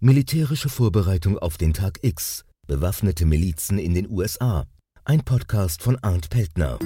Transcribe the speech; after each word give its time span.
Militärische 0.00 0.68
Vorbereitung 0.68 1.38
auf 1.38 1.56
den 1.56 1.72
Tag 1.72 2.00
X. 2.02 2.44
Bewaffnete 2.66 3.24
Milizen 3.24 3.78
in 3.78 3.94
den 3.94 4.10
USA. 4.10 4.66
Ein 5.06 5.24
Podcast 5.24 5.82
von 5.82 5.96
Arndt 6.02 6.28
Peltner. 6.28 6.78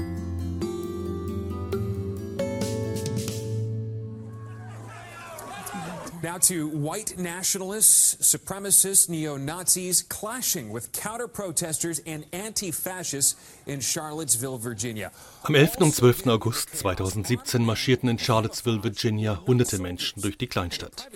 Now 6.22 6.36
to 6.36 6.68
white 6.68 7.16
nationalists, 7.16 8.16
supremacists, 8.20 9.08
neo 9.08 9.38
Nazis 9.38 10.02
clashing 10.02 10.70
with 10.70 10.92
counter 10.92 11.26
protesters 11.26 12.02
and 12.06 12.26
anti 12.30 12.72
fascists 12.72 13.36
in 13.66 13.80
Charlottesville, 13.80 14.58
Virginia. 14.58 15.12
Am 15.44 15.54
11. 15.54 15.80
und 15.80 15.94
12. 15.94 16.26
August 16.26 16.76
2017 16.76 17.64
marschierten 17.64 18.10
in 18.10 18.18
Charlottesville, 18.18 18.84
Virginia, 18.84 19.40
hunderte 19.46 19.78
Menschen 19.78 20.20
durch 20.20 20.36
die 20.36 20.46
Kleinstadt. 20.46 21.08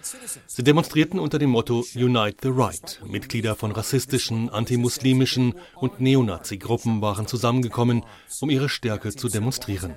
Sie 0.46 0.64
demonstrierten 0.64 1.20
unter 1.20 1.38
dem 1.38 1.50
Motto 1.50 1.84
Unite 1.94 2.38
the 2.42 2.48
Right. 2.50 2.98
Mitglieder 3.06 3.56
von 3.56 3.72
rassistischen, 3.72 4.48
antimuslimischen 4.48 5.54
und 5.74 6.00
Neonazi-Gruppen 6.00 7.02
waren 7.02 7.26
zusammengekommen, 7.26 8.06
um 8.40 8.48
ihre 8.48 8.70
Stärke 8.70 9.14
zu 9.14 9.28
demonstrieren. 9.28 9.94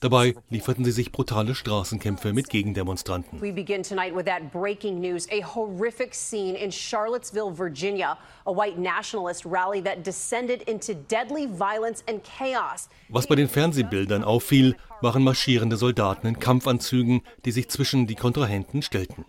Dabei 0.00 0.34
lieferten 0.48 0.86
sie 0.86 0.92
sich 0.92 1.12
brutale 1.12 1.54
Straßenkämpfe 1.54 2.32
mit 2.32 2.48
Gegendemonstranten. 2.48 3.42
We 3.42 3.52
begin 3.52 3.82
tonight 3.82 4.16
with 4.16 4.24
that 4.24 4.45
breaking 4.50 5.00
news 5.00 5.26
a 5.30 5.40
horrific 5.40 6.14
scene 6.14 6.56
in 6.56 6.70
Charlottesville, 6.70 7.50
Virginia. 7.50 8.18
A 8.46 8.52
white 8.52 8.78
nationalist 8.78 9.44
rally 9.44 9.80
that 9.82 10.04
descended 10.04 10.62
into 10.62 10.94
deadly 10.94 11.46
violence 11.46 12.02
and 12.08 12.22
chaos. 12.22 12.88
Was 13.08 13.26
bei 13.26 13.34
den 13.34 13.48
Fernsehbildern 13.48 14.24
auffiel, 14.24 14.76
waren 15.00 15.22
marschierende 15.22 15.76
Soldaten 15.76 16.26
in 16.26 16.38
Kampfanzügen, 16.38 17.22
die 17.44 17.52
sich 17.52 17.68
zwischen 17.68 18.06
die 18.06 18.14
Kontrahenten 18.14 18.82
stellten. 18.82 19.24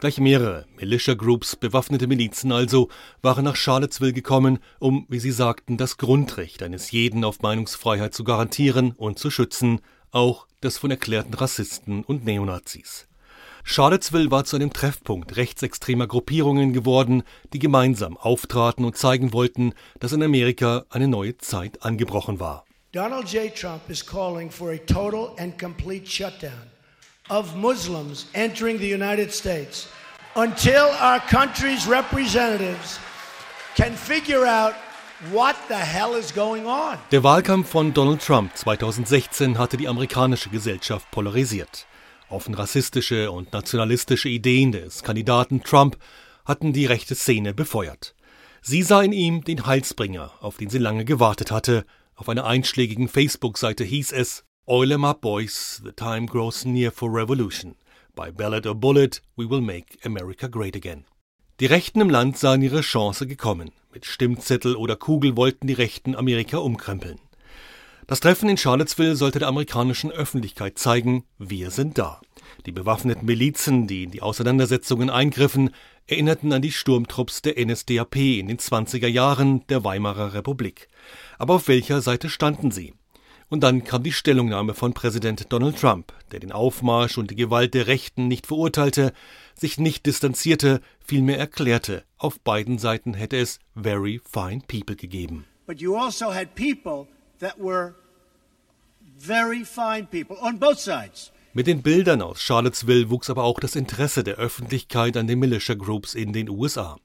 Gleich 0.00 0.18
mehrere 0.18 0.66
Militia 0.76 1.14
Groups, 1.14 1.56
bewaffnete 1.56 2.06
Milizen 2.06 2.52
also, 2.52 2.88
waren 3.22 3.44
nach 3.44 3.56
Charlottesville 3.56 4.12
gekommen, 4.12 4.58
um, 4.78 5.06
wie 5.08 5.18
sie 5.18 5.30
sagten, 5.30 5.76
das 5.76 5.96
Grundrecht 5.96 6.62
eines 6.62 6.90
jeden 6.90 7.24
auf 7.24 7.42
Meinungsfreiheit 7.42 8.12
zu 8.12 8.24
garantieren 8.24 8.92
und 8.92 9.18
zu 9.18 9.30
schützen, 9.30 9.80
auch 10.10 10.46
das 10.60 10.78
von 10.78 10.90
erklärten 10.90 11.34
Rassisten 11.34 12.04
und 12.04 12.24
Neonazis. 12.24 13.06
Charlottesville 13.66 14.30
war 14.30 14.44
zu 14.44 14.56
einem 14.56 14.74
Treffpunkt 14.74 15.36
rechtsextremer 15.36 16.06
Gruppierungen 16.06 16.74
geworden, 16.74 17.22
die 17.54 17.58
gemeinsam 17.58 18.18
auftraten 18.18 18.84
und 18.84 18.96
zeigen 18.96 19.32
wollten, 19.32 19.72
dass 20.00 20.12
in 20.12 20.22
Amerika 20.22 20.84
eine 20.90 21.08
neue 21.08 21.38
Zeit 21.38 21.82
angebrochen 21.82 22.38
war. 22.38 22.66
Donald 22.92 23.32
J. 23.32 23.52
Trump 23.54 23.88
is 23.88 24.04
calling 24.04 24.50
for 24.50 24.70
a 24.70 24.76
total 24.76 25.30
and 25.38 25.58
complete 25.58 26.06
shutdown 26.06 26.70
of 27.30 27.56
Muslims 27.56 28.26
entering 28.34 28.78
the 28.78 28.94
United 28.94 29.32
States 29.32 29.88
until 30.34 30.90
our 31.00 31.18
country's 31.30 31.88
representatives 31.88 33.00
can 33.76 33.94
figure 33.96 34.46
out 34.46 34.74
what 35.32 35.56
the 35.68 35.74
hell 35.74 36.16
is 36.16 36.32
going 36.34 36.66
on. 36.66 36.98
Der 37.10 37.24
Wahlkampf 37.24 37.70
von 37.70 37.94
Donald 37.94 38.20
Trump 38.20 38.54
2016 38.56 39.58
hatte 39.58 39.78
die 39.78 39.88
amerikanische 39.88 40.50
Gesellschaft 40.50 41.10
polarisiert. 41.10 41.86
Offen 42.28 42.54
rassistische 42.54 43.30
und 43.30 43.52
nationalistische 43.52 44.28
Ideen 44.28 44.72
des 44.72 45.02
Kandidaten 45.02 45.62
Trump 45.62 45.98
hatten 46.44 46.72
die 46.72 46.86
rechte 46.86 47.14
Szene 47.14 47.54
befeuert. 47.54 48.14
Sie 48.62 48.82
sah 48.82 49.02
in 49.02 49.12
ihm 49.12 49.44
den 49.44 49.66
Heilsbringer, 49.66 50.32
auf 50.40 50.56
den 50.56 50.70
sie 50.70 50.78
lange 50.78 51.04
gewartet 51.04 51.50
hatte. 51.50 51.84
Auf 52.16 52.28
einer 52.28 52.46
einschlägigen 52.46 53.08
Facebook-Seite 53.08 53.84
hieß 53.84 54.12
es 54.12 54.44
Oil 54.66 54.92
em 54.92 55.04
up, 55.04 55.20
boys, 55.20 55.82
the 55.84 55.92
time 55.92 56.24
grows 56.26 56.64
near 56.64 56.90
for 56.90 57.14
revolution. 57.14 57.76
By 58.14 58.30
ballot 58.30 58.66
or 58.66 58.74
bullet, 58.74 59.20
we 59.36 59.48
will 59.48 59.60
make 59.60 59.98
America 60.04 60.46
great 60.46 60.74
again. 60.74 61.04
Die 61.60 61.66
Rechten 61.66 62.00
im 62.00 62.08
Land 62.08 62.38
sahen 62.38 62.62
ihre 62.62 62.80
Chance 62.80 63.26
gekommen. 63.26 63.72
Mit 63.92 64.06
Stimmzettel 64.06 64.74
oder 64.74 64.96
Kugel 64.96 65.36
wollten 65.36 65.66
die 65.66 65.74
Rechten 65.74 66.16
Amerika 66.16 66.56
umkrempeln. 66.56 67.20
Das 68.06 68.20
Treffen 68.20 68.50
in 68.50 68.58
Charlottesville 68.58 69.16
sollte 69.16 69.38
der 69.38 69.48
amerikanischen 69.48 70.10
Öffentlichkeit 70.10 70.78
zeigen, 70.78 71.24
wir 71.38 71.70
sind 71.70 71.96
da. 71.96 72.20
Die 72.66 72.72
bewaffneten 72.72 73.24
Milizen, 73.24 73.86
die 73.86 74.02
in 74.02 74.10
die 74.10 74.20
Auseinandersetzungen 74.20 75.08
eingriffen, 75.08 75.70
erinnerten 76.06 76.52
an 76.52 76.60
die 76.60 76.70
Sturmtrupps 76.70 77.40
der 77.40 77.54
NSDAP 77.64 78.16
in 78.16 78.48
den 78.48 78.58
20er 78.58 79.06
Jahren 79.06 79.66
der 79.68 79.84
Weimarer 79.84 80.34
Republik. 80.34 80.88
Aber 81.38 81.54
auf 81.54 81.68
welcher 81.68 82.02
Seite 82.02 82.28
standen 82.28 82.70
sie? 82.70 82.92
Und 83.48 83.62
dann 83.62 83.84
kam 83.84 84.02
die 84.02 84.12
Stellungnahme 84.12 84.74
von 84.74 84.92
Präsident 84.92 85.50
Donald 85.50 85.78
Trump, 85.78 86.12
der 86.30 86.40
den 86.40 86.52
Aufmarsch 86.52 87.16
und 87.16 87.30
die 87.30 87.36
Gewalt 87.36 87.72
der 87.72 87.86
Rechten 87.86 88.28
nicht 88.28 88.46
verurteilte, 88.46 89.14
sich 89.54 89.78
nicht 89.78 90.04
distanzierte, 90.04 90.82
vielmehr 90.98 91.38
erklärte, 91.38 92.04
auf 92.18 92.38
beiden 92.38 92.76
Seiten 92.76 93.14
hätte 93.14 93.38
es 93.38 93.60
very 93.74 94.20
fine 94.30 94.60
people 94.66 94.96
gegeben. 94.96 95.46
But 95.66 95.80
you 95.80 95.96
also 95.96 96.34
had 96.34 96.54
people 96.54 97.06
that 97.40 97.58
were 97.58 97.94
very 99.18 99.64
fine 99.64 100.06
people 100.06 100.36
on 100.40 100.58
both 100.58 100.78
sides. 100.78 101.30
Mit 101.56 101.68
den 101.68 101.82
Bildern 101.82 102.20
aus 102.20 102.40
Charlottesville 102.40 103.10
wuchs 103.10 103.30
aber 103.30 103.44
auch 103.44 103.60
das 103.60 103.76
Interesse 103.76 104.24
der 104.24 104.36
Öffentlichkeit 104.36 105.16
an 105.16 105.28
den 105.28 105.38
Militia 105.38 105.76
Groups 105.76 106.14
in 106.14 106.32
den 106.32 106.48
USA. 106.48 106.96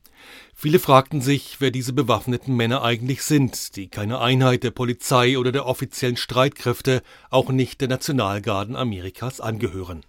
Viele 0.56 0.80
fragten 0.80 1.22
sich, 1.22 1.62
wer 1.62 1.72
diese 1.72 1.94
bewaffneten 1.94 2.56
Männer 2.56 2.84
eigentlich 2.84 3.24
sind, 3.24 3.76
die 3.76 3.88
keine 3.88 4.20
Einheit 4.20 4.64
der 4.64 4.72
Polizei 4.72 5.38
oder 5.38 5.52
der 5.52 5.66
offiziellen 5.66 6.18
Streitkräfte, 6.18 7.04
auch 7.30 7.50
nicht 7.52 7.80
der 7.80 7.90
Nationalgarden 7.90 8.76
Amerikas 8.76 9.40
angehören. 9.40 10.04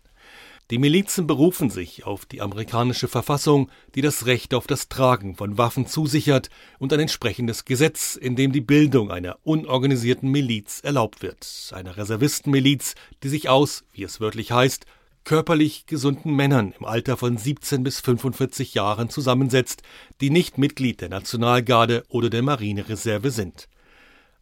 Die 0.71 0.79
Milizen 0.79 1.27
berufen 1.27 1.69
sich 1.69 2.05
auf 2.07 2.27
die 2.27 2.41
amerikanische 2.41 3.09
Verfassung, 3.09 3.73
die 3.97 4.03
das 4.03 4.27
Recht 4.27 4.55
auf 4.55 4.69
das 4.69 4.89
Tragen 4.89 5.35
von 5.35 5.59
Waffen 5.59 5.89
zusichert 5.89 6.49
und 6.79 6.93
ein 6.93 7.01
entsprechendes 7.01 7.65
Gesetz, 7.65 8.15
in 8.15 8.37
dem 8.37 8.53
die 8.53 8.61
Bildung 8.61 9.11
einer 9.11 9.39
unorganisierten 9.43 10.31
Miliz 10.31 10.79
erlaubt 10.85 11.23
wird, 11.23 11.73
einer 11.75 11.97
Reservistenmiliz, 11.97 12.95
die 13.25 13.29
sich 13.29 13.49
aus, 13.49 13.83
wie 13.93 14.05
es 14.05 14.21
wörtlich 14.21 14.53
heißt, 14.53 14.87
körperlich 15.25 15.87
gesunden 15.87 16.37
Männern 16.37 16.73
im 16.79 16.87
Alter 16.87 17.17
von 17.17 17.37
17 17.37 17.83
bis 17.83 17.99
45 17.99 18.73
Jahren 18.75 19.11
zusammensetzt, 19.11 19.83
die 20.21 20.31
nicht 20.31 20.57
Mitglied 20.57 21.01
der 21.01 21.09
Nationalgarde 21.09 22.05
oder 22.09 22.31
der 22.31 22.43
Marinereserve 22.43 23.33
sind. 23.33 23.67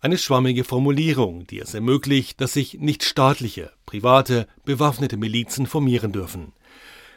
Eine 0.00 0.16
schwammige 0.16 0.62
Formulierung, 0.62 1.44
die 1.48 1.59
es 1.59 1.75
ermöglicht, 1.75 2.41
dass 2.41 2.53
sich 2.53 2.75
nichtstaatliche, 2.75 3.72
private, 3.84 4.47
bewaffnete 4.64 5.16
Milizen 5.16 5.66
formieren 5.66 6.12
dürfen. 6.12 6.53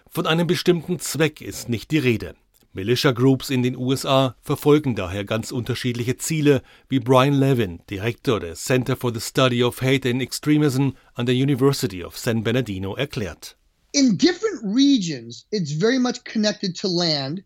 Von 0.09 0.25
einem 0.25 0.47
bestimmten 0.47 0.97
Zweck 1.00 1.41
ist 1.41 1.70
nicht 1.70 1.91
die 1.91 2.00
Rede. 2.00 2.36
Militia 2.74 3.12
Groups 3.12 3.52
in 3.52 3.62
den 3.62 3.75
USA 3.75 4.36
verfolgen 4.41 4.96
daher 4.96 5.25
ganz 5.25 5.52
unterschiedliche 5.52 6.18
Ziele, 6.18 6.64
wie 6.90 7.00
Brian 7.00 7.34
Levin, 7.34 7.81
Direktor 7.88 8.40
des 8.40 8.64
Center 8.64 8.96
for 8.96 9.14
the 9.14 9.22
Study 9.22 9.64
of 9.64 9.81
Hate 9.81 10.09
and 10.09 10.22
Extremism 10.22 10.91
an 11.14 11.28
der 11.28 11.36
University 11.36 12.03
of 12.03 12.18
San 12.18 12.44
Bernardino, 12.44 12.96
erklärt. 12.96 13.58
In 13.91 14.18
different 14.18 14.64
regions, 14.64 15.46
it's 15.52 15.74
very 15.74 16.00
much 16.00 16.24
connected 16.24 16.75
to 16.80 16.88
land. 16.88 17.44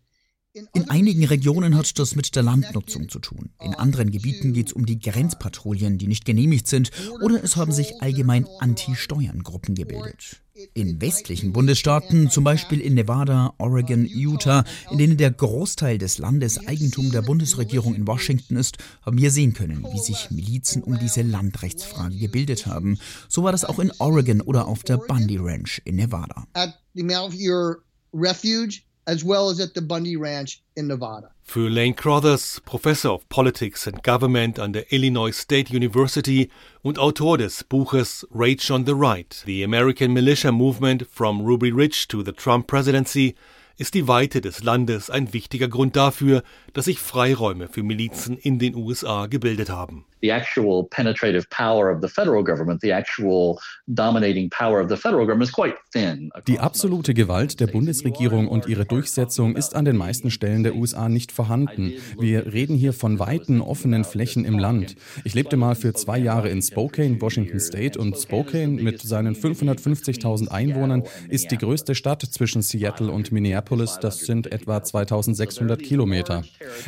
In 0.72 0.88
einigen 0.88 1.24
Regionen 1.24 1.76
hat 1.76 1.98
das 1.98 2.16
mit 2.16 2.34
der 2.34 2.42
Landnutzung 2.42 3.10
zu 3.10 3.18
tun. 3.18 3.50
In 3.62 3.74
anderen 3.74 4.10
Gebieten 4.10 4.54
geht 4.54 4.68
es 4.68 4.72
um 4.72 4.86
die 4.86 4.98
Grenzpatrouillen, 4.98 5.98
die 5.98 6.06
nicht 6.06 6.24
genehmigt 6.24 6.66
sind, 6.66 6.90
oder 7.20 7.42
es 7.44 7.56
haben 7.56 7.72
sich 7.72 8.00
allgemein 8.00 8.46
Anti-Steuern-Gruppen 8.60 9.74
gebildet. 9.74 10.40
In 10.72 11.02
westlichen 11.02 11.52
Bundesstaaten, 11.52 12.30
zum 12.30 12.42
Beispiel 12.42 12.80
in 12.80 12.94
Nevada, 12.94 13.52
Oregon, 13.58 14.06
Utah, 14.06 14.64
in 14.90 14.96
denen 14.96 15.18
der 15.18 15.30
Großteil 15.30 15.98
des 15.98 16.16
Landes 16.16 16.66
Eigentum 16.66 17.10
der 17.10 17.20
Bundesregierung 17.20 17.94
in 17.94 18.06
Washington 18.06 18.56
ist, 18.56 18.78
haben 19.02 19.18
wir 19.18 19.30
sehen 19.30 19.52
können, 19.52 19.84
wie 19.92 19.98
sich 19.98 20.30
Milizen 20.30 20.82
um 20.82 20.98
diese 20.98 21.20
Landrechtsfrage 21.20 22.16
gebildet 22.16 22.66
haben. 22.66 22.98
So 23.28 23.42
war 23.42 23.52
das 23.52 23.66
auch 23.66 23.78
in 23.78 23.92
Oregon 23.98 24.40
oder 24.40 24.66
auf 24.66 24.82
der 24.82 24.96
Bundy 24.96 25.36
Ranch 25.36 25.82
in 25.84 25.96
Nevada. 25.96 26.46
At 26.54 26.78
the 26.94 27.02
Malheur 27.02 27.82
Refuge 28.14 28.80
as 29.06 29.24
well 29.24 29.48
as 29.48 29.60
at 29.60 29.74
the 29.74 29.80
Bundy 29.80 30.16
Ranch 30.16 30.62
in 30.76 30.88
Nevada. 30.88 31.30
Für 31.42 31.70
Lane 31.70 31.94
Crothers, 31.94 32.60
Professor 32.64 33.12
of 33.12 33.28
Politics 33.28 33.86
and 33.86 34.02
Government 34.02 34.58
an 34.58 34.72
der 34.72 34.92
Illinois 34.92 35.30
State 35.30 35.70
University 35.72 36.50
und 36.82 36.98
Autor 36.98 37.38
des 37.38 37.62
Buches 37.62 38.26
Rage 38.32 38.70
on 38.70 38.84
the 38.84 38.94
Right, 38.94 39.44
The 39.46 39.62
American 39.62 40.12
Militia 40.12 40.50
Movement 40.50 41.06
from 41.08 41.40
Ruby 41.42 41.70
Ridge 41.70 42.08
to 42.08 42.24
the 42.24 42.32
Trump 42.32 42.66
Presidency, 42.66 43.36
ist 43.78 43.94
die 43.94 44.08
Weite 44.08 44.40
des 44.40 44.62
Landes 44.62 45.10
ein 45.10 45.32
wichtiger 45.32 45.68
Grund 45.68 45.96
dafür, 45.96 46.42
dass 46.72 46.86
sich 46.86 46.98
Freiräume 46.98 47.68
für 47.68 47.82
Milizen 47.82 48.36
in 48.36 48.58
den 48.58 48.74
USA 48.74 49.26
gebildet 49.26 49.70
haben. 49.70 50.06
The 50.26 50.32
actual 50.32 50.84
penetrative 50.88 51.48
power 51.50 51.90
of 51.90 52.00
the 52.02 52.08
federal 52.08 52.42
government, 52.42 52.80
the 52.80 52.92
actual 52.92 53.60
dominating 53.86 54.50
power 54.50 54.80
of 54.80 54.88
the 54.88 54.96
federal 54.96 55.24
government 55.24 55.48
is 55.48 55.52
quite 55.52 55.74
thin. 55.92 56.30
Die 56.48 56.58
absolute 56.58 57.14
Gewalt 57.14 57.60
der 57.60 57.68
Bundesregierung 57.68 58.48
und 58.48 58.66
ihre 58.66 58.84
Durchsetzung 58.84 59.56
ist 59.56 59.74
an 59.74 59.84
den 59.84 59.96
meisten 59.96 60.30
Stellen 60.30 60.64
der 60.64 60.74
USA 60.74 61.08
nicht 61.08 61.30
vorhanden. 61.32 61.92
Wir 62.18 62.52
reden 62.52 62.76
hier 62.76 62.92
von 62.92 63.18
weiten, 63.18 63.60
offenen 63.60 64.04
Flächen 64.04 64.44
im 64.44 64.58
Land. 64.58 64.96
Ich 65.24 65.34
lebte 65.34 65.56
mal 65.56 65.74
für 65.74 65.92
zwei 65.92 66.18
Jahre 66.18 66.48
in 66.48 66.60
Spokane, 66.62 67.20
Washington 67.20 67.60
State 67.60 67.98
und 67.98 68.16
Spokane 68.16 68.82
mit 68.82 69.00
seinen 69.02 69.36
550.000 69.36 70.48
Einwohnern 70.48 71.04
ist 71.28 71.50
die 71.50 71.58
größte 71.58 71.94
Stadt 71.94 72.22
zwischen 72.22 72.62
Seattle 72.62 73.10
und 73.10 73.30
Minneapolis. 73.30 73.98
Das 74.00 74.18
sind 74.18 74.50
etwa 74.52 74.82
2600 74.82 75.82
Kilometer. 75.82 76.42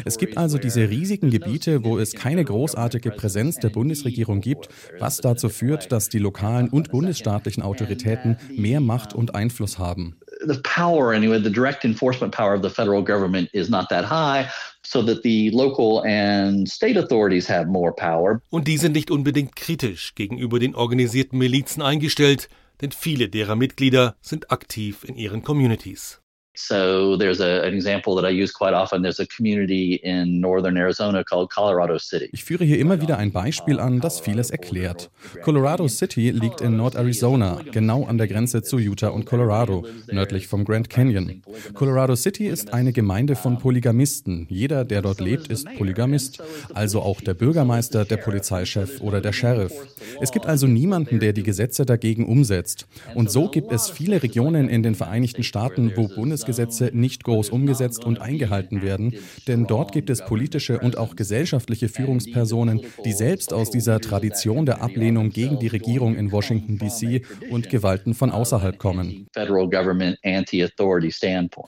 Es 0.05 0.19
gibt 0.19 0.37
also 0.37 0.59
diese 0.59 0.89
riesigen 0.89 1.31
Gebiete, 1.31 1.85
wo 1.85 1.99
es 1.99 2.15
keine 2.15 2.45
großartige 2.45 3.11
Präsenz 3.11 3.28
der 3.35 3.71
Bundesregierung 3.71 4.41
gibt, 4.41 4.69
was 4.99 5.19
dazu 5.19 5.49
führt, 5.49 5.93
dass 5.93 6.09
die 6.09 6.19
lokalen 6.19 6.69
und 6.69 6.91
bundesstaatlichen 6.91 7.63
Autoritäten 7.63 8.37
mehr 8.57 8.81
Macht 8.81 9.15
und 9.15 9.35
Einfluss 9.35 9.79
haben. 9.79 10.17
The 10.47 10.61
power, 10.63 11.13
anyway, 11.13 11.43
the 11.43 11.51
direct 11.51 11.85
enforcement 11.85 12.35
power 12.35 12.55
of 12.55 12.63
the 12.63 12.71
federal 12.71 13.03
government 13.03 13.49
is 13.53 13.69
not 13.69 13.89
that 13.89 14.09
high, 14.09 14.47
so 14.85 15.03
that 15.03 15.23
the 15.23 15.51
local 15.51 16.03
and 16.07 16.69
state 16.69 16.99
authorities 16.99 17.49
have 17.49 17.67
more 17.67 17.93
power. 17.93 18.41
Und 18.51 18.69
die 18.69 18.79
sind 18.79 18.93
nicht 18.93 19.11
unbedingt 19.11 19.57
kritisch 19.57 20.15
gegenüber 20.15 20.59
den 20.59 20.75
organisierten 20.75 21.39
Milizen 21.39 21.83
eingestellt, 21.83 22.49
denn 22.81 22.93
viele 22.93 23.29
derer 23.29 23.57
Mitglieder 23.57 24.17
sind 24.21 24.53
aktiv 24.53 25.05
in 25.05 25.17
ihren 25.17 25.43
Communities. 25.43 26.21
So 26.61 27.17
there's 27.17 27.41
a, 27.41 27.63
an 27.63 27.73
example 27.73 28.17
that 28.17 28.25
I 28.25 28.31
use 28.31 28.53
quite 28.53 28.75
often. 28.75 29.03
There's 29.03 29.21
a 29.21 29.27
community 29.27 30.01
in 30.03 30.41
northern 30.41 30.77
Arizona 30.77 31.23
called 31.23 31.51
Colorado 31.51 31.99
City. 31.99 32.29
Ich 32.33 32.43
führe 32.43 32.65
hier 32.65 32.81
immer 32.81 33.01
wieder 33.01 33.17
ein 33.17 33.31
Beispiel 33.31 33.79
an, 33.79 34.01
das 34.01 34.19
vieles 34.19 34.51
erklärt. 34.51 35.09
Colorado 35.45 35.87
City 35.87 36.31
liegt 36.31 36.61
in 36.61 36.77
Nord-Arizona, 36.77 37.61
genau 37.71 38.07
an 38.07 38.19
der 38.19 38.27
Grenze 38.27 38.63
zu 38.63 38.79
Utah 38.79 39.09
und 39.09 39.25
Colorado, 39.25 39.87
nördlich 40.11 40.49
vom 40.49 40.65
Grand 40.65 40.91
Canyon. 40.91 41.43
Colorado 41.75 42.17
City 42.17 42.49
ist 42.49 42.75
eine 42.75 42.93
Gemeinde 42.93 43.37
von 43.37 43.59
Polygamisten. 43.59 44.47
Jeder, 44.51 44.85
der 44.85 45.03
dort 45.03 45.21
lebt, 45.21 45.47
ist 45.47 45.69
Polygamist, 45.77 46.43
also 46.75 47.03
auch 47.03 47.21
der 47.21 47.35
Bürgermeister, 47.35 48.05
der 48.05 48.17
Polizeichef 48.17 49.01
oder 49.01 49.21
der 49.21 49.33
Sheriff. 49.33 49.73
Es 50.21 50.33
gibt 50.33 50.47
also 50.47 50.67
niemanden, 50.67 51.21
der 51.21 51.33
die 51.33 51.45
Gesetze 51.45 51.87
dagegen 51.87 52.27
umsetzt. 52.27 52.89
Und 53.15 53.31
so 53.31 53.49
gibt 53.49 53.71
es 53.71 53.89
viele 53.89 54.21
Regionen 54.25 54.69
in 54.69 54.83
den 54.83 54.97
Vereinigten 54.97 55.45
Staaten, 55.45 55.93
wo 55.95 56.09
Bundes 56.09 56.48
Gesetze 56.49 56.91
nicht 56.95 57.25
groß 57.25 57.51
umgesetzt 57.51 58.05
und 58.05 58.21
eingehalten 58.21 58.83
werden, 58.83 59.15
denn 59.47 59.67
dort 59.67 59.93
gibt 59.93 60.09
es 60.09 60.25
politische 60.25 60.81
und 60.81 60.97
auch 60.97 61.15
gesellschaftliche 61.15 61.89
Führungspersonen, 61.89 62.81
die 63.05 63.13
selbst 63.13 63.53
aus 63.53 63.71
dieser 63.71 64.01
Tradition 64.01 64.65
der 64.65 64.83
Ablehnung 64.83 65.29
gegen 65.29 65.59
die 65.59 65.69
Regierung 65.69 66.17
in 66.17 66.33
Washington 66.33 66.79
DC 66.79 67.23
und 67.51 67.69
Gewalten 67.69 68.15
von 68.15 68.31
außerhalb 68.31 68.79
kommen. 68.79 69.29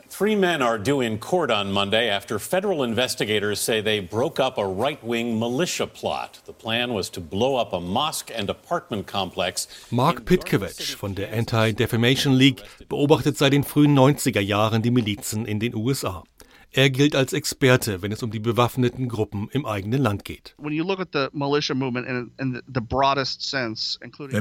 Three 0.08 0.36
men 0.36 0.62
are 0.62 0.78
due 0.78 1.04
in 1.04 1.20
court 1.20 1.50
on 1.50 1.72
Monday 1.72 2.10
after 2.10 2.38
federal 2.38 2.84
investigators 2.84 3.64
say 3.64 3.82
they 3.82 4.00
broke 4.00 4.42
up 4.42 4.58
a 4.58 4.64
right-wing 4.64 5.38
militia 5.38 5.86
plot. 5.86 6.40
The 6.46 6.52
plan 6.52 6.94
was 6.94 7.10
to 7.12 7.20
blow 7.20 7.56
up 7.60 7.72
a 7.72 7.80
mosque 7.80 8.32
and 8.36 8.48
apartment 8.48 9.06
complex. 9.06 9.68
Mark 9.90 10.24
Pitkevich 10.24 10.96
von 10.96 11.14
der 11.14 11.32
Anti-Defamation 11.32 12.34
League 12.34 12.62
beobachtet 12.88 13.36
seit 13.36 13.52
den 13.52 13.64
frühen 13.64 13.98
90er 13.98 14.40
Jahren 14.40 14.69
waren 14.70 14.82
die 14.82 14.92
Milizen 14.92 15.46
in 15.46 15.58
den 15.58 15.74
USA. 15.74 16.22
Er 16.72 16.88
gilt 16.88 17.16
als 17.16 17.32
Experte, 17.32 18.00
wenn 18.00 18.12
es 18.12 18.22
um 18.22 18.30
die 18.30 18.38
bewaffneten 18.38 19.08
Gruppen 19.08 19.48
im 19.50 19.66
eigenen 19.66 20.00
Land 20.00 20.24
geht. 20.24 20.54
Wenn 20.58 20.84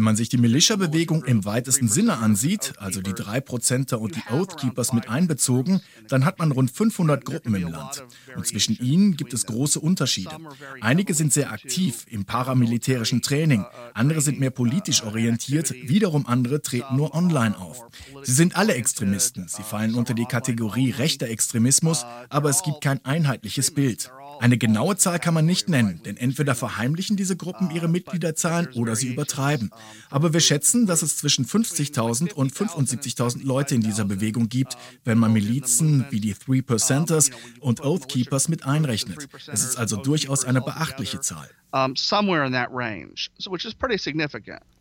man 0.04 0.16
sich 0.16 0.30
die 0.30 0.38
Militia-Bewegung 0.38 1.24
im 1.24 1.46
weitesten 1.46 1.88
Sinne 1.88 2.18
ansieht, 2.18 2.74
also 2.78 3.02
die 3.02 3.14
drei 3.14 3.42
Prozenter 3.42 4.00
und 4.00 4.16
die 4.16 4.22
Oath 4.32 4.58
Keepers 4.58 4.94
mit 4.94 5.10
einbezogen, 5.10 5.82
dann 6.08 6.24
hat 6.24 6.38
man 6.38 6.52
rund 6.52 6.70
500 6.70 7.26
Gruppen 7.26 7.56
im 7.56 7.70
Land. 7.70 8.04
Und 8.36 8.46
zwischen 8.46 8.78
ihnen 8.78 9.18
gibt 9.18 9.34
es 9.34 9.48
große 9.48 9.80
Unterschiede. 9.80 10.38
Einige 10.82 11.16
sind 11.16 11.34
sehr 11.34 11.52
aktiv 11.52 12.06
im 12.10 12.26
paramilitärischen 12.26 13.24
Training, 13.24 13.66
andere 13.96 14.22
sind 14.22 14.40
mehr 14.40 14.52
politisch 14.52 15.02
orientiert, 15.04 15.74
wiederum 15.74 16.28
andere 16.28 16.62
treten 16.62 16.96
nur 16.96 17.16
online 17.16 17.58
auf. 17.58 17.88
Sie 18.22 18.34
sind 18.34 18.56
alle 18.56 18.76
Extremisten. 18.76 19.48
Sie 19.48 19.64
fallen 19.64 19.96
unter 19.96 20.14
die 20.14 20.26
Kategorie 20.26 20.92
rechter 20.92 21.28
Extremismus 21.28 22.06
aber 22.30 22.50
es 22.50 22.64
gibt 22.64 22.82
kein 22.82 23.04
einheitliches 23.06 23.72
Bild. 23.72 24.12
Eine 24.40 24.58
genaue 24.58 24.96
Zahl 24.96 25.20
kann 25.20 25.34
man 25.34 25.46
nicht 25.46 25.68
nennen, 25.68 26.02
denn 26.06 26.16
entweder 26.16 26.56
verheimlichen 26.56 27.18
diese 27.18 27.36
Gruppen 27.36 27.72
ihre 27.72 27.90
Mitgliederzahlen 27.90 28.70
oder 28.74 28.96
sie 28.96 29.10
übertreiben. 29.10 29.70
Aber 30.10 30.32
wir 30.32 30.40
schätzen, 30.40 30.88
dass 30.88 31.02
es 31.02 31.18
zwischen 31.18 31.46
50.000 31.46 32.34
und 32.34 32.54
75.000 32.54 33.46
Leute 33.46 33.76
in 33.76 33.82
dieser 33.82 34.06
Bewegung 34.06 34.48
gibt, 34.48 34.78
wenn 35.04 35.18
man 35.18 35.34
Milizen 35.34 36.06
wie 36.10 36.22
die 36.22 36.34
Three 36.34 36.62
Percenters 36.62 37.32
und 37.60 37.84
Oath 37.84 38.08
Keepers 38.08 38.48
mit 38.48 38.66
einrechnet. 38.66 39.28
Es 39.48 39.64
ist 39.64 39.78
also 39.78 39.98
durchaus 39.98 40.46
eine 40.46 40.62
beachtliche 40.62 41.20
Zahl. 41.20 41.50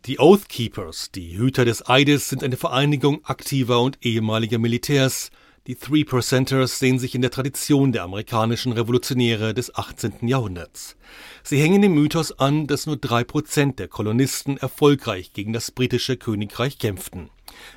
Die 0.05 0.19
Oath 0.19 0.49
Keepers, 0.49 1.11
die 1.11 1.37
Hüter 1.37 1.65
des 1.65 1.87
Eides, 1.87 2.29
sind 2.29 2.43
eine 2.43 2.57
Vereinigung 2.57 3.23
aktiver 3.25 3.81
und 3.81 3.97
ehemaliger 4.01 4.57
Militärs, 4.57 5.29
die 5.69 5.75
Three 5.75 6.03
Percenters 6.03 6.79
sehen 6.79 6.97
sich 6.97 7.13
in 7.13 7.21
der 7.21 7.29
Tradition 7.29 7.91
der 7.91 8.01
amerikanischen 8.01 8.71
Revolutionäre 8.71 9.53
des 9.53 9.75
18. 9.75 10.27
Jahrhunderts. 10.27 10.95
Sie 11.43 11.61
hängen 11.61 11.83
dem 11.83 11.93
Mythos 11.93 12.31
an, 12.39 12.65
dass 12.65 12.87
nur 12.87 12.97
drei 12.97 13.23
Prozent 13.23 13.77
der 13.77 13.87
Kolonisten 13.87 14.57
erfolgreich 14.57 15.31
gegen 15.31 15.53
das 15.53 15.69
britische 15.69 16.17
Königreich 16.17 16.79
kämpften. 16.79 17.29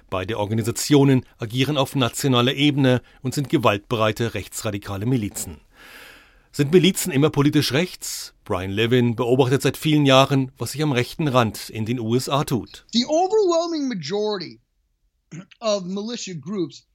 Beide 0.08 0.38
Organisationen 0.38 1.26
agieren 1.36 1.76
auf 1.76 1.94
nationaler 1.94 2.54
Ebene 2.54 3.02
und 3.20 3.34
sind 3.34 3.50
gewaltbereite 3.50 4.32
rechtsradikale 4.32 5.04
Milizen. 5.04 5.60
Sind 6.50 6.72
Milizen 6.72 7.12
immer 7.12 7.28
politisch 7.28 7.72
rechts? 7.72 8.32
Brian 8.44 8.70
Levin 8.70 9.16
beobachtet 9.16 9.60
seit 9.60 9.76
vielen 9.76 10.06
Jahren, 10.06 10.50
was 10.56 10.72
sich 10.72 10.82
am 10.82 10.92
rechten 10.92 11.28
Rand 11.28 11.68
in 11.68 11.84
den 11.84 12.00
USA 12.00 12.44
tut. 12.44 12.86
The 12.94 13.04
overwhelming 13.04 13.86
majority 13.86 14.62
of 15.60 15.84
militia 15.84 16.32
groups 16.40 16.86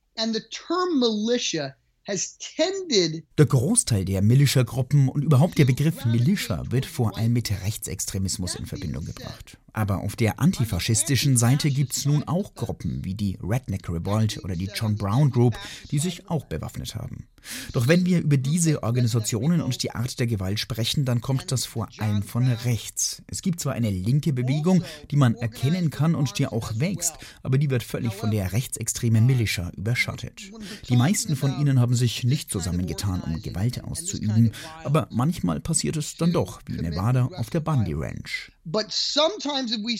der 3.37 3.45
Großteil 3.45 4.05
der 4.05 4.21
Militia-Gruppen 4.21 5.09
und 5.09 5.23
überhaupt 5.23 5.57
der 5.57 5.65
Begriff 5.65 6.05
Militia 6.05 6.63
wird 6.71 6.85
vor 6.85 7.17
allem 7.17 7.33
mit 7.33 7.49
Rechtsextremismus 7.63 8.55
in 8.55 8.65
Verbindung 8.65 9.03
gebracht. 9.05 9.57
Aber 9.77 9.99
auf 9.99 10.15
der 10.15 10.39
antifaschistischen 10.39 11.37
Seite 11.37 11.69
gibt 11.69 11.95
es 11.95 12.07
nun 12.07 12.23
auch 12.23 12.55
Gruppen 12.55 13.05
wie 13.05 13.13
die 13.13 13.37
Redneck 13.43 13.87
Revolt 13.87 14.43
oder 14.43 14.55
die 14.55 14.71
John 14.73 14.95
Brown 14.95 15.29
Group, 15.29 15.55
die 15.91 15.99
sich 15.99 16.27
auch 16.31 16.45
bewaffnet 16.45 16.95
haben. 16.95 17.27
Doch 17.73 17.87
wenn 17.87 18.03
wir 18.03 18.21
über 18.21 18.37
diese 18.37 18.81
Organisationen 18.81 19.61
und 19.61 19.83
die 19.83 19.91
Art 19.91 20.19
der 20.19 20.25
Gewalt 20.25 20.59
sprechen, 20.59 21.05
dann 21.05 21.21
kommt 21.21 21.51
das 21.51 21.65
vor 21.65 21.87
allem 21.99 22.23
von 22.23 22.47
rechts. 22.47 23.21
Es 23.27 23.43
gibt 23.43 23.59
zwar 23.59 23.73
eine 23.73 23.91
linke 23.91 24.33
Bewegung, 24.33 24.83
die 25.11 25.15
man 25.15 25.35
erkennen 25.35 25.91
kann 25.91 26.15
und 26.15 26.39
die 26.39 26.47
auch 26.47 26.79
wächst, 26.79 27.13
aber 27.43 27.59
die 27.59 27.69
wird 27.69 27.83
völlig 27.83 28.13
von 28.13 28.31
der 28.31 28.53
rechtsextremen 28.53 29.27
Militia 29.27 29.71
überschattet. 29.77 30.51
Die 30.89 30.95
meisten 30.95 31.35
von 31.35 31.61
ihnen 31.61 31.79
haben 31.79 31.93
sich 31.93 32.23
nicht 32.23 32.49
zusammengetan, 32.49 33.21
um 33.21 33.43
Gewalt 33.43 33.83
auszuüben, 33.83 34.53
aber 34.83 35.07
manchmal 35.11 35.59
passiert 35.59 35.97
es 35.97 36.15
dann 36.15 36.33
doch, 36.33 36.61
wie 36.65 36.81
Nevada 36.81 37.25
auf 37.25 37.51
der 37.51 37.59
Bundy 37.59 37.93
Ranch. 37.93 38.51
But 38.69 38.91
sometimes 38.91 39.73
we, 39.81 39.97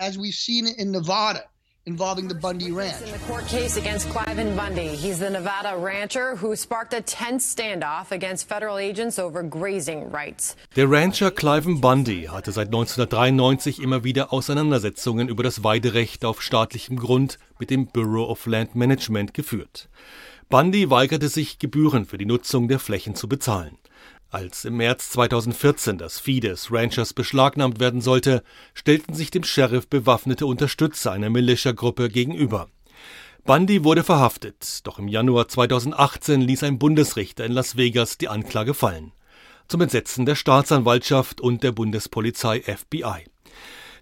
as 0.00 0.16
we've 0.16 0.32
seen 0.32 0.66
in 0.66 0.90
Nevada, 0.90 1.44
involving 1.84 2.28
the 2.28 2.34
Bundy 2.34 2.72
Ranch. 2.72 3.02
In 3.02 3.12
the 3.12 3.18
court 3.28 3.46
case 3.46 3.76
against 3.76 4.08
Cliven 4.08 4.56
Bundy, 4.56 4.88
he's 4.88 5.18
the 5.18 5.28
Nevada 5.28 5.76
rancher 5.76 6.34
who 6.34 6.56
sparked 6.56 6.94
a 6.94 7.02
tense 7.02 7.54
standoff 7.54 8.12
against 8.12 8.48
federal 8.48 8.78
agents 8.78 9.18
over 9.18 9.42
grazing 9.42 10.10
rights. 10.10 10.56
Der 10.76 10.90
Rancher 10.90 11.30
Cliven 11.30 11.82
Bundy 11.82 12.28
hatte 12.30 12.52
seit 12.52 12.68
1993 12.68 13.82
immer 13.82 14.02
wieder 14.02 14.32
Auseinandersetzungen 14.32 15.28
über 15.28 15.42
das 15.42 15.62
Weiderecht 15.62 16.24
auf 16.24 16.40
staatlichem 16.40 16.96
Grund 16.96 17.38
mit 17.58 17.68
dem 17.68 17.86
Bureau 17.86 18.30
of 18.30 18.46
Land 18.46 18.74
Management 18.74 19.34
geführt. 19.34 19.90
Bundy 20.48 20.88
weigerte 20.88 21.28
sich, 21.28 21.58
Gebühren 21.58 22.06
für 22.06 22.16
die 22.16 22.24
Nutzung 22.24 22.66
der 22.68 22.78
Flächen 22.78 23.14
zu 23.14 23.28
bezahlen. 23.28 23.76
Als 24.30 24.64
im 24.64 24.76
März 24.76 25.10
2014 25.10 25.98
das 25.98 26.18
Vieh 26.18 26.40
des 26.40 26.72
Ranchers 26.72 27.14
beschlagnahmt 27.14 27.78
werden 27.78 28.00
sollte, 28.00 28.42
stellten 28.74 29.14
sich 29.14 29.30
dem 29.30 29.44
Sheriff 29.44 29.86
bewaffnete 29.86 30.46
Unterstützer 30.46 31.12
einer 31.12 31.30
Militiagruppe 31.30 32.08
gegenüber. 32.08 32.68
Bundy 33.44 33.84
wurde 33.84 34.02
verhaftet, 34.02 34.84
doch 34.84 34.98
im 34.98 35.06
Januar 35.06 35.46
2018 35.46 36.40
ließ 36.40 36.64
ein 36.64 36.80
Bundesrichter 36.80 37.44
in 37.44 37.52
Las 37.52 37.76
Vegas 37.76 38.18
die 38.18 38.28
Anklage 38.28 38.74
fallen. 38.74 39.12
Zum 39.68 39.80
Entsetzen 39.80 40.26
der 40.26 40.34
Staatsanwaltschaft 40.34 41.40
und 41.40 41.62
der 41.62 41.70
Bundespolizei 41.70 42.62
FBI. 42.62 43.24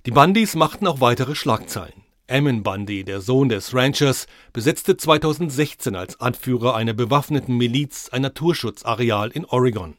Die 0.07 0.11
Bundys 0.11 0.55
machten 0.55 0.87
auch 0.87 1.03
weitere 1.03 1.35
Schlagzeilen. 1.35 2.03
Ammon 2.27 2.63
Bundy, 2.63 3.05
der 3.05 3.21
Sohn 3.21 3.51
des 3.51 3.75
Ranchers, 3.75 4.27
besetzte 4.55 4.97
2016 4.97 5.95
als 5.95 6.19
Anführer 6.19 6.75
einer 6.75 6.95
bewaffneten 6.95 7.59
Miliz 7.59 8.09
ein 8.11 8.23
Naturschutzareal 8.23 9.31
in 9.31 9.45
Oregon. 9.45 9.99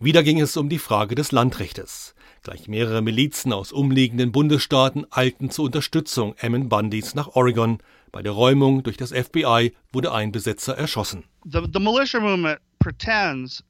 Wieder 0.00 0.22
ging 0.22 0.40
es 0.40 0.56
um 0.56 0.68
die 0.68 0.78
Frage 0.78 1.16
des 1.16 1.32
Landrechtes. 1.32 2.14
Gleich 2.44 2.68
mehrere 2.68 3.02
Milizen 3.02 3.52
aus 3.52 3.72
umliegenden 3.72 4.30
Bundesstaaten 4.30 5.04
eilten 5.10 5.50
zur 5.50 5.64
Unterstützung 5.64 6.36
Ammon 6.40 6.68
Bundys 6.68 7.16
nach 7.16 7.34
Oregon. 7.34 7.78
Bei 8.12 8.22
der 8.22 8.30
Räumung 8.30 8.84
durch 8.84 8.96
das 8.96 9.10
FBI 9.10 9.72
wurde 9.92 10.12
ein 10.12 10.30
Besetzer 10.30 10.78
erschossen. 10.78 11.24
The, 11.44 11.66
the 11.72 11.80
militia 11.80 12.20
movement 12.20 12.60
pretends 12.78 13.64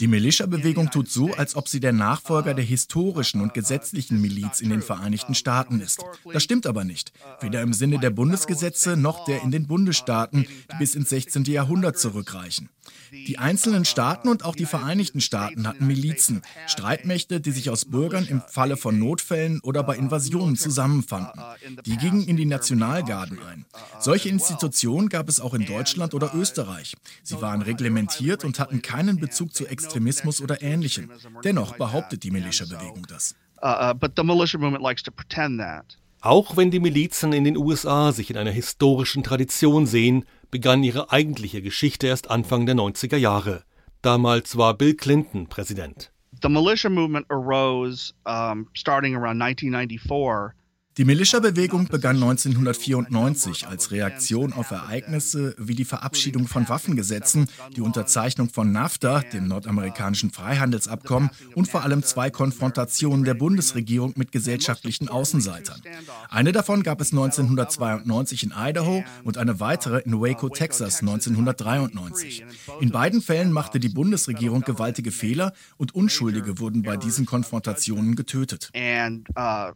die 0.00 0.06
Militia-Bewegung 0.06 0.90
tut 0.90 1.10
so, 1.10 1.34
als 1.34 1.56
ob 1.56 1.68
sie 1.68 1.80
der 1.80 1.92
Nachfolger 1.92 2.54
der 2.54 2.64
historischen 2.64 3.40
und 3.42 3.52
gesetzlichen 3.52 4.20
Miliz 4.20 4.60
in 4.60 4.70
den 4.70 4.80
Vereinigten 4.80 5.34
Staaten 5.34 5.80
ist. 5.80 6.02
Das 6.32 6.42
stimmt 6.42 6.66
aber 6.66 6.84
nicht. 6.84 7.12
Weder 7.40 7.60
im 7.60 7.74
Sinne 7.74 7.98
der 7.98 8.10
Bundesgesetze 8.10 8.96
noch 8.96 9.26
der 9.26 9.42
in 9.42 9.50
den 9.50 9.66
Bundesstaaten, 9.66 10.46
die 10.72 10.78
bis 10.78 10.94
ins 10.94 11.10
16. 11.10 11.44
Jahrhundert 11.44 11.98
zurückreichen. 11.98 12.70
Die 13.12 13.38
einzelnen 13.38 13.84
Staaten 13.84 14.28
und 14.28 14.44
auch 14.44 14.56
die 14.56 14.66
Vereinigten 14.66 15.20
Staaten 15.20 15.66
hatten 15.68 15.86
Milizen, 15.86 16.42
Streitmächte, 16.66 17.40
die 17.40 17.50
sich 17.50 17.70
aus 17.70 17.84
Bürgern 17.84 18.26
im 18.26 18.40
Falle 18.40 18.76
von 18.76 18.98
Notfällen 18.98 19.60
oder 19.60 19.82
bei 19.82 19.96
Invasionen 19.96 20.56
zusammenfanden. 20.56 21.40
Die 21.84 21.96
gingen 21.96 22.26
in 22.26 22.36
die 22.36 22.46
Nationalgarden 22.46 23.38
ein. 23.40 23.66
Solche 24.00 24.28
Institutionen 24.28 25.08
gab 25.08 25.28
es 25.28 25.40
auch 25.40 25.54
in 25.54 25.66
Deutschland 25.66 26.14
oder 26.14 26.34
Österreich. 26.34 26.94
Sie 27.22 27.40
waren 27.40 27.62
reglementiert 27.62 28.44
und 28.44 28.58
hatten 28.58 28.82
keinen 28.82 29.20
Bezug 29.20 29.54
zu 29.54 29.66
Extremismus 29.66 30.40
oder 30.40 30.62
Ähnlichem. 30.62 31.10
Dennoch 31.44 31.76
behauptet 31.76 32.22
die 32.22 32.30
Militia-Bewegung 32.30 33.06
das. 33.08 33.34
Uh, 33.64 33.94
but 33.94 34.12
the 34.16 34.24
militia 34.24 34.58
movement 34.58 34.82
likes 34.82 35.04
to 35.04 35.12
pretend 35.12 35.60
that. 35.60 35.96
Auch 36.20 36.56
wenn 36.56 36.70
die 36.70 36.80
Milizen 36.80 37.32
in 37.32 37.44
den 37.44 37.56
USA 37.56 38.12
sich 38.12 38.30
in 38.30 38.36
einer 38.36 38.50
historischen 38.50 39.22
Tradition 39.22 39.86
sehen, 39.86 40.24
begann 40.52 40.84
ihre 40.84 41.10
eigentliche 41.10 41.62
Geschichte 41.62 42.06
erst 42.06 42.30
Anfang 42.30 42.66
der 42.66 42.76
90er 42.76 43.16
Jahre. 43.16 43.64
Damals 44.02 44.56
war 44.56 44.74
Bill 44.74 44.94
Clinton 44.94 45.48
Präsident. 45.48 46.12
The 46.42 46.48
militia 46.48 46.88
movement 46.88 47.26
arose 47.30 48.12
um, 48.24 48.68
starting 48.74 49.16
around 49.16 49.42
1994 49.42 50.54
die 50.98 51.06
Militia-Bewegung 51.06 51.86
begann 51.86 52.16
1994 52.16 53.66
als 53.66 53.92
Reaktion 53.92 54.52
auf 54.52 54.70
Ereignisse 54.72 55.54
wie 55.56 55.74
die 55.74 55.86
Verabschiedung 55.86 56.48
von 56.48 56.68
Waffengesetzen, 56.68 57.48
die 57.74 57.80
Unterzeichnung 57.80 58.50
von 58.50 58.72
NAFTA, 58.72 59.20
dem 59.32 59.48
nordamerikanischen 59.48 60.32
Freihandelsabkommen, 60.32 61.30
und 61.54 61.70
vor 61.70 61.82
allem 61.82 62.02
zwei 62.02 62.28
Konfrontationen 62.28 63.24
der 63.24 63.32
Bundesregierung 63.32 64.12
mit 64.16 64.32
gesellschaftlichen 64.32 65.08
Außenseitern. 65.08 65.80
Eine 66.28 66.52
davon 66.52 66.82
gab 66.82 67.00
es 67.00 67.12
1992 67.12 68.42
in 68.42 68.52
Idaho 68.54 69.02
und 69.24 69.38
eine 69.38 69.60
weitere 69.60 70.00
in 70.00 70.20
Waco, 70.20 70.50
Texas 70.50 71.00
1993. 71.00 72.44
In 72.80 72.90
beiden 72.90 73.22
Fällen 73.22 73.50
machte 73.50 73.80
die 73.80 73.88
Bundesregierung 73.88 74.60
gewaltige 74.60 75.10
Fehler 75.10 75.54
und 75.78 75.94
Unschuldige 75.94 76.58
wurden 76.58 76.82
bei 76.82 76.98
diesen 76.98 77.24
Konfrontationen 77.24 78.14
getötet. 78.14 78.70
And, 78.74 79.26
uh, 79.38 79.72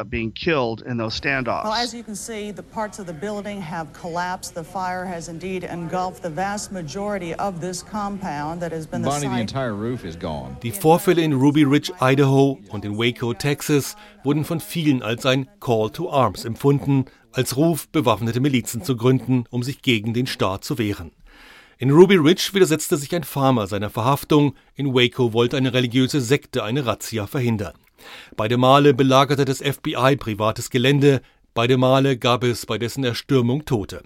up 0.00 0.10
being 0.10 0.32
killed 0.32 0.82
in 0.82 0.96
those 0.96 1.14
standoffs. 1.20 1.64
Well, 1.64 1.74
as 1.74 1.94
you 1.94 2.02
can 2.02 2.16
see, 2.16 2.50
the 2.50 2.62
parts 2.62 2.98
of 2.98 3.06
the 3.06 3.12
building 3.12 3.60
have 3.60 3.92
collapsed. 3.92 4.54
The 4.54 4.64
fire 4.64 5.04
has 5.04 5.28
indeed 5.28 5.64
engulfed 5.64 6.22
the 6.22 6.30
vast 6.30 6.72
majority 6.72 7.34
of 7.34 7.60
this 7.60 7.82
compound 7.82 8.60
that 8.62 8.72
has 8.72 8.86
been 8.86 9.02
the 9.02 9.08
Bonnie, 9.08 9.26
site. 9.26 9.34
the 9.34 9.40
entire 9.40 9.74
roof 9.74 10.04
is 10.04 10.16
gone. 10.16 10.56
Die 10.62 10.72
Vorfälle 10.72 11.22
in 11.22 11.34
Ruby 11.34 11.64
Ridge, 11.64 11.92
Idaho 12.00 12.58
und 12.70 12.84
in 12.84 12.96
Waco, 12.96 13.34
Texas 13.34 13.96
wurden 14.24 14.44
von 14.44 14.60
vielen 14.60 15.02
als 15.02 15.26
ein 15.26 15.48
Call 15.60 15.90
to 15.90 16.10
Arms 16.10 16.44
empfunden, 16.44 17.04
als 17.32 17.56
Ruf, 17.56 17.88
bewaffnete 17.88 18.40
Milizen 18.40 18.82
zu 18.82 18.96
gründen, 18.96 19.44
um 19.50 19.62
sich 19.62 19.82
gegen 19.82 20.14
den 20.14 20.26
Staat 20.26 20.64
zu 20.64 20.78
wehren. 20.78 21.12
In 21.78 21.90
Ruby 21.90 22.16
Ridge 22.16 22.50
widersetzte 22.52 22.96
sich 22.96 23.14
ein 23.14 23.24
Farmer 23.24 23.66
seiner 23.66 23.88
Verhaftung, 23.88 24.54
in 24.74 24.92
Waco 24.92 25.32
wollte 25.32 25.56
eine 25.56 25.72
religiöse 25.72 26.20
Sekte 26.20 26.62
eine 26.62 26.84
Razzia 26.84 27.26
verhindern. 27.26 27.74
Beide 28.36 28.56
Male 28.56 28.94
belagerte 28.94 29.44
das 29.44 29.58
FBI 29.58 30.16
privates 30.16 30.70
Gelände, 30.70 31.20
beide 31.54 31.76
Male 31.76 32.16
gab 32.16 32.44
es 32.44 32.66
bei 32.66 32.78
dessen 32.78 33.04
Erstürmung 33.04 33.64
Tote. 33.64 34.02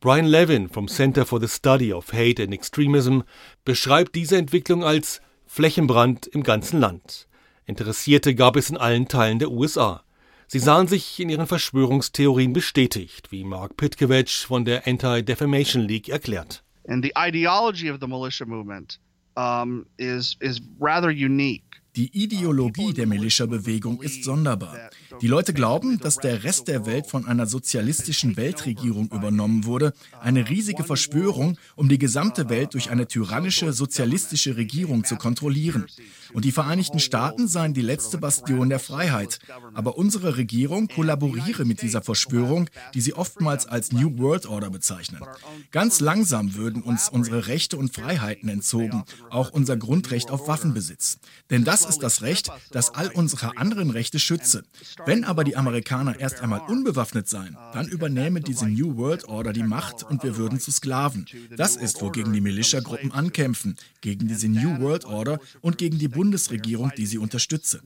Brian 0.00 0.26
Levin 0.26 0.68
vom 0.68 0.88
Center 0.88 1.26
for 1.26 1.40
the 1.40 1.48
Study 1.48 1.92
of 1.92 2.12
Hate 2.12 2.42
and 2.42 2.54
Extremism 2.54 3.20
beschreibt 3.64 4.14
diese 4.14 4.38
Entwicklung 4.38 4.82
als 4.82 5.20
Flächenbrand 5.46 6.26
im 6.26 6.42
ganzen 6.42 6.80
Land. 6.80 7.28
Interessierte 7.66 8.34
gab 8.34 8.56
es 8.56 8.70
in 8.70 8.76
allen 8.76 9.08
Teilen 9.08 9.38
der 9.38 9.50
USA. 9.50 10.02
Sie 10.46 10.58
sahen 10.58 10.88
sich 10.88 11.20
in 11.20 11.28
ihren 11.28 11.46
Verschwörungstheorien 11.46 12.52
bestätigt, 12.52 13.30
wie 13.30 13.44
Mark 13.44 13.76
Pitkevich 13.76 14.46
von 14.46 14.64
der 14.64 14.86
Anti-Defamation 14.86 15.82
League 15.82 16.08
erklärt. 16.08 16.64
And 16.88 17.04
the 17.04 17.12
ideology 17.16 17.90
of 17.90 17.98
the 18.00 18.08
militia 18.08 18.46
movement 18.46 18.98
um, 19.36 19.86
is, 19.98 20.36
is 20.40 20.60
rather 20.80 21.10
unique. 21.10 21.79
Die 21.96 22.22
Ideologie 22.22 22.92
der 22.92 23.08
Militia-Bewegung 23.08 24.00
ist 24.00 24.22
sonderbar. 24.22 24.76
Die 25.20 25.26
Leute 25.26 25.52
glauben, 25.52 25.98
dass 25.98 26.18
der 26.18 26.44
Rest 26.44 26.68
der 26.68 26.86
Welt 26.86 27.08
von 27.08 27.26
einer 27.26 27.46
sozialistischen 27.46 28.36
Weltregierung 28.36 29.08
übernommen 29.08 29.64
wurde, 29.64 29.92
eine 30.20 30.48
riesige 30.48 30.84
Verschwörung, 30.84 31.58
um 31.74 31.88
die 31.88 31.98
gesamte 31.98 32.48
Welt 32.48 32.74
durch 32.74 32.90
eine 32.90 33.08
tyrannische 33.08 33.72
sozialistische 33.72 34.56
Regierung 34.56 35.02
zu 35.02 35.16
kontrollieren. 35.16 35.86
Und 36.32 36.44
die 36.44 36.52
Vereinigten 36.52 36.98
Staaten 36.98 37.48
seien 37.48 37.74
die 37.74 37.82
letzte 37.82 38.18
Bastion 38.18 38.68
der 38.68 38.78
Freiheit. 38.78 39.38
Aber 39.74 39.96
unsere 39.96 40.36
Regierung 40.36 40.88
kollaboriere 40.88 41.64
mit 41.64 41.82
dieser 41.82 42.02
Verschwörung, 42.02 42.68
die 42.94 43.00
sie 43.00 43.14
oftmals 43.14 43.66
als 43.66 43.92
New 43.92 44.18
World 44.18 44.46
Order 44.46 44.70
bezeichnen. 44.70 45.22
Ganz 45.70 46.00
langsam 46.00 46.54
würden 46.54 46.82
uns 46.82 47.08
unsere 47.08 47.46
Rechte 47.46 47.76
und 47.76 47.94
Freiheiten 47.94 48.48
entzogen, 48.48 49.04
auch 49.30 49.50
unser 49.50 49.76
Grundrecht 49.76 50.30
auf 50.30 50.48
Waffenbesitz. 50.48 51.18
Denn 51.50 51.64
das 51.64 51.84
ist 51.84 52.02
das 52.02 52.22
Recht, 52.22 52.50
das 52.70 52.94
all 52.94 53.08
unsere 53.08 53.56
anderen 53.56 53.90
Rechte 53.90 54.18
schütze. 54.18 54.64
Wenn 55.06 55.24
aber 55.24 55.44
die 55.44 55.56
Amerikaner 55.56 56.18
erst 56.18 56.40
einmal 56.40 56.60
unbewaffnet 56.60 57.28
seien, 57.28 57.56
dann 57.72 57.88
übernähme 57.88 58.40
diese 58.40 58.66
New 58.66 58.96
World 58.96 59.24
Order 59.28 59.52
die 59.52 59.62
Macht 59.62 60.02
und 60.02 60.22
wir 60.22 60.36
würden 60.36 60.60
zu 60.60 60.70
Sklaven. 60.70 61.26
Das 61.56 61.76
ist, 61.76 62.00
wogegen 62.02 62.32
die 62.32 62.40
Militia-Gruppen 62.40 63.12
ankämpfen, 63.12 63.76
gegen 64.00 64.28
diese 64.28 64.48
New 64.48 64.80
World 64.80 65.04
Order 65.04 65.40
und 65.60 65.78
gegen 65.78 65.98
die 65.98 66.08
Bundesregierung, 66.20 66.92
die 66.98 67.06
sie 67.06 67.16
unterstütze. 67.16 67.80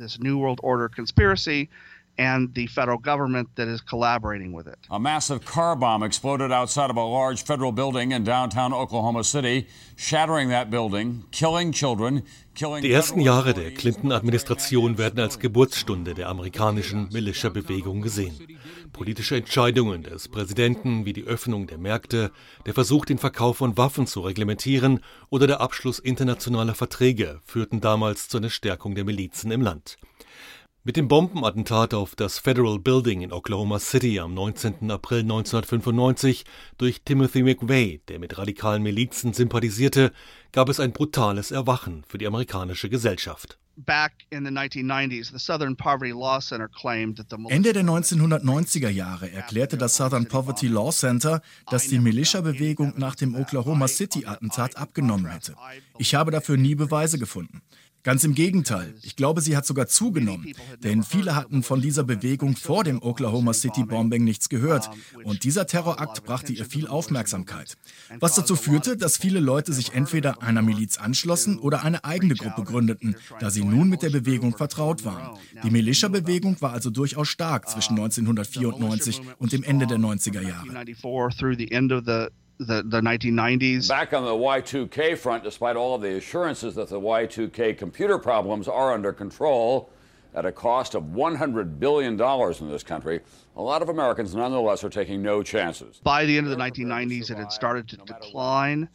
And 2.17 2.55
the 2.55 2.69
federal 2.69 2.99
government 2.99 3.49
that 3.57 3.67
is 3.67 3.81
collaborating 3.81 4.53
with 4.53 4.69
it. 4.69 4.79
A 4.89 4.99
massive 5.01 5.45
car 5.45 5.75
bomb 5.77 6.05
exploded 6.05 6.53
outside 6.53 6.91
of 6.91 6.97
a 6.97 7.05
large 7.05 7.43
federal 7.43 7.73
building 7.73 8.13
in 8.13 8.23
downtown 8.25 8.73
Oklahoma 8.73 9.25
City, 9.25 9.67
shattering 9.97 10.51
that 10.51 10.71
building, 10.71 11.25
killing 11.33 11.73
children, 11.73 12.23
die 12.57 12.93
ersten 12.93 13.21
Jahre 13.21 13.53
der 13.53 13.73
Clinton-Administration 13.73 14.97
werden 14.97 15.19
als 15.19 15.41
Geburtsstunde 15.41 16.15
der 16.15 16.29
amerikanischen 16.29 17.09
Militia-Bewegung 17.11 18.01
gesehen. 18.01 18.33
Politische 18.93 19.37
Entscheidungen 19.37 20.05
des 20.05 20.29
Präsidenten 20.29 21.05
wie 21.05 21.13
die 21.13 21.25
Öffnung 21.25 21.67
der 21.67 21.79
Märkte, 21.79 22.31
der 22.65 22.75
Versuch, 22.75 23.07
den 23.07 23.19
Verkauf 23.19 23.57
von 23.57 23.77
Waffen 23.77 24.07
zu 24.07 24.21
reglementieren 24.21 25.01
oder 25.31 25.49
der 25.49 25.61
Abschluss 25.61 25.99
internationaler 25.99 26.77
Verträge 26.77 27.41
führten 27.45 27.81
damals 27.81 28.29
zu 28.29 28.37
einer 28.37 28.51
Stärkung 28.51 28.95
der 28.95 29.05
Milizen 29.05 29.51
im 29.51 29.61
Land. 29.61 29.97
Mit 30.87 30.99
dem 30.99 31.09
Bombenattentat 31.09 31.95
auf 31.95 32.15
das 32.15 32.39
Federal 32.39 32.79
Building 32.79 33.23
in 33.23 33.33
Oklahoma 33.33 33.79
City 33.79 34.21
am 34.21 34.35
19. 34.35 34.91
April 34.91 35.21
1995 35.21 36.45
durch 36.77 37.01
Timothy 37.03 37.43
McVeigh, 37.43 38.03
der 38.09 38.19
mit 38.19 38.37
radikalen 38.37 38.83
Milizen 38.83 39.33
sympathisierte, 39.33 40.13
gab 40.53 40.69
es 40.69 40.81
ein 40.81 40.93
brutales 40.93 41.53
Erwachen 41.53 42.05
für 42.07 42.19
die 42.19 42.27
amerikanische 42.27 42.91
Gesellschaft. 42.91 43.57
Ende 43.77 44.53
der 44.53 44.63
1990er 47.83 48.89
Jahre 48.91 49.33
erklärte 49.33 49.79
das 49.79 49.97
Southern 49.97 50.29
Poverty 50.29 50.69
Law 50.69 50.91
Center, 50.93 51.41
dass 51.71 51.89
die 51.89 51.99
Militia-Bewegung 51.99 52.93
nach 52.99 53.15
dem 53.15 53.35
Oklahoma 53.35 53.89
City-Attentat 53.89 54.77
abgenommen 54.77 55.33
hätte. 55.33 55.57
Ich 55.99 56.15
habe 56.15 56.31
dafür 56.31 56.59
nie 56.59 56.75
Beweise 56.77 57.19
gefunden. 57.19 57.63
Ganz 58.05 58.23
im 58.23 58.35
Gegenteil. 58.35 58.95
Ich 59.03 59.17
glaube, 59.17 59.41
sie 59.41 59.57
hat 59.57 59.65
sogar 59.65 59.87
zugenommen. 59.87 60.53
Denn 60.83 61.03
viele 61.03 61.35
hatten 61.35 61.63
von 61.63 61.81
dieser 61.81 62.05
Bewegung 62.05 62.55
vor 62.55 62.85
dem 62.85 63.03
Oklahoma 63.03 63.55
City 63.55 63.83
Bombing 63.83 64.25
nichts 64.25 64.51
gehört. 64.51 64.91
Und 65.25 65.43
dieser 65.43 65.67
Terrorakt 65.67 66.23
brachte 66.23 66.53
ihr 66.53 66.67
viel 66.67 66.87
Aufmerksamkeit. 66.87 67.79
Was 68.21 68.35
dazu 68.35 68.57
führte, 68.57 68.99
dass 68.99 69.17
viele 69.17 69.41
Leute 69.41 69.73
sich 69.73 69.95
entweder 69.95 70.43
einer 70.43 70.61
Miliz 70.61 70.99
anschlossen 70.99 71.59
oder 71.59 71.83
eine 71.83 72.05
eigene 72.05 72.35
Gruppe 72.35 72.65
gründeten, 72.65 73.17
da 73.41 73.49
sie 73.49 73.65
nun 73.65 73.89
mit 73.89 74.03
der 74.03 74.11
Bewegung 74.11 74.55
vertraut 74.55 75.07
waren. 75.07 75.39
Die 75.63 75.71
Militia-Bewegung 75.71 76.61
war 76.61 76.73
also 76.73 76.91
durchaus 76.91 77.29
stark 77.29 77.71
zwischen 77.71 77.99
1994 77.99 79.23
und 79.39 79.53
dem 79.53 79.63
Ende 79.63 79.87
der 79.87 79.99
90er 79.99 80.43
Jahre. 80.43 80.85
The, 82.65 82.83
the 82.83 83.01
1990s. 83.01 83.89
Back 83.89 84.13
on 84.13 84.25
the 84.25 84.31
Y2K 84.31 85.17
front, 85.17 85.45
despite 85.45 85.77
all 85.77 85.95
of 85.95 86.03
the 86.03 86.17
assurances 86.17 86.75
that 86.75 86.89
the 86.89 87.01
Y2K 87.01 87.77
computer 87.79 88.19
problems 88.19 88.69
are 88.69 88.93
under 88.93 89.13
control 89.13 89.91
at 90.35 90.45
a 90.45 90.53
cost 90.53 90.95
of 90.95 91.05
$100 91.05 91.79
billion 91.79 92.21
in 92.21 92.69
this 92.71 92.83
country, 92.83 93.21
a 93.57 93.63
lot 93.63 93.83
of 93.83 93.89
Americans 93.89 94.35
nonetheless 94.35 94.83
are 94.83 94.91
taking 94.91 95.23
no 95.23 95.43
chances. 95.43 96.01
By 96.03 96.25
the 96.25 96.37
end 96.37 96.47
of 96.47 96.51
the 96.51 96.63
1990s, 96.63 97.31
it 97.31 97.39
had 97.39 97.53
started 97.53 97.89
to 97.89 97.97
decline. 97.99 98.89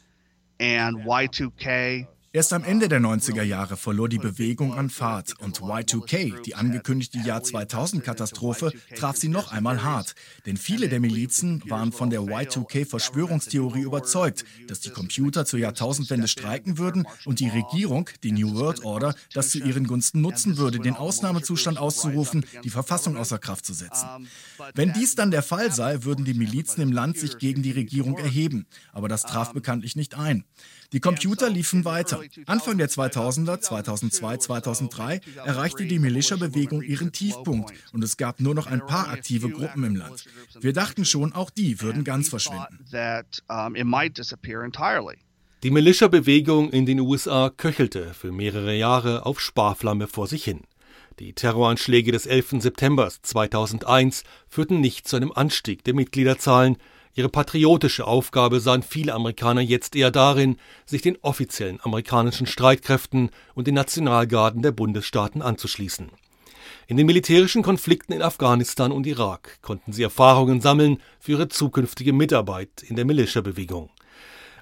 and 0.60 0.98
Y2K 0.98 2.08
Erst 2.32 2.54
am 2.54 2.64
Ende 2.64 2.90
der 2.90 3.00
90er 3.00 3.42
Jahre 3.42 3.76
verlor 3.76 4.08
die 4.08 4.20
Bewegung 4.20 4.76
an 4.76 4.92
Fahrt 4.92 5.34
und 5.40 5.62
Y2K, 5.62 6.40
die 6.44 6.54
angekündigte 6.54 7.18
Jahr 7.18 7.42
2000-Katastrophe, 7.42 8.72
traf 8.96 9.18
sie 9.18 9.30
noch 9.30 9.52
einmal 9.52 9.82
hart. 9.82 10.14
Denn 10.46 10.56
viele 10.56 10.90
der 10.90 11.00
Milizen 11.00 11.64
waren 11.68 11.92
von 11.92 12.12
der 12.12 12.20
Y2K-Verschwörungstheorie 12.20 13.82
überzeugt, 13.82 14.46
dass 14.68 14.80
die 14.80 14.92
Computer 14.92 15.44
zur 15.44 15.58
Jahrtausendwende 15.58 16.28
streiken 16.28 16.78
würden 16.78 17.08
und 17.26 17.40
die 17.40 17.50
Regierung, 17.50 18.08
die 18.22 18.32
New 18.32 18.54
World 18.54 18.86
Order, 18.86 19.16
das 19.34 19.50
zu 19.50 19.58
ihren 19.58 19.88
Gunsten 19.88 20.22
nutzen 20.22 20.58
würde, 20.58 20.78
den 20.78 20.96
Ausnahmezustand 20.96 21.80
auszurufen, 21.80 22.46
die 22.64 22.70
Verfassung 22.70 23.18
außer 23.18 23.40
Kraft 23.40 23.66
zu 23.66 23.74
setzen. 23.74 24.08
Wenn 24.76 24.94
dies 24.94 25.16
dann 25.16 25.32
der 25.32 25.42
Fall 25.42 25.72
sei, 25.72 26.04
würden 26.04 26.26
die 26.26 26.36
Milizen 26.36 26.84
im 26.84 26.92
Land 26.92 27.18
sich 27.18 27.40
gegen 27.40 27.64
die 27.64 27.72
Regierung 27.72 28.20
erheben. 28.20 28.68
Aber 28.94 29.08
das 29.08 29.24
traf 29.24 29.52
bekanntlich 29.52 29.96
nicht 29.96 30.14
ein. 30.14 30.44
Die 30.92 31.00
Computer 31.00 31.50
liefen 31.50 31.86
weiter. 31.86 32.22
Anfang 32.48 32.80
der 32.80 32.90
2000er, 32.90 33.60
2002, 33.60 34.38
2003 34.38 35.22
erreichte 35.46 35.86
die 35.86 36.00
Militia-Bewegung 36.00 36.82
ihren 36.82 37.12
Tiefpunkt 37.12 37.72
und 37.94 38.04
es 38.04 38.18
gab 38.18 38.40
nur 38.40 38.56
noch 38.56 38.66
ein 38.66 38.80
paar 38.86 39.10
aktive 39.10 39.50
Gruppen 39.50 39.84
im 39.84 39.96
Land. 39.96 40.26
Wir 40.60 40.74
dachten 40.74 41.06
schon, 41.06 41.34
auch 41.34 41.52
die 41.52 41.82
würden 41.82 42.04
ganz 42.04 42.30
verschwinden. 42.30 42.80
Die 45.62 45.72
Militia-Bewegung 45.72 46.72
in 46.72 46.86
den 46.88 47.00
USA 47.02 47.52
köchelte 47.56 48.14
für 48.16 48.32
mehrere 48.32 48.76
Jahre 48.76 49.26
auf 49.28 49.40
Sparflamme 49.40 50.08
vor 50.08 50.26
sich 50.26 50.44
hin. 50.44 50.62
Die 51.20 51.34
Terroranschläge 51.34 52.14
des 52.14 52.26
11. 52.26 52.62
September 52.62 53.12
2001 53.22 54.24
führten 54.48 54.80
nicht 54.80 55.08
zu 55.08 55.18
einem 55.18 55.34
Anstieg 55.34 55.84
der 55.84 55.94
Mitgliederzahlen, 55.94 56.78
Ihre 57.20 57.28
patriotische 57.28 58.08
Aufgabe 58.08 58.62
sahen 58.62 58.82
viele 58.82 59.14
Amerikaner 59.14 59.60
jetzt 59.60 59.94
eher 59.94 60.10
darin, 60.10 60.56
sich 60.86 61.02
den 61.02 61.18
offiziellen 61.22 61.82
amerikanischen 61.84 62.48
Streitkräften 62.48 63.32
und 63.56 63.68
den 63.68 63.76
Nationalgarden 63.76 64.62
der 64.62 64.72
Bundesstaaten 64.72 65.42
anzuschließen. 65.42 66.12
In 66.88 66.96
den 66.96 67.06
militärischen 67.06 67.62
Konflikten 67.62 68.14
in 68.14 68.22
Afghanistan 68.22 68.94
und 68.94 69.06
Irak 69.06 69.62
konnten 69.62 69.92
sie 69.92 70.02
Erfahrungen 70.02 70.62
sammeln 70.62 71.02
für 71.20 71.34
ihre 71.34 71.50
zukünftige 71.50 72.14
Mitarbeit 72.14 72.84
in 72.88 72.96
der 72.96 73.04
Militiabewegung. 73.04 73.90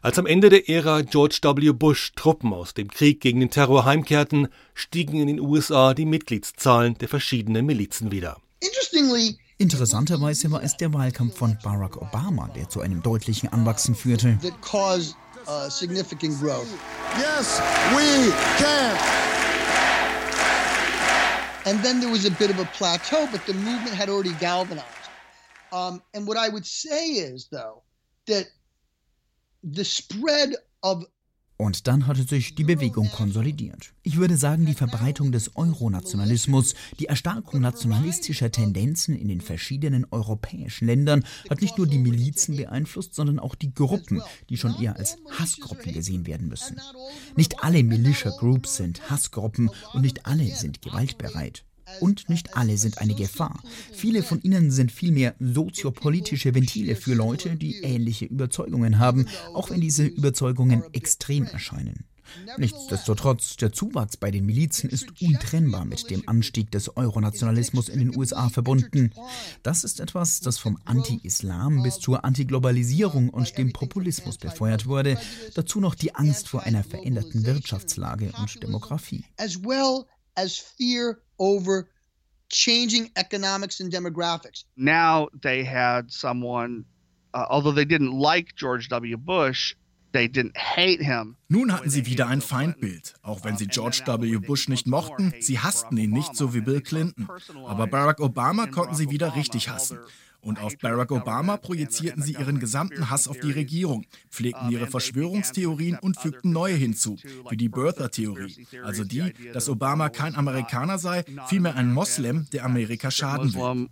Als 0.02 0.18
am 0.18 0.26
Ende 0.26 0.50
der 0.50 0.68
Ära 0.68 1.04
George 1.04 1.38
W. 1.44 1.74
Bush 1.74 2.14
Truppen 2.16 2.54
aus 2.54 2.74
dem 2.74 2.90
Krieg 2.90 3.22
gegen 3.22 3.40
den 3.40 3.52
Terror 3.52 3.86
heimkehrten, 3.86 4.48
stiegen 4.74 5.20
in 5.20 5.28
den 5.28 5.40
USA 5.40 5.94
die 5.94 6.08
Mitgliedszahlen 6.08 6.98
der 6.98 7.08
verschiedenen 7.08 7.68
Milizen 7.68 8.12
wieder. 8.12 8.42
Interestingly, 8.62 9.38
Interessanterweise 9.60 10.52
war 10.52 10.62
es 10.62 10.78
der 10.78 10.94
Wahlkampf 10.94 11.36
von 11.36 11.58
Barack 11.64 11.98
Obama, 11.98 12.48
der 12.50 12.70
zu 12.70 12.82
einem 12.82 13.02
deutlichen 13.02 13.50
Anwachsen 13.50 13.96
führte. 13.96 14.38
Uh, 15.48 15.70
yes, 17.18 17.60
we 17.96 18.32
can. 18.58 18.98
And 21.66 21.84
then 21.84 22.00
there 22.00 22.12
was 22.12 22.26
a 22.26 22.32
bit 22.32 22.50
of 22.52 22.60
a 22.60 22.66
plateau, 22.78 23.28
but 23.32 23.46
the 23.46 23.54
movement 23.54 23.96
had 23.96 24.10
already 24.10 24.34
galvanized. 24.40 24.86
Um, 25.72 26.02
and 26.14 26.28
what 26.28 26.38
I 26.38 26.50
would 26.50 26.66
say 26.66 27.14
is, 27.14 27.48
though, 27.50 27.82
that 28.28 28.48
the 29.64 29.84
spread 29.84 30.56
of 30.84 31.04
und 31.58 31.88
dann 31.88 32.06
hatte 32.06 32.24
sich 32.24 32.56
die 32.56 32.64
Bewegung 32.64 33.10
konsolidiert. 33.10 33.94
Ich 34.04 34.18
würde 34.18 34.38
sagen, 34.38 34.66
die 34.66 34.76
Verbreitung 34.76 35.32
des 35.32 35.56
Euronationalismus, 35.56 36.76
die 37.00 37.08
Erstarkung 37.08 37.62
nationalistischer 37.62 38.52
Tendenzen 38.52 39.16
in 39.16 39.28
den 39.28 39.42
verschiedenen 39.42 40.06
europäischen 40.12 40.86
Ländern 40.86 41.26
hat 41.50 41.62
nicht 41.62 41.78
nur 41.78 41.88
die 41.88 41.98
Milizen 41.98 42.56
beeinflusst, 42.56 43.16
sondern 43.16 43.40
auch 43.40 43.56
die 43.56 43.74
Gruppen, 43.74 44.22
die 44.50 44.58
schon 44.58 44.80
eher 44.80 44.96
als 44.98 45.18
Hassgruppen 45.32 45.94
gesehen 45.94 46.28
werden 46.28 46.48
müssen. 46.48 46.80
Nicht 47.36 47.64
alle 47.64 47.84
Militia 47.84 48.32
Groups 48.38 48.78
sind 48.78 49.10
Hassgruppen 49.10 49.72
und 49.94 50.02
nicht 50.02 50.26
alle 50.26 50.46
sind 50.56 50.82
gewaltbereit. 50.82 51.67
Und 52.00 52.30
nicht 52.30 52.56
alle 52.56 52.78
sind 52.78 52.98
eine 53.00 53.16
Gefahr. 53.16 53.62
Viele 53.94 54.24
von 54.24 54.42
ihnen 54.42 54.72
sind 54.72 54.92
vielmehr 54.92 55.36
soziopolitische 55.40 56.54
Ventile 56.54 56.96
für 56.96 57.14
Leute, 57.14 57.56
die 57.56 57.78
ähnliche 57.82 58.26
Überzeugungen 58.26 59.00
haben, 59.00 59.28
auch 59.54 59.70
wenn 59.70 59.82
diese 59.82 60.06
Überzeugungen 60.06 60.84
extrem 60.94 61.46
erscheinen. 61.46 62.06
Nichtsdestotrotz, 62.58 63.58
der 63.58 63.72
Zuwachs 63.72 64.18
bei 64.18 64.32
den 64.32 64.46
Milizen 64.46 64.90
ist 64.90 65.22
untrennbar 65.22 65.86
mit 65.86 66.10
dem 66.10 66.28
Anstieg 66.28 66.72
des 66.72 66.96
Euronationalismus 66.96 67.90
in 67.90 68.00
den 68.00 68.18
USA 68.18 68.50
verbunden. 68.50 69.12
Das 69.64 69.84
ist 69.84 70.00
etwas, 70.00 70.42
das 70.42 70.58
vom 70.58 70.78
Anti-Islam 70.86 71.84
bis 71.84 72.00
zur 72.00 72.26
Antiglobalisierung 72.26 73.30
und 73.30 73.58
dem 73.58 73.74
Populismus 73.74 74.38
befeuert 74.38 74.88
wurde. 74.88 75.18
Dazu 75.56 75.80
noch 75.80 75.96
die 75.96 76.16
Angst 76.16 76.48
vor 76.48 76.64
einer 76.64 76.84
veränderten 76.84 77.46
Wirtschaftslage 77.46 78.32
und 78.40 78.62
Demografie. 78.62 79.26
As 80.38 80.58
fear 80.58 81.20
over 81.40 81.90
changing 82.50 83.12
economics 83.18 83.82
and 83.82 83.92
demographics. 83.92 84.64
Now 84.78 85.28
they 85.42 85.64
had 85.64 86.12
someone, 86.12 86.86
uh, 87.34 87.46
although 87.50 87.74
they 87.74 87.86
didn't 87.86 88.18
like 88.18 88.56
George 88.56 88.88
W. 88.90 89.18
Bush, 89.18 89.76
they 90.14 90.28
didn't 90.28 90.58
hate 90.58 91.02
him. 91.02 91.36
Nun 91.50 91.72
hatten 91.74 91.90
sie 91.90 92.06
wieder 92.06 92.28
ein 92.28 92.42
Feindbild. 92.42 93.16
Auch 93.22 93.44
wenn 93.44 93.58
sie 93.58 93.68
George 93.68 94.02
W. 94.06 94.38
Bush 94.38 94.70
nicht 94.70 94.88
mochten, 94.88 95.34
sie 95.42 95.60
hassten 95.60 95.98
ihn 95.98 96.12
nicht 96.12 96.36
so 96.36 96.54
wie 96.54 96.62
Bill 96.62 96.82
Clinton. 96.82 97.28
Aber 97.66 97.88
Barack 97.88 98.20
Obama 98.20 98.68
konnten 98.68 98.96
sie 98.96 99.10
wieder 99.10 99.36
richtig 99.36 99.70
hassen. 99.70 100.00
Und 100.42 100.62
auf 100.62 100.78
Barack 100.78 101.12
Obama 101.12 101.58
projizierten 101.58 102.22
sie 102.22 102.34
ihren 102.34 102.60
gesamten 102.60 103.10
Hass 103.10 103.28
auf 103.28 103.40
die 103.40 103.52
Regierung, 103.52 104.06
pflegten 104.30 104.70
ihre 104.72 104.88
Verschwörungstheorien 104.88 105.98
und 106.00 106.18
fügten 106.20 106.52
neue 106.52 106.76
hinzu, 106.76 107.18
wie 107.50 107.58
die 107.58 107.70
Birther-Theorie, 107.70 108.68
also 108.84 109.04
die, 109.04 109.34
dass 109.54 109.68
Obama 109.68 110.10
kein 110.10 110.36
Amerikaner 110.36 111.00
sei, 111.00 111.24
vielmehr 111.48 111.76
ein 111.76 111.94
Moslem, 111.94 112.48
der 112.54 112.66
Amerika 112.66 113.12
schaden 113.12 113.54
will. 113.54 113.88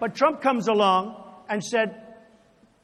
But 0.00 0.14
Trump 0.14 0.40
comes 0.40 0.68
along 0.68 1.14
and 1.48 1.62
said, 1.62 1.90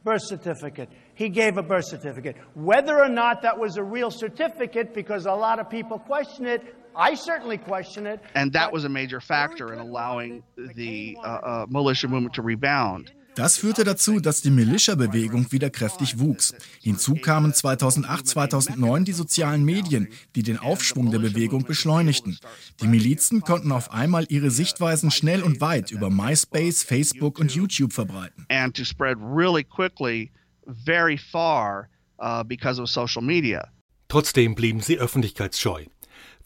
birth 0.06 0.22
certificate. 0.22 0.88
He 1.14 1.28
gave 1.28 1.58
a 1.58 1.62
birth 1.62 1.86
certificate. 1.86 2.36
Whether 2.54 2.96
or 2.96 3.08
not 3.08 3.42
that 3.42 3.58
was 3.58 3.76
a 3.76 3.82
real 3.82 4.10
certificate, 4.10 4.94
because 4.94 5.26
a 5.26 5.34
lot 5.34 5.58
of 5.58 5.68
people 5.68 5.98
question 5.98 6.46
it, 6.46 6.62
I 6.96 7.14
certainly 7.14 7.58
question 7.58 8.06
it. 8.06 8.20
And 8.34 8.52
that 8.54 8.72
was 8.72 8.84
a 8.84 8.88
major 8.88 9.20
factor 9.20 9.72
in 9.74 9.78
allowing 9.78 10.42
the 10.74 11.16
uh, 11.22 11.28
uh, 11.28 11.66
militia 11.68 12.08
movement 12.08 12.34
to 12.34 12.42
rebound. 12.42 13.12
Das 13.36 13.58
führte 13.58 13.84
dazu, 13.84 14.18
dass 14.18 14.40
die 14.40 14.50
Militia-Bewegung 14.50 15.52
wieder 15.52 15.68
kräftig 15.68 16.18
wuchs. 16.18 16.54
Hinzu 16.80 17.16
kamen 17.16 17.52
2008, 17.52 18.26
2009 18.26 19.04
die 19.04 19.12
sozialen 19.12 19.62
Medien, 19.62 20.08
die 20.34 20.42
den 20.42 20.58
Aufschwung 20.58 21.10
der 21.10 21.18
Bewegung 21.18 21.64
beschleunigten. 21.64 22.38
Die 22.80 22.86
Milizen 22.86 23.42
konnten 23.42 23.72
auf 23.72 23.92
einmal 23.92 24.24
ihre 24.30 24.50
Sichtweisen 24.50 25.10
schnell 25.10 25.42
und 25.42 25.60
weit 25.60 25.90
über 25.90 26.08
MySpace, 26.08 26.82
Facebook 26.82 27.38
und 27.38 27.54
YouTube 27.54 27.92
verbreiten. 27.92 28.46
And 28.48 28.74
to 28.74 28.84
spread 28.84 29.18
really 29.20 29.64
quickly, 29.64 30.30
very 30.66 31.18
far, 31.18 31.90
uh, 32.18 32.42
because 32.42 32.80
of 32.80 32.88
social 32.88 33.22
media. 33.22 33.68
Trotzdem 34.08 34.54
blieben 34.54 34.80
sie 34.80 34.98
öffentlichkeitsscheu. 34.98 35.84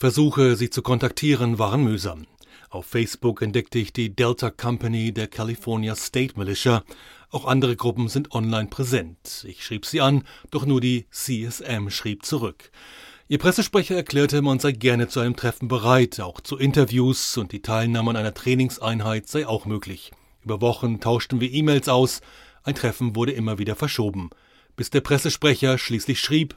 Versuche, 0.00 0.56
sie 0.56 0.70
zu 0.70 0.80
kontaktieren, 0.80 1.58
waren 1.58 1.84
mühsam. 1.84 2.26
Auf 2.70 2.86
Facebook 2.86 3.42
entdeckte 3.42 3.78
ich 3.78 3.92
die 3.92 4.16
Delta 4.16 4.50
Company 4.50 5.12
der 5.12 5.26
California 5.26 5.94
State 5.94 6.38
Militia. 6.38 6.84
Auch 7.28 7.44
andere 7.44 7.76
Gruppen 7.76 8.08
sind 8.08 8.32
online 8.32 8.68
präsent. 8.68 9.44
Ich 9.46 9.62
schrieb 9.62 9.84
sie 9.84 10.00
an, 10.00 10.24
doch 10.50 10.64
nur 10.64 10.80
die 10.80 11.04
CSM 11.10 11.90
schrieb 11.90 12.24
zurück. 12.24 12.70
Ihr 13.28 13.36
Pressesprecher 13.36 13.94
erklärte, 13.94 14.40
man 14.40 14.58
sei 14.58 14.72
gerne 14.72 15.08
zu 15.08 15.20
einem 15.20 15.36
Treffen 15.36 15.68
bereit, 15.68 16.18
auch 16.18 16.40
zu 16.40 16.56
Interviews 16.56 17.36
und 17.36 17.52
die 17.52 17.60
Teilnahme 17.60 18.08
an 18.08 18.16
einer 18.16 18.32
Trainingseinheit 18.32 19.28
sei 19.28 19.46
auch 19.46 19.66
möglich. 19.66 20.12
Über 20.42 20.62
Wochen 20.62 21.00
tauschten 21.00 21.40
wir 21.40 21.52
E-Mails 21.52 21.90
aus, 21.90 22.22
ein 22.62 22.74
Treffen 22.74 23.16
wurde 23.16 23.32
immer 23.32 23.58
wieder 23.58 23.76
verschoben, 23.76 24.30
bis 24.76 24.88
der 24.88 25.02
Pressesprecher 25.02 25.76
schließlich 25.76 26.20
schrieb, 26.20 26.56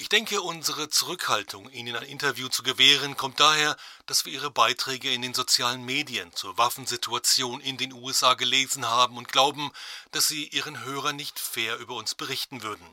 ich 0.00 0.08
denke, 0.08 0.40
unsere 0.42 0.88
Zurückhaltung, 0.88 1.68
Ihnen 1.70 1.96
ein 1.96 2.04
Interview 2.04 2.46
zu 2.46 2.62
gewähren, 2.62 3.16
kommt 3.16 3.40
daher, 3.40 3.76
dass 4.06 4.24
wir 4.24 4.32
Ihre 4.32 4.48
Beiträge 4.48 5.12
in 5.12 5.22
den 5.22 5.34
sozialen 5.34 5.84
Medien 5.84 6.32
zur 6.34 6.56
Waffensituation 6.56 7.60
in 7.60 7.76
den 7.78 7.92
USA 7.92 8.34
gelesen 8.34 8.86
haben 8.86 9.16
und 9.16 9.26
glauben, 9.26 9.72
dass 10.12 10.28
Sie 10.28 10.46
Ihren 10.46 10.84
Hörern 10.84 11.16
nicht 11.16 11.40
fair 11.40 11.78
über 11.78 11.96
uns 11.96 12.14
berichten 12.14 12.62
würden. 12.62 12.86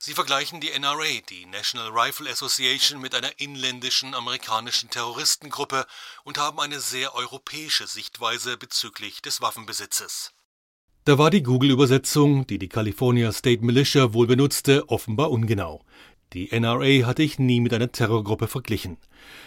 Sie 0.00 0.12
vergleichen 0.12 0.60
die 0.60 0.76
NRA, 0.76 1.20
die 1.28 1.46
National 1.46 1.90
Rifle 1.90 2.28
Association, 2.28 3.00
mit 3.00 3.14
einer 3.14 3.38
inländischen 3.38 4.12
amerikanischen 4.16 4.90
Terroristengruppe 4.90 5.86
und 6.24 6.36
haben 6.36 6.58
eine 6.58 6.80
sehr 6.80 7.14
europäische 7.14 7.86
Sichtweise 7.86 8.56
bezüglich 8.56 9.22
des 9.22 9.40
Waffenbesitzes. 9.40 10.32
Da 11.06 11.16
war 11.16 11.30
die 11.30 11.42
Google-Übersetzung, 11.42 12.46
die 12.46 12.58
die 12.58 12.68
California 12.68 13.32
State 13.32 13.64
Militia 13.64 14.12
wohl 14.12 14.26
benutzte, 14.26 14.90
offenbar 14.90 15.30
ungenau. 15.30 15.82
Die 16.32 16.52
NRA 16.52 17.06
hatte 17.06 17.24
ich 17.24 17.40
nie 17.40 17.60
mit 17.60 17.74
einer 17.74 17.90
Terrorgruppe 17.90 18.46
verglichen. 18.46 18.98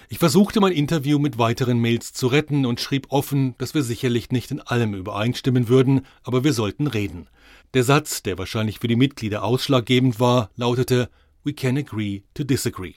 Ich 0.10 0.19
versuchte 0.19 0.60
mein 0.60 0.74
Interview 0.74 1.17
mit 1.17 1.38
weiteren 1.38 1.80
Mails 1.80 2.12
zu 2.12 2.28
retten 2.28 2.65
und 2.65 2.82
schrieb 2.82 3.08
offen, 3.10 3.56
dass 3.58 3.74
wir 3.74 3.84
sicherlich 3.84 4.32
nicht 4.32 4.52
in 4.52 4.60
allem 4.60 4.93
übereinstimmen 4.93 5.69
würden, 5.69 6.06
aber 6.24 6.43
wir 6.43 6.52
sollten 6.52 6.88
reden. 6.88 7.30
Der 7.74 7.86
Satz, 7.86 8.22
der 8.22 8.38
wahrscheinlich 8.38 8.80
für 8.80 8.89
die 8.89 8.98
Mitglieder 8.98 9.46
ausschlaggebend 9.46 10.19
war, 10.19 10.50
lautete 10.58 11.10
We 11.46 11.54
can 11.54 11.78
agree 11.78 12.24
to 12.34 12.43
disagree. 12.43 12.96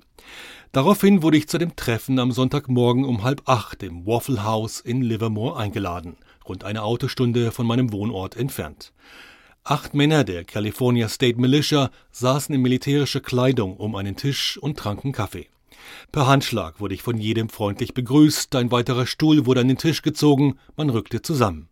Daraufhin 0.73 1.23
wurde 1.23 1.37
ich 1.37 1.49
zu 1.49 1.57
dem 1.57 1.77
Treffen 1.77 2.19
am 2.19 2.33
Sonntagmorgen 2.33 3.05
um 3.05 3.23
halb 3.23 3.43
acht 3.45 3.85
im 3.85 4.05
Waffle 4.05 4.43
House 4.43 4.81
in 4.81 5.01
Livermore 5.01 5.59
eingeladen, 5.59 6.17
rund 6.49 6.65
eine 6.65 6.83
Autostunde 6.83 7.53
von 7.53 7.67
meinem 7.67 7.93
Wohnort 7.93 8.37
entfernt. 8.37 8.93
Acht 9.69 9.95
Männer 9.95 10.23
der 10.23 10.45
California 10.45 11.09
State 11.09 11.41
Militia 11.41 11.91
saßen 12.13 12.55
in 12.55 12.63
militärischer 12.63 13.19
Kleidung 13.19 13.77
um 13.77 13.97
einen 13.97 14.15
Tisch 14.15 14.57
und 14.59 14.79
tranken 14.79 15.11
Kaffee. 15.11 15.49
Per 16.13 16.29
Handschlag 16.29 16.79
wurde 16.79 16.95
ich 16.95 17.03
von 17.03 17.19
jedem 17.19 17.49
freundlich 17.49 17.93
begrüßt, 17.93 18.55
ein 18.55 18.71
weiterer 18.71 19.07
Stuhl 19.07 19.45
wurde 19.45 19.63
an 19.63 19.67
den 19.67 19.77
Tisch 19.77 20.03
gezogen, 20.03 20.57
man 20.77 20.89
rückte 20.89 21.21
zusammen. 21.21 21.69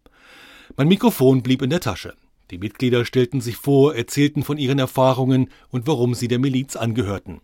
Mein 0.77 0.89
Mikrofon 0.89 1.45
blieb 1.45 1.63
in 1.63 1.71
der 1.71 1.79
Tasche. 1.79 2.15
Die 2.51 2.59
Mitglieder 2.59 3.05
stellten 3.05 3.41
sich 3.41 3.55
vor, 3.55 3.95
erzählten 3.95 4.43
von 4.43 4.59
ihren 4.59 4.81
Erfahrungen 4.81 5.49
und 5.71 5.87
warum 5.87 6.15
sie 6.15 6.27
der 6.27 6.41
Miliz 6.41 6.75
angehörten. 6.75 7.43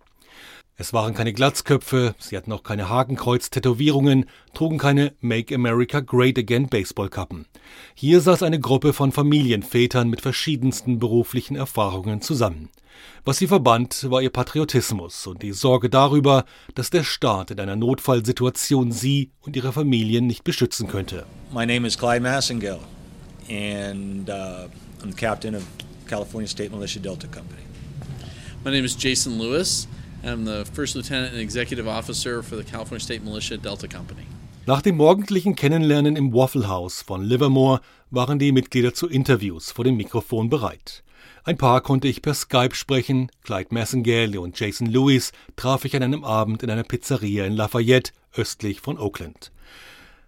Es 0.81 0.95
waren 0.95 1.13
keine 1.13 1.35
Glatzköpfe, 1.35 2.15
sie 2.19 2.39
hatten 2.39 2.53
auch 2.53 2.63
keine 2.63 2.89
Hakenkreuz-Tätowierungen, 2.89 4.25
trugen 4.55 4.79
keine 4.79 5.13
Make 5.21 5.55
America 5.55 6.01
Great 6.01 6.39
Again 6.39 6.71
Baseballkappen. 6.71 7.45
Hier 7.95 8.23
saß 8.23 8.43
eine 8.43 8.59
Gruppe 8.59 8.95
von 8.95 9.13
Familienvätern 9.13 10.09
mit 10.09 10.23
verschiedensten 10.23 10.99
beruflichen 10.99 11.55
Erfahrungen 11.55 12.23
zusammen. 12.23 12.71
Was 13.27 13.37
sie 13.37 13.47
verband, 13.47 14.11
war 14.11 14.23
ihr 14.23 14.31
Patriotismus 14.31 15.27
und 15.27 15.43
die 15.43 15.53
Sorge 15.53 15.91
darüber, 15.91 16.47
dass 16.75 16.89
der 16.89 17.05
Staat 17.05 17.51
in 17.51 17.61
einer 17.61 17.77
Notfallsituation 17.77 18.91
sie 18.91 19.33
und 19.43 19.57
ihre 19.57 19.75
Familien 19.75 20.27
nicht 20.27 20.45
beschützen 20.45 20.89
könnte. 20.89 21.27
My 21.53 21.67
name 21.67 21.87
is 21.87 21.99
Clyde 21.99 22.23
Massengale 22.23 22.81
and 23.51 24.31
uh, 24.31 24.71
I'm 25.03 25.11
the 25.11 25.15
captain 25.15 25.55
of 25.55 25.63
California 26.09 26.49
State 26.49 26.71
Militia 26.71 27.01
Delta 27.01 27.27
Company. 27.27 27.65
My 28.65 28.71
name 28.71 28.87
is 28.87 28.97
Jason 28.99 29.39
Lewis. 29.39 29.87
I'm 30.23 30.45
the 30.45 30.65
First 30.71 30.97
Lieutenant 30.97 31.33
and 31.33 31.41
Executive 31.41 31.89
Officer 31.89 32.43
for 32.43 32.57
the 32.57 32.65
California 32.65 33.01
State 33.01 33.25
Militia 33.25 33.57
Delta 33.57 33.89
Company. 33.89 34.27
Nach 34.67 34.83
dem 34.83 34.97
morgendlichen 34.97 35.57
Kennenlernen 35.57 36.15
im 36.15 36.35
Waffle 36.35 36.69
House 36.69 37.01
von 37.01 37.25
Livermore 37.25 37.81
waren 38.11 38.39
die 38.39 38.53
Mitglieder 38.53 38.93
zu 38.93 39.09
Interviews 39.09 39.73
vor 39.73 39.85
dem 39.85 39.97
Mikrofon 39.97 40.51
bereit. 40.51 41.03
Ein 41.45 41.57
paar 41.57 41.81
konnte 41.81 42.07
ich 42.07 42.21
per 42.21 42.35
Skype 42.35 42.75
sprechen, 42.75 43.31
Clyde 43.45 43.73
Massengale 43.73 44.39
und 44.41 44.61
Jason 44.61 44.87
Lewis 44.87 45.33
traf 45.57 45.87
ich 45.87 45.97
an 45.97 46.03
einem 46.03 46.23
Abend 46.23 46.63
in 46.63 46.71
einer 46.71 46.85
Pizzeria 46.85 47.47
in 47.47 47.55
Lafayette, 47.55 48.13
östlich 48.37 48.81
von 48.83 48.99
Oakland. 48.99 49.51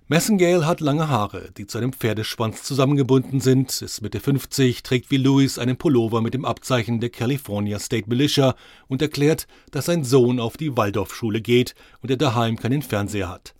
Massengale 0.08 0.66
hat 0.66 0.80
lange 0.80 1.08
Haare, 1.08 1.50
die 1.56 1.66
zu 1.66 1.78
einem 1.78 1.92
Pferdeschwanz 1.92 2.64
zusammengebunden 2.64 3.40
sind, 3.40 3.80
ist 3.80 4.02
Mitte 4.02 4.18
50, 4.18 4.82
trägt 4.82 5.10
wie 5.12 5.16
Louis 5.16 5.58
einen 5.58 5.76
Pullover 5.76 6.20
mit 6.20 6.34
dem 6.34 6.44
Abzeichen 6.44 7.00
der 7.00 7.10
California 7.10 7.78
State 7.78 8.08
Militia 8.08 8.56
und 8.88 9.00
erklärt, 9.00 9.46
dass 9.70 9.86
sein 9.86 10.02
Sohn 10.02 10.40
auf 10.40 10.56
die 10.56 10.76
Waldorfschule 10.76 11.40
geht 11.40 11.76
und 12.02 12.10
er 12.10 12.16
daheim 12.16 12.56
keinen 12.56 12.82
Fernseher 12.82 13.28
hat. 13.28 13.54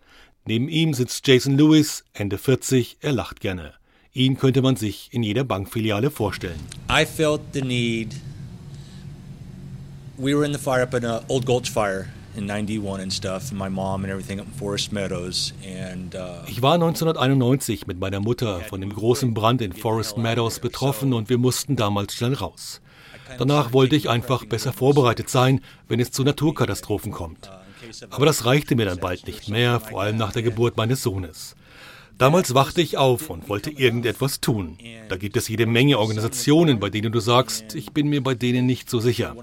Neben 0.45 0.69
ihm 0.69 0.95
sitzt 0.95 1.27
Jason 1.27 1.57
Lewis, 1.57 2.05
Ende 2.13 2.39
40, 2.39 2.99
er 3.01 3.13
lacht 3.13 3.41
gerne. 3.41 3.75
Ihn 4.13 4.37
könnte 4.37 4.63
man 4.63 4.75
sich 4.75 5.11
in 5.13 5.23
jeder 5.23 5.45
Bankfiliale 5.45 6.11
vorstellen. 6.11 6.61
I 6.91 7.07
felt 7.07 7.41
the 7.53 7.63
need. 7.63 8.17
We 10.19 10.37
were 10.37 10.45
in 10.45 10.53
the 10.53 10.59
fire 10.59 10.83
up 10.83 10.93
in 10.93 11.05
a 11.05 11.23
Old 11.29 11.47
Gulch 11.47 11.71
fire 11.71 12.09
in 12.37 12.47
91 12.47 13.01
and 13.01 13.13
stuff, 13.13 13.51
and 13.51 13.59
my 13.59 13.69
mom 13.69 14.05
and 14.05 14.13
everything 14.13 14.41
up 14.41 14.47
in 14.47 14.53
Forest 14.53 14.93
Meadows. 14.93 15.55
And, 15.65 16.15
ich 16.49 16.63
war 16.63 16.75
1991 16.75 17.87
mit 17.87 17.99
meiner 17.99 18.21
Mutter 18.21 18.61
von 18.61 18.81
dem 18.81 18.93
großen 18.93 19.35
Brand 19.35 19.63
in 19.63 19.73
Forest 19.73 20.19
Meadows 20.19 20.59
betroffen 20.61 21.13
und 21.13 21.29
wir 21.29 21.39
mussten 21.39 21.77
damals 21.77 22.15
schnell 22.15 22.35
raus. 22.35 22.81
Danach 23.39 23.73
wollte 23.73 23.97
ich 23.97 24.09
einfach 24.09 24.45
besser 24.45 24.73
vorbereitet 24.73 25.29
sein, 25.29 25.61
wenn 25.89 26.01
es 26.01 26.11
zu 26.11 26.23
Naturkatastrophen 26.23 27.13
kommt. 27.13 27.51
Aber 28.11 28.27
das 28.27 28.45
reichte 28.45 28.77
mir 28.77 28.87
dann 28.87 28.99
bald 28.99 29.27
nicht 29.27 29.49
mehr, 29.49 29.81
vor 29.81 30.03
allem 30.03 30.17
nach 30.17 30.33
der 30.33 30.43
Geburt 30.43 30.77
meines 30.77 31.03
Sohnes. 31.03 31.57
Damals 32.19 32.55
wachte 32.55 32.81
ich 32.81 32.99
auf 32.99 33.31
und 33.31 33.49
wollte 33.49 33.71
irgendetwas 33.71 34.41
tun. 34.41 34.79
Da 35.09 35.17
gibt 35.17 35.37
es 35.37 35.49
jede 35.49 35.67
Menge 35.67 35.99
Organisationen, 35.99 36.79
bei 36.79 36.91
denen 36.91 37.11
du 37.11 37.21
sagst, 37.21 37.75
ich 37.75 37.93
bin 37.93 38.09
mir 38.09 38.23
bei 38.23 38.35
denen 38.35 38.67
nicht 38.67 38.89
so 38.89 39.01
sicher. 39.01 39.35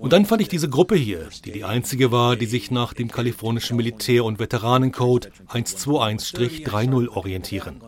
Und 0.00 0.14
dann 0.14 0.24
fand 0.24 0.40
ich 0.40 0.48
diese 0.48 0.70
Gruppe 0.70 0.96
hier, 0.96 1.28
die 1.44 1.52
die 1.52 1.64
einzige 1.64 2.10
war, 2.10 2.34
die 2.34 2.46
sich 2.46 2.70
nach 2.70 2.94
dem 2.94 3.10
kalifornischen 3.10 3.76
Militär- 3.76 4.24
und 4.24 4.38
Veteranencode 4.38 5.30
121-30 5.48 7.08
orientieren. 7.08 7.82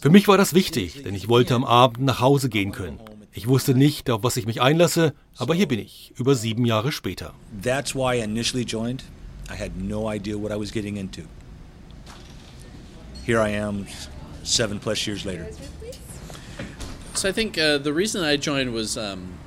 Für 0.00 0.10
mich 0.10 0.28
war 0.28 0.38
das 0.38 0.54
wichtig, 0.54 1.02
denn 1.02 1.14
ich 1.16 1.28
wollte 1.28 1.56
am 1.56 1.64
Abend 1.64 2.04
nach 2.04 2.20
Hause 2.20 2.48
gehen 2.48 2.70
können. 2.70 3.00
Ich 3.32 3.48
wusste 3.48 3.74
nicht, 3.74 4.08
auf 4.08 4.22
was 4.22 4.36
ich 4.36 4.46
mich 4.46 4.62
einlasse, 4.62 5.14
aber 5.36 5.54
hier 5.54 5.66
bin 5.66 5.80
ich, 5.80 6.12
über 6.16 6.36
sieben 6.36 6.64
Jahre 6.64 6.92
später. 6.92 7.34
That's 7.60 7.92
why 7.94 8.20
I 8.20 8.22
initially 8.22 8.64
joined. 8.64 9.02
I 9.50 9.60
had 9.60 9.72
no 9.76 10.12
idea 10.12 10.36
what 10.36 10.52
I 10.52 10.60
was 10.60 10.70
getting 10.70 10.96
into. 10.96 11.22
Here 13.26 13.40
I 13.40 13.58
am, 13.58 13.86
seven 14.44 14.78
plus 14.78 15.06
years 15.06 15.24
later. 15.24 15.46
So 17.14 17.28
I 17.28 17.32
think 17.32 17.58
uh, 17.58 17.78
the 17.82 17.92
reason 17.92 18.22
I 18.22 18.36
joined 18.36 18.72
was 18.72 18.96
um, 18.96 19.41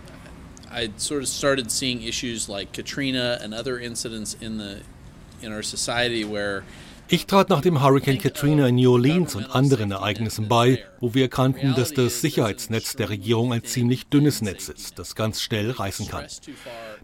I 0.71 0.89
sort 0.97 1.23
of 1.23 1.27
started 1.27 1.71
seeing 1.71 2.01
issues 2.01 2.49
like 2.49 2.73
Katrina 2.73 3.39
and 3.41 3.53
other 3.53 3.79
incidents 3.79 4.35
in 4.39 4.57
the 4.57 4.81
in 5.41 5.51
our 5.51 5.63
society 5.63 6.23
where 6.23 6.63
ich 7.07 7.27
trat 7.27 7.49
nach 7.49 7.61
dem 7.61 7.83
Hurricane 7.83 8.17
Katrina 8.17 8.67
in 8.67 8.75
New 8.75 8.91
Orleans 8.91 9.35
und 9.35 9.45
anderen 9.53 9.91
Ereignissen 9.91 10.47
bei, 10.47 10.83
wo 10.99 11.13
wir 11.13 11.23
erkannten, 11.25 11.75
dass 11.75 11.93
das 11.93 12.19
Sicherheitsnetz 12.19 12.95
der 12.95 13.09
Regierung 13.09 13.53
ein 13.53 13.63
ziemlich 13.63 14.07
dünnes 14.07 14.41
Netz 14.41 14.69
ist, 14.69 14.97
das 14.97 15.13
ganz 15.13 15.39
schnell 15.39 15.69
reißen 15.69 16.07
kann. 16.07 16.25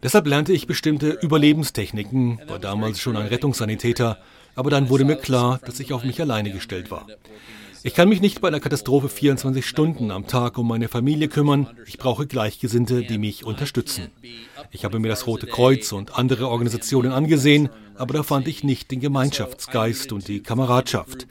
Deshalb 0.02 0.26
lernte 0.26 0.54
ich 0.54 0.66
bestimmte 0.66 1.12
Überlebenstechniken, 1.22 2.42
war 2.48 2.58
damals 2.58 3.00
schon 3.00 3.16
ein 3.16 3.28
Rettungssanitäter, 3.28 4.18
aber 4.56 4.72
dann 4.72 4.90
wurde 4.90 5.06
mir 5.06 5.18
klar, 5.18 5.60
dass 5.64 5.80
ich 5.80 5.94
auf 5.94 6.04
mich 6.04 6.20
alleine 6.20 6.52
gestellt 6.52 6.90
war. 6.90 7.06
Ich 7.84 7.96
kann 7.96 8.10
mich 8.10 8.22
nicht 8.22 8.42
bei 8.42 8.48
einer 8.48 8.60
Katastrophe 8.60 9.10
24 9.10 9.66
Stunden 9.66 10.12
am 10.12 10.28
Tag 10.28 10.60
um 10.60 10.68
meine 10.68 10.88
Familie 10.88 11.28
kümmern. 11.28 11.68
Ich 11.88 11.98
brauche 11.98 12.28
Gleichgesinnte, 12.28 13.02
die 13.02 13.18
mich 13.18 13.44
unterstützen. 13.44 14.12
Ich 14.70 14.86
habe 14.86 15.00
mir 15.00 15.08
das 15.08 15.26
Rote 15.26 15.48
Kreuz 15.48 15.92
und 15.92 16.16
andere 16.16 16.48
Organisationen 16.48 17.12
angesehen, 17.12 17.70
aber 17.96 18.14
da 18.14 18.24
fand 18.24 18.48
ich 18.48 18.64
nicht 18.64 18.92
den 18.92 19.00
Gemeinschaftsgeist 19.00 20.12
und 20.12 20.28
die 20.28 20.42
Kameradschaft. 20.44 21.28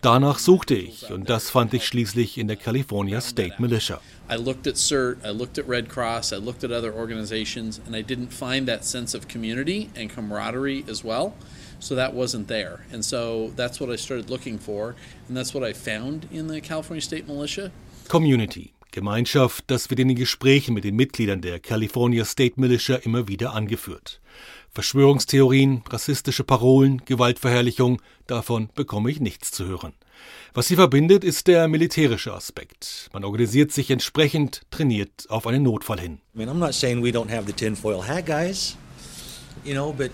Danach 0.00 0.38
suchte 0.38 0.74
ich 0.74 1.10
und 1.10 1.28
das 1.28 1.50
fand 1.50 1.74
ich 1.74 1.84
schließlich 1.84 2.38
in 2.38 2.48
der 2.48 2.56
California 2.56 3.20
State 3.20 3.56
Militia. 3.58 4.00
I 4.30 4.36
looked 4.36 4.66
at 4.66 4.78
CERT, 4.78 5.18
I 5.22 5.36
looked 5.36 5.58
at 5.58 5.68
Red 5.68 5.90
Cross, 5.90 6.32
I 6.32 6.36
looked 6.36 6.64
at 6.64 6.70
other 6.70 6.94
organizations 6.94 7.80
and 7.86 7.94
I 7.94 8.02
didn't 8.02 8.32
find 8.32 8.66
that 8.68 8.84
sense 8.84 9.14
of 9.14 9.28
community 9.28 9.90
and 9.96 10.08
camaraderie 10.08 10.84
as 10.88 11.04
well. 11.04 11.34
So 11.80 11.96
that 11.96 12.14
wasn't 12.14 12.46
there. 12.46 12.80
And 12.92 13.04
so 13.04 13.52
that's 13.56 13.80
what 13.80 13.90
I 13.90 13.96
started 13.96 14.30
looking 14.30 14.58
for. 14.58 14.94
And 15.28 15.36
that's 15.36 15.54
what 15.54 15.64
I 15.64 15.72
found 15.72 16.26
in 16.30 16.48
the 16.48 16.60
California 16.60 17.02
State 17.02 17.26
Militia. 17.26 17.70
Community. 18.08 18.72
Gemeinschaft, 18.92 19.64
das 19.68 19.88
wird 19.88 20.00
in 20.00 20.08
den 20.08 20.16
Gesprächen 20.16 20.74
mit 20.74 20.84
den 20.84 20.96
Mitgliedern 20.96 21.40
der 21.40 21.60
California 21.60 22.24
State 22.24 22.54
Militia 22.56 22.96
immer 22.96 23.28
wieder 23.28 23.54
angeführt. 23.54 24.20
Verschwörungstheorien, 24.72 25.82
rassistische 25.88 26.44
Parolen, 26.44 27.02
Gewaltverherrlichung, 27.04 28.00
davon 28.26 28.68
bekomme 28.74 29.10
ich 29.10 29.20
nichts 29.20 29.50
zu 29.50 29.66
hören. 29.66 29.92
Was 30.54 30.68
sie 30.68 30.76
verbindet, 30.76 31.24
ist 31.24 31.46
der 31.46 31.68
militärische 31.68 32.34
Aspekt. 32.34 33.08
Man 33.12 33.24
organisiert 33.24 33.72
sich 33.72 33.90
entsprechend, 33.90 34.62
trainiert 34.70 35.26
auf 35.28 35.46
einen 35.46 35.62
Notfall 35.62 36.00
hin. 36.00 36.20
I 36.34 36.38
mean, 36.38 36.48
I'm 36.48 36.58
not 36.58 36.74
saying 36.74 37.02
we 37.02 37.10
don't 37.10 37.30
have 37.30 37.46
the 37.46 37.52
tinfoil 37.52 38.06
hat 38.06 38.26
guys, 38.26 38.76
you 39.64 39.72
know, 39.72 39.92
but 39.92 40.10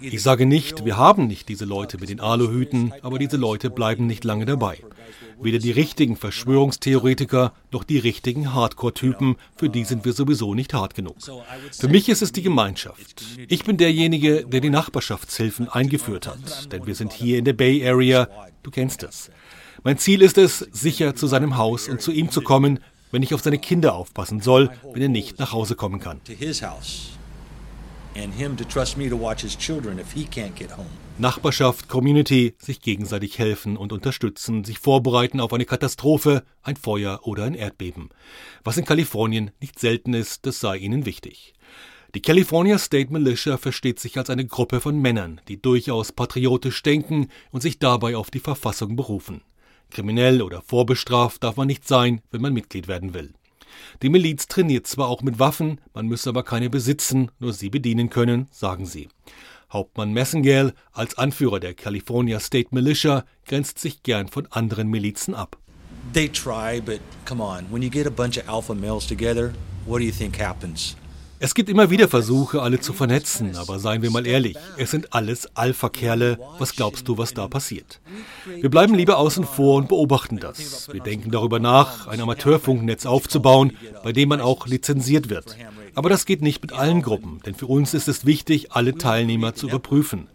ich 0.00 0.22
sage 0.22 0.46
nicht, 0.46 0.84
wir 0.84 0.96
haben 0.96 1.26
nicht 1.26 1.48
diese 1.48 1.64
Leute 1.64 1.98
mit 1.98 2.08
den 2.08 2.20
Aluhüten, 2.20 2.92
aber 3.02 3.18
diese 3.18 3.36
Leute 3.36 3.70
bleiben 3.70 4.06
nicht 4.06 4.24
lange 4.24 4.46
dabei. 4.46 4.78
Weder 5.40 5.58
die 5.58 5.70
richtigen 5.70 6.16
Verschwörungstheoretiker 6.16 7.52
noch 7.70 7.84
die 7.84 7.98
richtigen 7.98 8.54
Hardcore-Typen, 8.54 9.36
für 9.56 9.68
die 9.68 9.84
sind 9.84 10.04
wir 10.04 10.12
sowieso 10.12 10.54
nicht 10.54 10.74
hart 10.74 10.94
genug. 10.94 11.16
Für 11.72 11.88
mich 11.88 12.08
ist 12.08 12.22
es 12.22 12.32
die 12.32 12.42
Gemeinschaft. 12.42 13.24
Ich 13.48 13.64
bin 13.64 13.76
derjenige, 13.76 14.46
der 14.46 14.60
die 14.60 14.70
Nachbarschaftshilfen 14.70 15.68
eingeführt 15.68 16.26
hat, 16.26 16.72
denn 16.72 16.86
wir 16.86 16.94
sind 16.94 17.12
hier 17.12 17.38
in 17.38 17.44
der 17.44 17.54
Bay 17.54 17.86
Area, 17.86 18.28
du 18.62 18.70
kennst 18.70 19.02
das. 19.02 19.30
Mein 19.82 19.96
Ziel 19.96 20.20
ist 20.20 20.36
es, 20.36 20.58
sicher 20.72 21.14
zu 21.14 21.26
seinem 21.26 21.56
Haus 21.56 21.88
und 21.88 22.02
zu 22.02 22.12
ihm 22.12 22.30
zu 22.30 22.42
kommen, 22.42 22.80
wenn 23.10 23.22
ich 23.22 23.34
auf 23.34 23.42
seine 23.42 23.58
Kinder 23.58 23.94
aufpassen 23.94 24.40
soll, 24.40 24.70
wenn 24.92 25.02
er 25.02 25.08
nicht 25.08 25.38
nach 25.38 25.52
Hause 25.52 25.74
kommen 25.74 26.00
kann. 26.00 26.20
Nachbarschaft, 31.18 31.88
Community, 31.88 32.54
sich 32.58 32.80
gegenseitig 32.80 33.38
helfen 33.38 33.76
und 33.76 33.92
unterstützen, 33.92 34.64
sich 34.64 34.78
vorbereiten 34.78 35.38
auf 35.40 35.52
eine 35.52 35.64
Katastrophe, 35.64 36.42
ein 36.62 36.76
Feuer 36.76 37.20
oder 37.22 37.44
ein 37.44 37.54
Erdbeben. 37.54 38.08
Was 38.64 38.78
in 38.78 38.84
Kalifornien 38.84 39.52
nicht 39.60 39.78
selten 39.78 40.14
ist, 40.14 40.46
das 40.46 40.60
sei 40.60 40.78
ihnen 40.78 41.06
wichtig. 41.06 41.54
Die 42.14 42.22
California 42.22 42.78
State 42.78 43.12
Militia 43.12 43.56
versteht 43.56 44.00
sich 44.00 44.18
als 44.18 44.30
eine 44.30 44.44
Gruppe 44.44 44.80
von 44.80 44.98
Männern, 44.98 45.40
die 45.46 45.62
durchaus 45.62 46.10
patriotisch 46.10 46.82
denken 46.82 47.28
und 47.52 47.60
sich 47.60 47.78
dabei 47.78 48.16
auf 48.16 48.32
die 48.32 48.40
Verfassung 48.40 48.96
berufen. 48.96 49.42
Kriminell 49.90 50.42
oder 50.42 50.62
vorbestraft 50.62 51.44
darf 51.44 51.56
man 51.56 51.66
nicht 51.66 51.86
sein, 51.86 52.20
wenn 52.30 52.40
man 52.40 52.52
Mitglied 52.52 52.88
werden 52.88 53.14
will. 53.14 53.32
Die 54.02 54.08
Miliz 54.08 54.46
trainiert 54.46 54.86
zwar 54.86 55.08
auch 55.08 55.22
mit 55.22 55.38
Waffen, 55.38 55.80
man 55.94 56.06
müsse 56.06 56.30
aber 56.30 56.42
keine 56.42 56.70
besitzen, 56.70 57.30
nur 57.38 57.52
sie 57.52 57.70
bedienen 57.70 58.10
können, 58.10 58.48
sagen 58.50 58.86
sie. 58.86 59.08
Hauptmann 59.72 60.12
Messengale 60.12 60.74
als 60.92 61.16
Anführer 61.16 61.60
der 61.60 61.74
California 61.74 62.40
State 62.40 62.68
Militia 62.72 63.24
grenzt 63.46 63.78
sich 63.78 64.02
gern 64.02 64.28
von 64.28 64.46
anderen 64.50 64.88
Milizen 64.88 65.34
ab. 65.34 65.58
They 66.12 66.28
try, 66.28 66.80
but 66.80 67.00
come 67.24 67.42
on, 67.42 67.66
when 67.70 67.82
you 67.82 67.90
get 67.90 68.06
a 68.06 68.10
bunch 68.10 68.36
of 68.36 68.48
alpha 68.48 68.74
males 68.74 69.06
together, 69.06 69.52
what 69.86 70.00
do 70.00 70.04
you 70.04 70.12
think 70.12 70.40
happens? 70.40 70.96
Es 71.42 71.54
gibt 71.54 71.70
immer 71.70 71.88
wieder 71.88 72.06
Versuche, 72.06 72.60
alle 72.60 72.80
zu 72.80 72.92
vernetzen, 72.92 73.56
aber 73.56 73.78
seien 73.78 74.02
wir 74.02 74.10
mal 74.10 74.26
ehrlich, 74.26 74.58
es 74.76 74.90
sind 74.90 75.14
alles 75.14 75.48
Alpha-Kerle. 75.56 76.38
Was 76.58 76.76
glaubst 76.76 77.08
du, 77.08 77.16
was 77.16 77.32
da 77.32 77.48
passiert? 77.48 78.02
Wir 78.44 78.68
bleiben 78.68 78.94
lieber 78.94 79.16
außen 79.16 79.44
vor 79.44 79.76
und 79.76 79.88
beobachten 79.88 80.36
das. 80.36 80.92
Wir 80.92 81.00
denken 81.00 81.30
darüber 81.30 81.58
nach, 81.58 82.08
ein 82.08 82.20
Amateurfunknetz 82.20 83.06
aufzubauen, 83.06 83.72
bei 84.04 84.12
dem 84.12 84.28
man 84.28 84.42
auch 84.42 84.66
lizenziert 84.66 85.30
wird. 85.30 85.56
Aber 85.94 86.10
das 86.10 86.26
geht 86.26 86.42
nicht 86.42 86.60
mit 86.60 86.74
allen 86.74 87.00
Gruppen, 87.00 87.40
denn 87.46 87.54
für 87.54 87.66
uns 87.66 87.94
ist 87.94 88.06
es 88.06 88.26
wichtig, 88.26 88.72
alle 88.72 88.98
Teilnehmer 88.98 89.54
zu 89.54 89.66
überprüfen. 89.66 90.28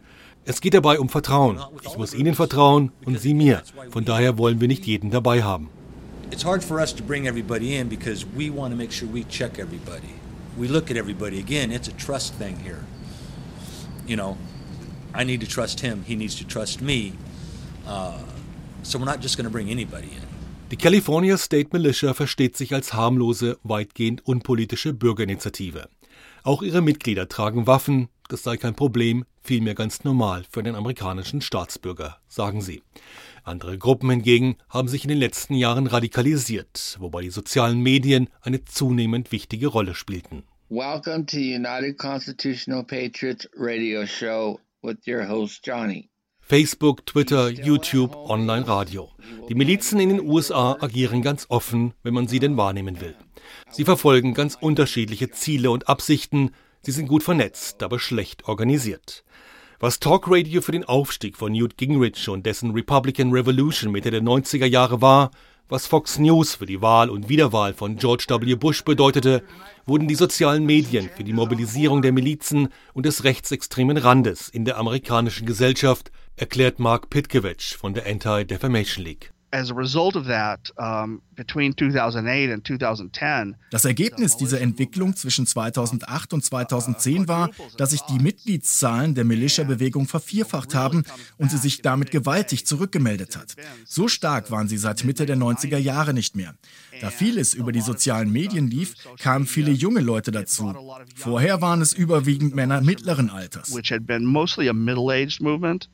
Es 0.43 0.59
geht 0.59 0.73
dabei 0.73 0.99
um 0.99 1.09
Vertrauen. 1.09 1.59
Ich 1.83 1.99
muss 1.99 2.15
Ihnen 2.15 2.33
vertrauen 2.33 2.91
und 3.05 3.19
Sie 3.19 3.35
mir. 3.35 3.61
Von 3.91 4.05
daher 4.05 4.39
wollen 4.39 4.59
wir 4.59 4.67
nicht 4.67 4.87
jeden 4.87 5.11
dabei 5.11 5.43
haben. 5.43 5.69
It's 6.31 6.43
hard 6.43 6.63
for 6.63 6.79
us 6.79 6.95
to 6.95 7.03
bring 7.03 7.27
everybody 7.27 7.77
in 7.77 7.89
because 7.89 8.25
we 8.35 8.49
want 8.49 8.71
to 8.71 8.75
make 8.75 8.91
sure 8.91 9.07
we 9.13 9.23
check 9.29 9.59
everybody 9.59 10.24
we 10.57 10.67
look 10.67 10.91
at 10.91 10.97
everybody 10.97 11.39
again. 11.39 11.71
It's 11.71 11.87
a 11.87 11.93
trust 11.93 12.33
thing 12.35 12.59
here. 12.59 12.83
You 14.07 14.15
know, 14.15 14.37
I 15.13 15.23
need 15.23 15.41
to 15.41 15.47
trust 15.47 15.79
him. 15.81 16.03
He 16.05 16.15
needs 16.15 16.35
to 16.35 16.45
trust 16.45 16.81
me. 16.81 17.13
Uh, 17.87 18.19
so 18.83 18.99
we're 18.99 19.05
not 19.05 19.21
just 19.21 19.37
going 19.37 19.45
to 19.45 19.51
bring 19.51 19.69
anybody 19.69 20.07
in. 20.07 20.21
Die 20.71 20.77
California 20.77 21.37
State 21.37 21.69
Militia 21.73 22.13
versteht 22.13 22.57
sich 22.57 22.73
als 22.73 22.93
harmlose, 22.93 23.57
weitgehend 23.63 24.25
unpolitische 24.25 24.93
Bürgerinitiative. 24.93 25.89
Auch 26.43 26.63
ihre 26.63 26.81
Mitglieder 26.81 27.27
tragen 27.27 27.67
Waffen, 27.67 28.09
das 28.29 28.43
sei 28.43 28.57
kein 28.57 28.75
Problem, 28.75 29.25
vielmehr 29.43 29.75
ganz 29.75 30.03
normal 30.03 30.43
für 30.49 30.63
den 30.63 30.75
amerikanischen 30.75 31.41
Staatsbürger, 31.41 32.17
sagen 32.27 32.61
sie. 32.61 32.81
Andere 33.45 33.77
Gruppen 33.77 34.09
hingegen 34.09 34.55
haben 34.69 34.87
sich 34.87 35.03
in 35.03 35.09
den 35.09 35.19
letzten 35.19 35.53
Jahren 35.53 35.85
radikalisiert, 35.85 36.97
wobei 36.99 37.21
die 37.21 37.29
sozialen 37.29 37.79
Medien 37.79 38.27
eine 38.41 38.65
zunehmend 38.65 39.31
wichtige 39.31 39.67
Rolle 39.67 39.93
spielten. 39.93 40.41
Welcome 40.69 41.27
to 41.27 41.37
United 41.37 41.99
Constitutional 41.99 42.83
Patriots 42.83 43.47
Radio 43.55 44.07
Show 44.07 44.59
with 44.81 44.97
your 45.07 45.29
host 45.29 45.61
Johnny. 45.63 46.09
Facebook, 46.39 47.05
Twitter, 47.05 47.49
YouTube, 47.49 48.15
Online-Radio. 48.15 49.11
Die 49.47 49.53
Milizen 49.53 49.99
in 49.99 50.09
den 50.09 50.21
USA 50.21 50.77
agieren 50.79 51.21
ganz 51.21 51.45
offen, 51.49 51.93
wenn 52.01 52.15
man 52.15 52.27
sie 52.27 52.39
denn 52.39 52.57
wahrnehmen 52.57 52.99
will. 52.99 53.15
Sie 53.69 53.85
verfolgen 53.85 54.33
ganz 54.33 54.57
unterschiedliche 54.59 55.29
Ziele 55.29 55.69
und 55.69 55.87
Absichten, 55.87 56.49
sie 56.81 56.91
sind 56.91 57.07
gut 57.07 57.21
vernetzt, 57.21 57.83
aber 57.83 57.99
schlecht 57.99 58.47
organisiert. 58.47 59.23
Was 59.79 59.99
Talkradio 59.99 60.61
für 60.61 60.71
den 60.71 60.85
Aufstieg 60.85 61.35
von 61.35 61.51
Newt 61.51 61.75
Gingrich 61.77 62.29
und 62.29 62.45
dessen 62.45 62.71
Republican 62.71 63.31
Revolution 63.31 63.91
Mitte 63.91 64.09
der 64.09 64.21
90er 64.21 64.65
Jahre 64.65 65.01
war, 65.01 65.31
was 65.67 65.85
Fox 65.85 66.17
News 66.17 66.55
für 66.55 66.65
die 66.65 66.81
Wahl 66.81 67.09
und 67.09 67.27
Wiederwahl 67.27 67.73
von 67.73 67.97
George 67.97 68.25
W. 68.29 68.55
Bush 68.55 68.83
bedeutete, 68.83 69.43
wurden 69.85 70.07
die 70.07 70.15
sozialen 70.15 70.65
Medien 70.65 71.09
für 71.13 71.25
die 71.25 71.33
Mobilisierung 71.33 72.01
der 72.01 72.13
Milizen 72.13 72.69
und 72.93 73.05
des 73.05 73.25
rechtsextremen 73.25 73.97
Randes 73.97 74.47
in 74.47 74.63
der 74.63 74.77
amerikanischen 74.77 75.45
Gesellschaft, 75.45 76.11
erklärt 76.37 76.79
Mark 76.79 77.09
Pitkevich 77.09 77.75
von 77.77 77.93
der 77.93 78.05
Anti-Defamation 78.05 79.03
League 79.03 79.34
as 79.51 79.71
a 79.71 79.73
result 79.73 80.15
of 80.15 80.27
that, 80.27 80.71
um, 80.77 81.21
between 81.35 81.75
2008 81.75 82.51
and 82.51 82.65
2010, 82.65 83.55
das 83.71 83.85
Ergebnis 83.85 84.37
dieser 84.37 84.61
Entwicklung 84.61 85.15
zwischen 85.15 85.45
2008 85.45 86.33
und 86.33 86.43
2010 86.43 87.27
war, 87.27 87.49
dass 87.77 87.91
sich 87.91 88.01
die 88.01 88.19
Mitgliedszahlen 88.19 89.15
der 89.15 89.25
Militia-Bewegung 89.25 90.07
vervierfacht 90.07 90.75
haben 90.75 91.03
und 91.37 91.51
sie 91.51 91.57
sich 91.57 91.81
damit 91.81 92.11
gewaltig 92.11 92.65
zurückgemeldet 92.65 93.37
hat. 93.37 93.55
So 93.85 94.07
stark 94.07 94.51
waren 94.51 94.67
sie 94.67 94.77
seit 94.77 95.03
Mitte 95.03 95.25
der 95.25 95.37
90er 95.37 95.77
Jahre 95.77 96.13
nicht 96.13 96.35
mehr. 96.35 96.55
Da 97.01 97.09
vieles 97.09 97.53
über 97.53 97.71
die 97.71 97.81
sozialen 97.81 98.31
Medien 98.31 98.69
lief, 98.69 98.95
kamen 99.19 99.45
viele 99.45 99.71
junge 99.71 100.01
Leute 100.01 100.31
dazu. 100.31 100.73
Vorher 101.15 101.61
waren 101.61 101.81
es 101.81 101.93
überwiegend 101.93 102.55
Männer 102.55 102.81
mittleren 102.81 103.29
Alters. 103.29 103.73
Which 103.75 103.91
had 103.91 104.05
been 104.05 104.25
mostly 104.25 104.69
a 104.69 104.73
middle-aged 104.73 105.41
movement 105.41 105.89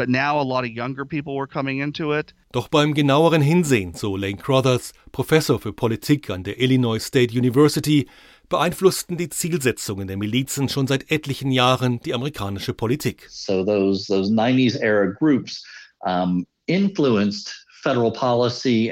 but 0.00 0.08
now 0.08 0.40
a 0.40 0.42
lot 0.42 0.64
of 0.64 0.70
younger 0.70 1.04
people 1.04 1.34
were 1.34 1.46
coming 1.46 1.80
into 1.80 2.14
it. 2.14 2.34
Doch 2.52 2.68
beim 2.68 2.94
genaueren 2.94 3.42
Hinsehen, 3.42 3.92
so 3.92 4.16
Lane 4.16 4.38
Crothers, 4.38 4.94
Professor 5.12 5.58
für 5.58 5.74
Politik 5.74 6.30
an 6.30 6.42
der 6.42 6.58
Illinois 6.58 7.04
State 7.04 7.36
University, 7.36 8.08
beeinflussten 8.48 9.18
die 9.18 9.28
Zielsetzungen 9.28 10.08
der 10.08 10.16
Milizen 10.16 10.70
schon 10.70 10.86
seit 10.86 11.10
etlichen 11.10 11.50
Jahren 11.50 12.00
die 12.00 12.14
amerikanische 12.14 12.72
Politik. 12.72 13.26
So 13.28 13.62
those 13.62 14.06
those 14.06 14.32
90s 14.32 14.74
era 14.80 15.04
groups 15.04 15.62
um, 16.06 16.46
influenced 16.64 17.52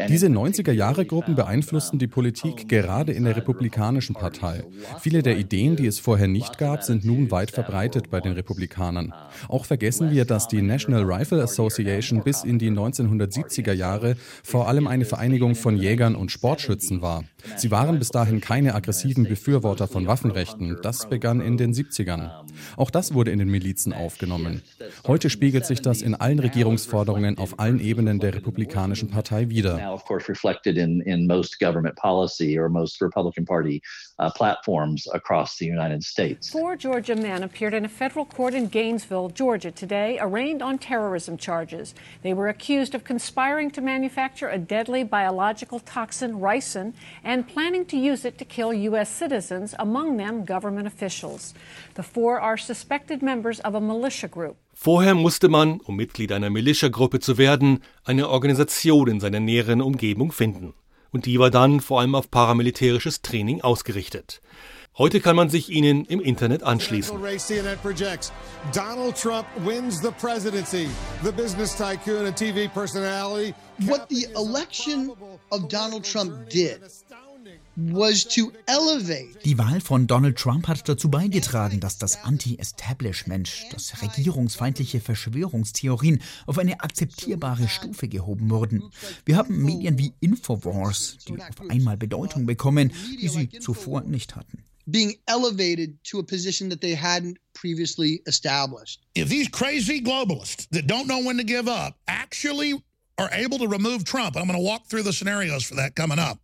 diese 0.09 0.29
90er-Jahre-Gruppen 0.29 1.35
beeinflussten 1.35 1.99
die 1.99 2.07
Politik 2.07 2.69
gerade 2.69 3.13
in 3.13 3.25
der 3.25 3.37
Republikanischen 3.37 4.15
Partei. 4.15 4.65
Viele 5.01 5.23
der 5.23 5.37
Ideen, 5.37 5.77
die 5.77 5.87
es 5.87 5.99
vorher 5.99 6.29
nicht 6.29 6.57
gab, 6.57 6.83
sind 6.83 7.05
nun 7.05 7.31
weit 7.31 7.51
verbreitet 7.51 8.11
bei 8.11 8.21
den 8.21 8.33
Republikanern. 8.33 9.13
Auch 9.49 9.67
vergessen 9.67 10.11
wir, 10.11 10.25
dass 10.25 10.49
die 10.49 10.63
National 10.63 11.03
Rifle 11.05 11.43
Association 11.43 12.23
bis 12.23 12.45
in 12.45 12.59
die 12.59 12.71
1970er 12.71 13.73
Jahre 13.73 14.17
vor 14.43 14.69
allem 14.69 14.87
eine 14.87 15.05
Vereinigung 15.05 15.55
von 15.55 15.77
Jägern 15.77 16.15
und 16.15 16.33
Sportschützen 16.33 17.03
war. 17.03 17.25
Sie 17.57 17.71
waren 17.71 17.99
bis 17.99 18.09
dahin 18.09 18.41
keine 18.41 18.75
aggressiven 18.75 19.25
Befürworter 19.25 19.87
von 19.87 20.07
Waffenrechten. 20.07 20.79
Das 20.83 21.09
begann 21.09 21.41
in 21.41 21.57
den 21.57 21.75
70ern. 21.75 22.31
Auch 22.77 22.91
das 22.91 23.15
wurde 23.15 23.31
in 23.33 23.39
den 23.39 23.49
Milizen 23.49 23.93
aufgenommen. 23.93 24.63
Heute 25.07 25.31
spiegelt 25.31 25.67
sich 25.67 25.83
das 25.83 26.03
in 26.03 26.15
allen 26.15 26.39
Regierungsforderungen 26.39 27.39
auf 27.39 27.59
allen 27.61 27.81
Ebenen 27.81 28.19
der 28.19 28.35
Republikaner 28.35 28.78
Republikanischen 28.79 29.09
Partei 29.09 29.45
wider. 29.45 29.77
Now, 29.77 29.93
of 29.93 30.05
course, 30.05 30.29
reflected 30.29 30.79
in, 30.79 31.03
in 31.07 31.27
most 31.27 31.59
government 31.59 31.97
policy 31.97 32.59
or 32.59 32.69
most 32.69 33.01
Republican 33.01 33.45
Party 33.45 33.83
uh, 34.19 34.31
platforms 34.31 35.07
across 35.13 35.59
the 35.59 35.67
United 35.67 36.05
States. 36.05 36.51
Four 36.51 36.77
Georgia 36.77 37.17
men 37.17 37.43
appeared 37.43 37.75
in 37.75 37.85
a 37.85 37.89
federal 37.89 38.25
court 38.25 38.55
in 38.55 38.67
Gainesville, 38.69 39.31
Georgia, 39.31 39.71
today, 39.71 40.19
arraigned 40.21 40.63
on 40.63 40.79
terrorism 40.79 41.37
charges. 41.37 41.95
They 42.23 42.35
were 42.35 42.49
accused 42.49 42.95
of 42.95 43.05
conspiring 43.05 43.71
to 43.73 43.81
manufacture 43.81 44.49
a 44.49 44.59
deadly 44.59 45.03
biological 45.03 45.81
toxin, 45.81 46.41
ricin, 46.41 46.95
and 47.25 47.49
planning 47.49 47.85
to 47.87 47.97
use 47.97 48.25
it 48.25 48.39
to 48.39 48.45
kill 48.45 48.73
U.S. 48.73 49.11
citizens, 49.11 49.75
among 49.79 50.17
them 50.17 50.45
government 50.45 50.87
officials. 50.87 51.55
The 51.95 52.03
four 52.03 52.41
are 52.41 52.57
suspected 52.57 53.23
members 53.23 53.61
of 53.61 53.75
a 53.75 53.81
militia 53.81 54.29
group. 54.29 54.57
Vorher 54.81 55.17
musste 55.17 55.49
man, 55.49 55.81
um 55.81 55.97
Mitglied 55.97 56.31
einer 56.31 56.51
Militiagruppe 56.51 57.19
zu 57.19 57.37
werden, 57.37 57.83
eine 58.05 58.29
Organisation 58.29 59.09
in 59.09 59.19
seiner 59.19 59.41
näheren 59.41 59.83
Umgebung 59.83 60.31
finden. 60.31 60.73
Und 61.11 61.27
die 61.27 61.41
war 61.41 61.51
dann 61.51 61.81
vor 61.81 61.99
allem 61.99 62.15
auf 62.15 62.31
paramilitärisches 62.31 63.23
Training 63.23 63.61
ausgerichtet. 63.61 64.41
Heute 64.97 65.21
kann 65.21 65.35
man 65.35 65.51
sich 65.51 65.69
ihnen 65.69 66.05
im 66.05 66.21
Internet 66.21 66.63
anschließen. 66.63 67.13
Donald 68.73 69.17
Trump 69.21 69.47
wins 69.65 70.01
the 70.01 70.13
presidency. 70.21 70.87
The 71.25 71.33
business 71.33 71.77
tycoon 71.77 72.27
and 72.27 72.37
TV 72.37 72.69
personality. 72.73 73.55
What 73.81 74.09
the 74.09 74.27
election 74.37 75.11
of 75.51 75.69
Donald 75.69 76.05
Trump 76.05 76.49
did 76.51 76.81
die 77.81 79.57
Wahl 79.57 79.81
von 79.81 80.09
Donald 80.09 80.37
Trump 80.37 80.67
hat 80.67 80.89
dazu 80.89 81.09
beigetragen, 81.11 81.79
dass 81.79 81.97
das 81.97 82.25
Anti-Establishment, 82.25 83.67
das 83.71 84.03
regierungsfeindliche 84.03 85.01
Verschwörungstheorien 85.01 86.21
auf 86.47 86.59
eine 86.59 86.81
akzeptierbare 86.81 87.69
Stufe 87.69 88.09
gehoben 88.09 88.51
wurden. 88.51 88.83
Wir 89.25 89.37
haben 89.37 89.63
Medien 89.63 89.97
wie 89.97 90.13
Infowars, 90.19 91.19
die 91.29 91.41
auf 91.41 91.71
einmal 91.71 91.97
Bedeutung 91.97 92.47
bekommen, 92.47 92.93
die 93.23 93.29
sie 93.29 93.49
zuvor 93.61 94.01
nicht 94.01 94.35
hatten. 94.35 94.65
Being 94.87 95.17
elevated 95.27 96.03
to 96.03 96.19
a 96.19 96.25
position 96.25 96.71
that 96.71 96.81
they 96.81 96.97
hadn't 96.97 97.37
previously 97.53 98.23
established. 98.27 99.03
If 99.17 99.29
these 99.29 99.49
crazy 99.53 100.01
globalists 100.01 100.67
that 100.73 100.89
don't 100.89 101.07
know 101.07 101.25
when 101.25 101.37
to 101.37 101.45
give 101.45 101.69
up 101.69 101.95
actually 102.09 102.75
are 103.19 103.31
able 103.33 103.59
to 103.59 103.69
remove 103.69 104.03
Trump, 104.03 104.37
I'm 104.37 104.49
going 104.49 104.59
to 104.59 104.65
walk 104.65 104.87
through 104.89 105.05
the 105.05 105.13
scenarios 105.13 105.63
for 105.63 105.77
that 105.77 105.95
coming 105.95 106.19
up. 106.19 106.41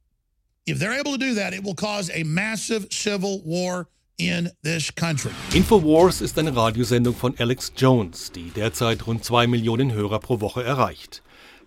If 0.66 0.78
they're 0.78 0.98
able 0.98 1.12
to 1.12 1.18
do 1.18 1.34
that, 1.34 1.52
it 1.52 1.62
will 1.62 1.74
cause 1.74 2.10
a 2.14 2.24
massive 2.24 2.86
civil 2.90 3.42
war 3.44 3.86
in 4.16 4.50
this 4.62 4.90
country. 4.94 5.30
Infowars 5.52 6.22
ist 6.22 6.38
eine 6.38 6.56
Radiosendung 6.56 7.14
von 7.14 7.34
Alex 7.38 7.72
Jones, 7.76 8.32
die 8.32 8.48
derzeit 8.48 9.06
rund 9.06 9.22
zwei 9.24 9.46
Millionen 9.46 9.92
Hörer 9.92 10.20
pro 10.20 10.40
Woche 10.40 10.64
erreicht. 10.64 11.22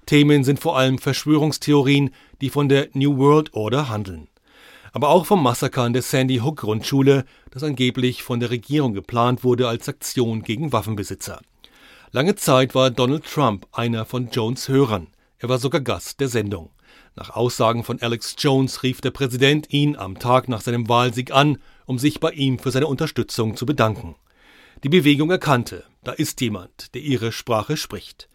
Themen 0.08 0.44
sind 0.44 0.60
vor 0.60 0.80
allem 0.80 0.98
Verschwörungstheorien, 0.98 2.10
die 2.42 2.50
von 2.50 2.70
der 2.70 2.90
New 2.94 3.18
World 3.18 3.54
Order 3.54 3.88
handeln. 3.88 4.30
Aber 4.94 5.10
auch 5.10 5.28
vom 5.28 5.44
Massaker 5.44 5.84
an 5.84 5.94
der 5.94 6.02
Sandy 6.02 6.38
Hook 6.38 6.62
Grundschule, 6.62 7.26
das 7.52 7.62
angeblich 7.62 8.24
von 8.24 8.40
der 8.40 8.50
Regierung 8.50 8.96
geplant 8.96 9.44
wurde 9.44 9.68
als 9.68 9.88
Aktion 9.88 10.42
gegen 10.42 10.72
Waffenbesitzer. 10.72 11.42
Lange 12.10 12.34
Zeit 12.34 12.74
war 12.74 12.90
Donald 12.90 13.26
Trump 13.26 13.68
einer 13.74 14.06
von 14.06 14.32
Jones 14.32 14.68
Hörern. 14.70 15.06
Er 15.38 15.50
war 15.50 15.60
sogar 15.60 15.82
Gast 15.82 16.20
der 16.20 16.30
Sendung. 16.30 16.72
Nach 17.18 17.32
Aussagen 17.32 17.84
von 17.84 18.00
Alex 18.00 18.36
Jones 18.38 18.84
rief 18.84 19.02
der 19.02 19.10
Präsident 19.10 19.74
ihn 19.74 19.96
am 19.96 20.20
Tag 20.20 20.48
nach 20.48 20.62
seinem 20.62 20.88
Wahlsieg 20.88 21.32
an, 21.32 21.58
um 21.88 21.98
sich 21.98 22.20
bei 22.20 22.30
ihm 22.30 22.60
für 22.60 22.70
seine 22.70 22.86
Unterstützung 22.86 23.58
zu 23.58 23.66
bedanken. 23.66 24.16
Die 24.84 24.90
Bewegung 24.90 25.32
erkannte, 25.32 25.84
da 26.04 26.12
ist 26.12 26.40
jemand, 26.42 26.94
der 26.94 27.02
ihre 27.02 27.32
Sprache 27.32 27.76
spricht. 27.76 28.30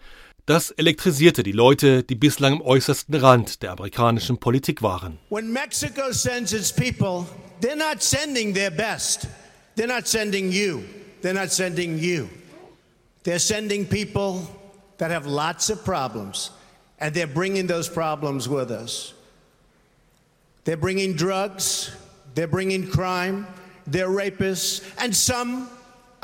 Das 0.46 0.72
elektrisierte 0.72 1.44
die 1.44 1.52
Leute, 1.52 2.02
die 2.02 2.16
bislang 2.16 2.54
am 2.54 2.60
äußersten 2.60 3.14
Rand 3.14 3.62
der 3.62 3.70
amerikanischen 3.70 4.38
Politik 4.38 4.82
waren. 4.82 5.18
When 5.30 5.52
Mexico 5.52 6.10
sends 6.10 6.52
its 6.52 6.72
people, 6.72 7.24
they're 7.60 7.76
not 7.76 8.02
sending 8.02 8.52
their 8.52 8.72
best. 8.72 9.28
They're 9.76 9.86
not 9.86 10.08
sending 10.08 10.50
you. 10.50 10.80
They're 11.22 11.40
not 11.40 11.52
sending 11.52 12.00
you. 12.00 12.28
They're 13.22 13.38
sending 13.38 13.86
people 13.86 14.42
that 14.98 15.12
have 15.12 15.24
lots 15.24 15.70
of 15.70 15.84
problems. 15.84 16.50
And 17.02 17.12
they're 17.12 17.26
bringing 17.26 17.66
those 17.66 17.88
problems 17.88 18.48
with 18.48 18.70
us. 18.70 19.12
They're 20.64 20.76
bringing 20.76 21.14
drugs, 21.14 21.94
they're 22.36 22.46
bringing 22.46 22.86
crime, 22.86 23.48
they're 23.88 24.08
rapists, 24.08 24.88
and 24.98 25.14
some 25.14 25.68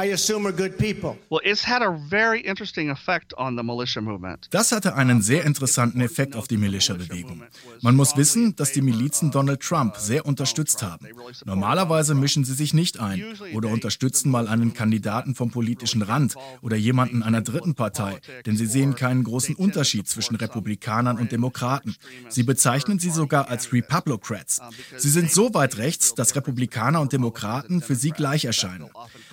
I 0.01 0.13
assume 0.13 0.47
are 0.47 0.53
good 0.53 0.79
people. 0.79 1.17
Well, 1.29 1.41
it's 1.43 1.67
had 1.67 1.83
a 1.83 1.91
very 2.09 2.41
interesting 2.41 2.89
effect 2.89 3.37
on 3.37 3.57
the 3.57 3.65
militia 3.65 4.01
movement. 4.01 4.47
Das 4.51 4.71
hatte 4.71 4.95
einen 4.95 5.23
sehr 5.23 5.45
interessanten 5.45 6.01
Effekt 6.01 6.37
auf 6.37 6.47
die 6.47 6.57
Militia-Bewegung. 6.57 7.43
Man 7.83 7.97
muss 7.97 8.17
wissen, 8.17 8.55
dass 8.55 8.71
die 8.71 8.81
Milizen 8.81 9.33
Donald 9.33 9.61
Trump 9.61 9.97
sehr 9.97 10.25
unterstützt 10.25 10.85
haben. 10.85 11.09
Normalerweise 11.45 12.15
mischen 12.15 12.45
sie 12.45 12.55
sich 12.55 12.75
nicht 12.75 13.01
ein 13.01 13.25
oder 13.55 13.71
unterstützen 13.71 14.31
mal 14.31 14.47
einen 14.47 14.73
Kandidaten 14.73 15.35
vom 15.35 15.51
politischen 15.51 16.03
Rand 16.03 16.37
oder 16.63 16.77
jemanden 16.77 17.25
einer 17.25 17.41
dritten 17.41 17.75
Partei, 17.75 18.21
denn 18.47 18.57
sie 18.57 18.67
sehen 18.67 18.95
keinen 18.95 19.25
großen 19.25 19.57
Unterschied 19.57 20.07
zwischen 20.07 20.37
Republikanern 20.37 21.19
und 21.19 21.33
Demokraten. 21.33 21.97
Sie 22.29 22.45
bezeichnen 22.45 23.01
sie 23.01 23.11
sogar 23.11 23.49
als 23.49 23.73
Republicrats. 23.73 24.61
Sie 24.97 25.11
sind 25.11 25.33
so 25.33 25.55
weit 25.55 25.77
rechts, 25.79 26.15
dass 26.15 26.37
Republikaner 26.37 27.01
und 27.01 27.13
Demokraten 27.13 27.83
für 27.83 27.97
sie 27.97 28.13
gleich 28.13 28.45
erscheinen. 28.45 28.89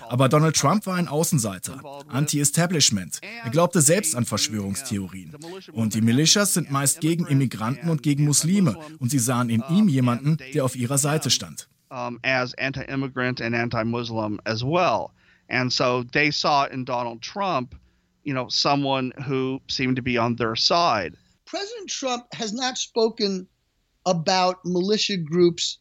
Aber 0.09 0.27
Donald 0.27 0.54
Trump 0.55 0.85
war 0.85 0.95
ein 0.95 1.07
Außenseiter, 1.09 1.81
Anti-Establishment. 2.07 3.19
Er 3.43 3.51
glaubte 3.51 3.81
selbst 3.81 4.15
an 4.15 4.25
Verschwörungstheorien. 4.25 5.35
Und 5.73 5.93
die 5.93 6.01
Militias 6.01 6.53
sind 6.53 6.71
meist 6.71 7.01
gegen 7.01 7.27
Immigranten 7.27 7.89
und 7.89 8.01
gegen 8.03 8.23
Muslime. 8.23 8.77
Und 8.99 9.11
sie 9.11 9.19
sahen 9.19 9.49
in 9.49 9.63
ihm 9.69 9.89
jemanden, 9.89 10.37
der 10.53 10.63
auf 10.63 10.75
ihrer 10.75 10.97
Seite 10.97 11.29
stand. 11.29 11.67
as 12.23 12.53
anti-immigrant 12.55 13.41
and 13.41 13.55
anti-Muslim 13.55 14.39
as 14.45 14.63
well. 14.63 15.11
And 15.49 15.71
so 15.71 16.03
they 16.03 16.31
saw 16.31 16.65
in 16.65 16.85
Donald 16.85 17.21
Trump, 17.21 17.75
you 18.23 18.33
know, 18.33 18.49
someone 18.49 19.13
who 19.25 19.61
seemed 19.67 19.95
to 19.95 20.01
be 20.01 20.17
on 20.17 20.35
their 20.35 20.55
side. 20.55 21.15
President 21.45 21.89
Trump 21.89 22.25
has 22.33 22.53
not 22.53 22.77
spoken 22.77 23.47
about 24.05 24.57
militia 24.65 25.17
groups 25.17 25.79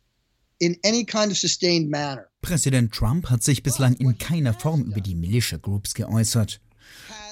in 0.60 0.76
any 0.84 1.04
kind 1.04 1.30
of 1.30 1.36
sustained 1.36 1.90
manner. 1.90 2.28
Präsident 2.44 2.92
Trump 2.92 3.30
hat 3.30 3.42
sich 3.42 3.62
bislang 3.62 3.94
in 3.94 4.18
keiner 4.18 4.52
Form 4.52 4.82
über 4.82 5.00
die 5.00 5.14
Militia 5.14 5.56
Groups 5.56 5.94
geäußert. 5.94 6.60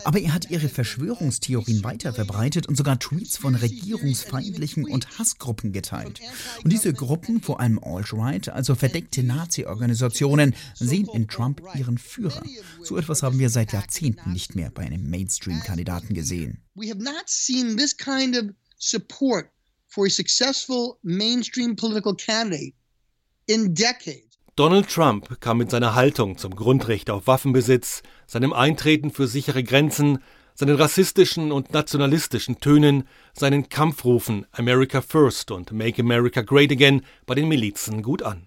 Aber 0.04 0.18
er 0.18 0.32
hat 0.32 0.50
ihre 0.50 0.70
Verschwörungstheorien 0.70 1.84
weiterverbreitet 1.84 2.66
und 2.66 2.76
sogar 2.76 2.98
Tweets 2.98 3.36
von 3.36 3.54
regierungsfeindlichen 3.54 4.86
und 4.86 5.18
Hassgruppen 5.18 5.72
geteilt. 5.72 6.20
Und 6.64 6.72
diese 6.72 6.94
Gruppen, 6.94 7.42
vor 7.42 7.60
allem 7.60 7.78
Alt-Right, 7.78 8.48
also 8.48 8.74
verdeckte 8.74 9.22
Nazi-Organisationen, 9.22 10.54
sehen 10.74 11.06
in 11.12 11.28
Trump 11.28 11.60
ihren 11.74 11.98
Führer. 11.98 12.42
So 12.82 12.96
etwas 12.96 13.22
haben 13.22 13.38
wir 13.38 13.50
seit 13.50 13.74
Jahrzehnten 13.74 14.32
nicht 14.32 14.54
mehr 14.54 14.70
bei 14.70 14.84
einem 14.86 15.10
Mainstream-Kandidaten 15.10 16.14
gesehen. 16.14 16.62
We 16.74 16.88
have 16.88 17.02
not 17.02 17.24
seen 17.26 17.76
this 17.76 17.94
kind 17.94 18.34
of 18.34 18.46
support 18.78 19.50
for 19.88 20.06
a 20.06 20.10
successful 20.10 20.96
mainstream 21.02 21.76
political 21.76 22.16
candidate 22.16 22.72
in 23.46 23.74
decades. 23.74 24.31
Donald 24.62 24.88
Trump 24.88 25.40
kam 25.40 25.58
mit 25.58 25.72
seiner 25.72 25.96
Haltung 25.96 26.38
zum 26.38 26.54
Grundrecht 26.54 27.10
auf 27.10 27.26
Waffenbesitz, 27.26 28.04
seinem 28.28 28.52
Eintreten 28.52 29.10
für 29.10 29.26
sichere 29.26 29.64
Grenzen, 29.64 30.22
seinen 30.54 30.76
rassistischen 30.76 31.50
und 31.50 31.72
nationalistischen 31.72 32.60
Tönen, 32.60 33.08
seinen 33.32 33.70
Kampfrufen 33.70 34.46
America 34.52 35.00
First 35.00 35.50
und 35.50 35.72
Make 35.72 36.00
America 36.00 36.42
Great 36.42 36.70
Again 36.70 37.02
bei 37.26 37.34
den 37.34 37.48
Milizen 37.48 38.04
gut 38.04 38.22
an. 38.22 38.46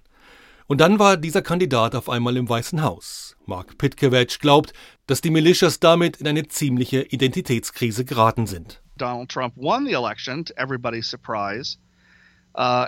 Und 0.67 0.80
dann 0.80 0.99
war 0.99 1.17
dieser 1.17 1.41
Kandidat 1.41 1.95
auf 1.95 2.08
einmal 2.08 2.38
im 2.38 2.47
Weißen 2.47 2.82
Haus. 2.82 3.36
Mark 3.45 3.78
Pitkevich 3.78 4.39
glaubt, 4.39 4.71
dass 5.08 5.19
die 5.19 5.32
Militias 5.32 5.82
damit 5.82 6.15
in 6.15 6.28
eine 6.30 6.47
ziemliche 6.47 7.01
Identitätskrise 7.01 8.06
geraten 8.06 8.47
sind. 8.47 8.82
Donald 8.97 9.30
Trump 9.30 9.54
won 9.58 9.86
the 9.86 9.91
election, 9.91 10.45
to 10.45 10.54
everybody's 10.56 11.10
surprise. 11.10 11.78
Uh, 12.58 12.86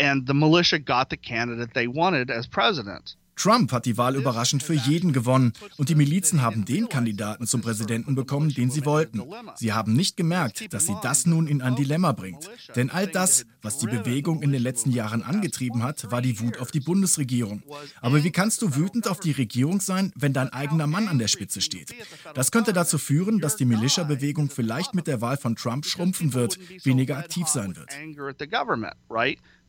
and 0.00 0.26
the 0.26 0.34
militia 0.34 0.78
got 0.78 1.10
the 1.10 1.16
candidate 1.16 1.74
they 1.74 1.86
wanted 1.86 2.30
as 2.30 2.46
president. 2.46 3.16
Trump 3.40 3.72
hat 3.72 3.86
die 3.86 3.96
Wahl 3.96 4.16
überraschend 4.16 4.62
für 4.62 4.74
jeden 4.74 5.14
gewonnen 5.14 5.54
und 5.78 5.88
die 5.88 5.94
Milizen 5.94 6.42
haben 6.42 6.66
den 6.66 6.90
Kandidaten 6.90 7.46
zum 7.46 7.62
Präsidenten 7.62 8.14
bekommen, 8.14 8.50
den 8.50 8.70
sie 8.70 8.84
wollten. 8.84 9.22
Sie 9.56 9.72
haben 9.72 9.94
nicht 9.94 10.18
gemerkt, 10.18 10.74
dass 10.74 10.84
sie 10.84 10.96
das 11.02 11.24
nun 11.24 11.46
in 11.46 11.62
ein 11.62 11.74
Dilemma 11.74 12.12
bringt. 12.12 12.50
Denn 12.76 12.90
all 12.90 13.06
das, 13.06 13.46
was 13.62 13.78
die 13.78 13.86
Bewegung 13.86 14.42
in 14.42 14.52
den 14.52 14.62
letzten 14.62 14.90
Jahren 14.90 15.22
angetrieben 15.22 15.82
hat, 15.82 16.10
war 16.12 16.20
die 16.20 16.38
Wut 16.38 16.58
auf 16.58 16.70
die 16.70 16.80
Bundesregierung. 16.80 17.62
Aber 18.02 18.22
wie 18.22 18.30
kannst 18.30 18.60
du 18.60 18.76
wütend 18.76 19.08
auf 19.08 19.20
die 19.20 19.32
Regierung 19.32 19.80
sein, 19.80 20.12
wenn 20.16 20.34
dein 20.34 20.52
eigener 20.52 20.86
Mann 20.86 21.08
an 21.08 21.18
der 21.18 21.28
Spitze 21.28 21.62
steht? 21.62 21.94
Das 22.34 22.50
könnte 22.50 22.74
dazu 22.74 22.98
führen, 22.98 23.38
dass 23.38 23.56
die 23.56 23.64
Militia-Bewegung 23.64 24.50
vielleicht 24.50 24.92
mit 24.92 25.06
der 25.06 25.22
Wahl 25.22 25.38
von 25.38 25.56
Trump 25.56 25.86
schrumpfen 25.86 26.34
wird, 26.34 26.58
weniger 26.84 27.16
aktiv 27.16 27.46
sein 27.46 27.74
wird 27.74 27.88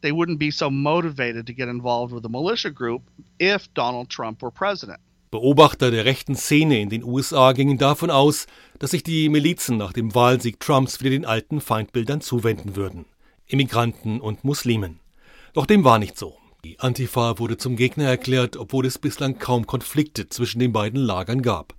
they 0.02 0.12
wouldn't 0.12 0.40
be 0.40 0.52
so 0.52 0.70
motivated 0.70 1.46
to 1.48 1.54
get 1.54 1.68
involved 1.68 2.14
with 2.14 2.26
a 2.26 2.30
militia 2.30 2.72
group 2.72 3.04
if 3.40 3.68
Donald 3.74 4.10
Trump 4.10 4.42
were 4.42 4.52
president. 4.52 5.00
Beobachter 5.32 5.92
der 5.92 6.04
rechten 6.04 6.36
Szene 6.36 6.82
in 6.82 6.90
den 6.90 7.04
USA 7.04 7.54
gingen 7.54 7.78
davon 7.78 8.10
aus, 8.10 8.48
dass 8.80 8.92
sich 8.92 9.02
die 9.02 9.30
Milizen 9.30 9.78
nach 9.78 9.94
dem 9.94 10.14
Wahlsieg 10.14 10.60
Trumps 10.60 11.00
wieder 11.00 11.12
den 11.12 11.26
alten 11.26 11.62
Feindbildern 11.62 12.20
zuwenden 12.20 12.76
würden. 12.76 13.06
Immigranten 13.48 14.20
und 14.20 14.44
Muslimen. 14.44 15.00
Doch 15.54 15.66
dem 15.66 15.86
war 15.86 16.00
nicht 16.00 16.18
so. 16.18 16.38
Die 16.66 16.80
Antifa 16.80 17.40
wurde 17.40 17.58
zum 17.58 17.76
Gegner 17.76 18.06
erklärt, 18.06 18.58
obwohl 18.58 18.86
es 18.86 19.00
bislang 19.00 19.40
kaum 19.40 19.66
Konflikte 19.66 20.28
zwischen 20.28 20.60
den 20.60 20.74
beiden 20.74 21.00
Lagern 21.00 21.42
gab. 21.42 21.76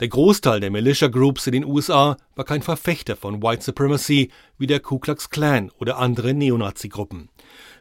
Der 0.00 0.08
Großteil 0.08 0.60
der 0.60 0.70
Militia 0.70 1.08
Groups 1.08 1.46
in 1.46 1.52
den 1.52 1.64
USA 1.64 2.16
war 2.34 2.44
kein 2.44 2.62
Verfechter 2.62 3.16
von 3.16 3.42
White 3.42 3.62
Supremacy 3.62 4.30
wie 4.56 4.66
der 4.66 4.80
Ku 4.80 4.98
Klux 4.98 5.30
Klan 5.30 5.70
oder 5.78 5.98
andere 5.98 6.32
Neonazi-Gruppen. 6.32 7.28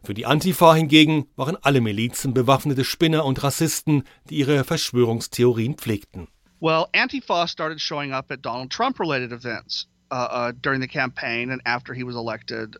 Für 0.06 0.14
die 0.14 0.26
Antifa 0.26 0.76
hingegen 0.76 1.28
waren 1.36 1.58
alle 1.62 1.80
Milizen 1.80 2.34
bewaffnete 2.34 2.84
Spinner 2.84 3.24
und 3.24 3.42
Rassisten, 3.42 4.04
die 4.30 4.36
ihre 4.36 4.64
Verschwörungstheorien 4.66 5.76
pflegten. 5.76 6.28
Well, 6.60 6.86
Antifa 6.94 7.48
started 7.48 7.80
showing 7.80 8.12
up 8.12 8.32
at 8.32 8.46
Donald 8.46 8.70
Trump 8.70 9.00
related 9.00 9.32
events 9.32 9.88
uh, 10.12 10.16
uh, 10.16 10.52
during 10.62 10.82
the 10.82 10.88
campaign 10.88 11.52
and 11.52 11.62
after 11.66 11.94
he 11.94 12.04
was 12.06 12.16
elected 12.16 12.78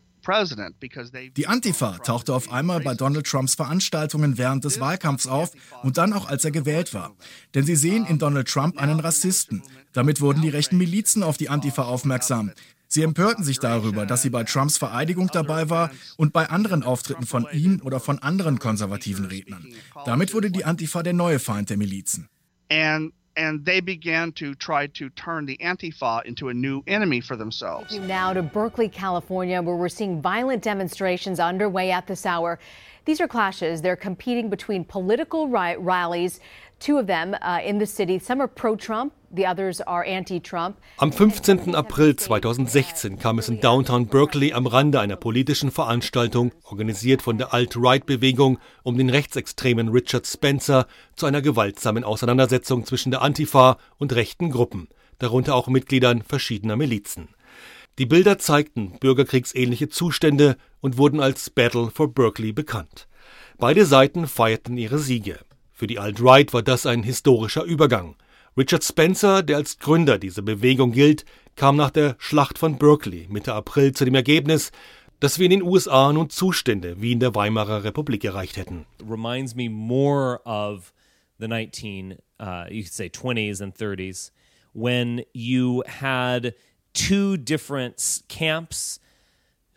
die 1.36 1.46
Antifa 1.46 1.98
tauchte 1.98 2.34
auf 2.34 2.50
einmal 2.50 2.80
bei 2.80 2.94
Donald 2.94 3.26
Trumps 3.26 3.54
Veranstaltungen 3.54 4.38
während 4.38 4.64
des 4.64 4.80
Wahlkampfs 4.80 5.26
auf 5.26 5.52
und 5.82 5.98
dann 5.98 6.12
auch 6.14 6.28
als 6.28 6.44
er 6.44 6.50
gewählt 6.50 6.94
war. 6.94 7.14
Denn 7.54 7.64
sie 7.64 7.76
sehen 7.76 8.06
in 8.06 8.18
Donald 8.18 8.48
Trump 8.48 8.78
einen 8.78 9.00
Rassisten. 9.00 9.62
Damit 9.92 10.20
wurden 10.20 10.40
die 10.40 10.48
rechten 10.48 10.78
Milizen 10.78 11.22
auf 11.22 11.36
die 11.36 11.50
Antifa 11.50 11.82
aufmerksam. 11.82 12.52
Sie 12.94 13.02
empörten 13.02 13.42
sich 13.42 13.58
darüber, 13.58 14.06
dass 14.06 14.22
sie 14.22 14.30
bei 14.30 14.44
Trumps 14.44 14.78
Vereidigung 14.78 15.28
dabei 15.32 15.68
war 15.68 15.90
und 16.16 16.32
bei 16.32 16.48
anderen 16.48 16.84
Auftritten 16.84 17.26
von 17.26 17.44
ihm 17.52 17.80
oder 17.82 17.98
von 17.98 18.20
anderen 18.20 18.60
konservativen 18.60 19.24
Rednern. 19.24 19.66
Damit 20.04 20.32
wurde 20.32 20.52
die 20.52 20.64
Antifa 20.64 21.02
der 21.02 21.12
neue 21.12 21.40
Feind 21.40 21.70
der 21.70 21.76
Milizen. 21.76 22.28
And 22.70 23.12
and 23.36 23.64
they 23.64 23.80
began 23.80 24.32
to 24.34 24.54
try 24.54 24.86
to 24.86 25.08
turn 25.16 25.44
the 25.44 25.58
Antifa 25.60 26.24
into 26.24 26.50
a 26.50 26.54
new 26.54 26.84
enemy 26.86 27.20
for 27.20 27.36
themselves. 27.36 27.98
Now 27.98 28.32
to 28.32 28.42
Berkeley, 28.42 28.88
California, 28.88 29.60
where 29.60 29.74
we're 29.74 29.88
seeing 29.88 30.22
violent 30.22 30.62
demonstrations 30.62 31.40
underway 31.40 31.90
at 31.90 32.06
this 32.06 32.24
hour. 32.24 32.60
These 33.06 33.20
are 33.20 33.28
clashes. 33.28 33.82
They're 33.82 33.96
competing 33.96 34.48
between 34.48 34.84
political 34.84 35.48
rallies 35.48 36.38
two 36.84 36.98
of 36.98 37.06
them 37.06 37.34
uh, 37.34 37.60
in 37.64 37.78
the 37.78 37.86
city. 37.86 38.18
Some 38.18 38.42
are 38.42 38.48
pro-Trump. 38.48 39.12
Am 40.98 41.12
15. 41.12 41.74
April 41.74 42.14
2016 42.14 43.18
kam 43.18 43.38
es 43.40 43.48
in 43.48 43.60
Downtown 43.60 44.06
Berkeley 44.06 44.52
am 44.52 44.68
Rande 44.68 45.00
einer 45.00 45.16
politischen 45.16 45.72
Veranstaltung, 45.72 46.52
organisiert 46.62 47.20
von 47.20 47.36
der 47.36 47.52
Alt-Right-Bewegung 47.52 48.60
um 48.84 48.96
den 48.96 49.10
rechtsextremen 49.10 49.88
Richard 49.88 50.24
Spencer, 50.28 50.86
zu 51.16 51.26
einer 51.26 51.42
gewaltsamen 51.42 52.04
Auseinandersetzung 52.04 52.86
zwischen 52.86 53.10
der 53.10 53.22
Antifa 53.22 53.78
und 53.98 54.14
rechten 54.14 54.50
Gruppen, 54.50 54.86
darunter 55.18 55.56
auch 55.56 55.66
Mitgliedern 55.66 56.22
verschiedener 56.22 56.76
Milizen. 56.76 57.28
Die 57.98 58.06
Bilder 58.06 58.38
zeigten 58.38 58.98
bürgerkriegsähnliche 59.00 59.88
Zustände 59.88 60.56
und 60.80 60.96
wurden 60.96 61.18
als 61.18 61.50
Battle 61.50 61.90
for 61.92 62.14
Berkeley 62.14 62.52
bekannt. 62.52 63.08
Beide 63.58 63.84
Seiten 63.84 64.28
feierten 64.28 64.76
ihre 64.76 64.98
Siege. 64.98 65.40
Für 65.74 65.88
die 65.88 65.98
Alt-Right 65.98 66.52
war 66.52 66.62
das 66.62 66.86
ein 66.86 67.02
historischer 67.02 67.64
Übergang. 67.64 68.14
Richard 68.56 68.84
Spencer, 68.84 69.42
der 69.42 69.56
als 69.56 69.80
Gründer 69.80 70.18
dieser 70.18 70.42
Bewegung 70.42 70.92
gilt, 70.92 71.24
kam 71.56 71.74
nach 71.74 71.90
der 71.90 72.14
Schlacht 72.18 72.58
von 72.58 72.78
Berkeley 72.78 73.26
Mitte 73.28 73.52
April 73.52 73.92
zu 73.92 74.04
dem 74.04 74.14
Ergebnis, 74.14 74.70
dass 75.18 75.40
wir 75.40 75.46
in 75.46 75.50
den 75.50 75.62
USA 75.62 76.12
nun 76.12 76.30
Zustände 76.30 77.02
wie 77.02 77.10
in 77.10 77.18
der 77.18 77.34
Weimarer 77.34 77.82
Republik 77.82 78.24
erreicht 78.24 78.56
hätten. 78.56 78.86
Reminds 79.04 79.56
me 79.56 79.68
more 79.68 80.40
of 80.44 80.92
the 81.40 81.48
19 81.48 82.18
uh, 82.40 82.66
you 82.70 82.84
could 82.84 82.92
say 82.92 83.06
20s 83.06 83.60
and 83.60 83.74
30s 83.76 84.30
when 84.74 85.24
you 85.32 85.82
had 85.88 86.54
two 86.92 87.36
different 87.36 88.22
camps 88.28 89.00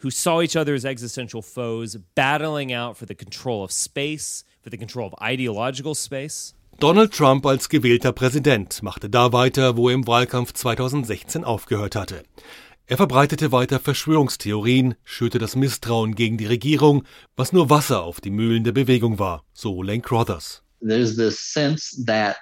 who 0.01 0.11
saw 0.11 0.41
each 0.41 0.55
other 0.55 0.75
as 0.75 0.85
existential 0.85 1.41
foes 1.41 1.97
battling 2.13 2.71
out 2.71 2.97
for 2.97 3.07
the 3.07 3.15
control 3.15 3.63
of 3.63 3.71
space, 3.71 4.43
for 4.67 4.71
the 4.71 4.77
control 4.77 5.07
of 5.07 5.13
ideological 5.21 5.95
space. 5.95 6.53
Donald 6.79 7.13
Trump 7.13 7.45
als 7.45 7.69
gewählter 7.69 8.11
Präsident 8.11 8.83
machte 8.83 9.09
da 9.09 9.31
weiter, 9.31 9.77
wo 9.77 9.89
er 9.89 9.95
im 9.95 10.05
Wahlkampf 10.05 10.53
2016 10.53 11.43
aufgehört 11.43 11.95
hatte. 11.95 12.23
Er 12.85 12.97
verbreitete 12.97 13.51
weiter 13.51 13.79
Verschwörungstheorien, 13.79 14.95
schürte 15.03 15.39
das 15.39 15.55
Misstrauen 15.55 16.15
gegen 16.15 16.37
die 16.37 16.45
Regierung, 16.45 17.03
was 17.35 17.51
nur 17.51 17.69
Wasser 17.69 18.03
auf 18.03 18.21
die 18.21 18.29
Mühlen 18.29 18.63
der 18.63 18.73
Bewegung 18.73 19.19
war, 19.19 19.43
so 19.53 19.81
Lane 19.81 20.01
Crothers. 20.01 20.61
There's 20.81 21.15
this 21.15 21.39
sense 21.53 22.03
that 22.05 22.37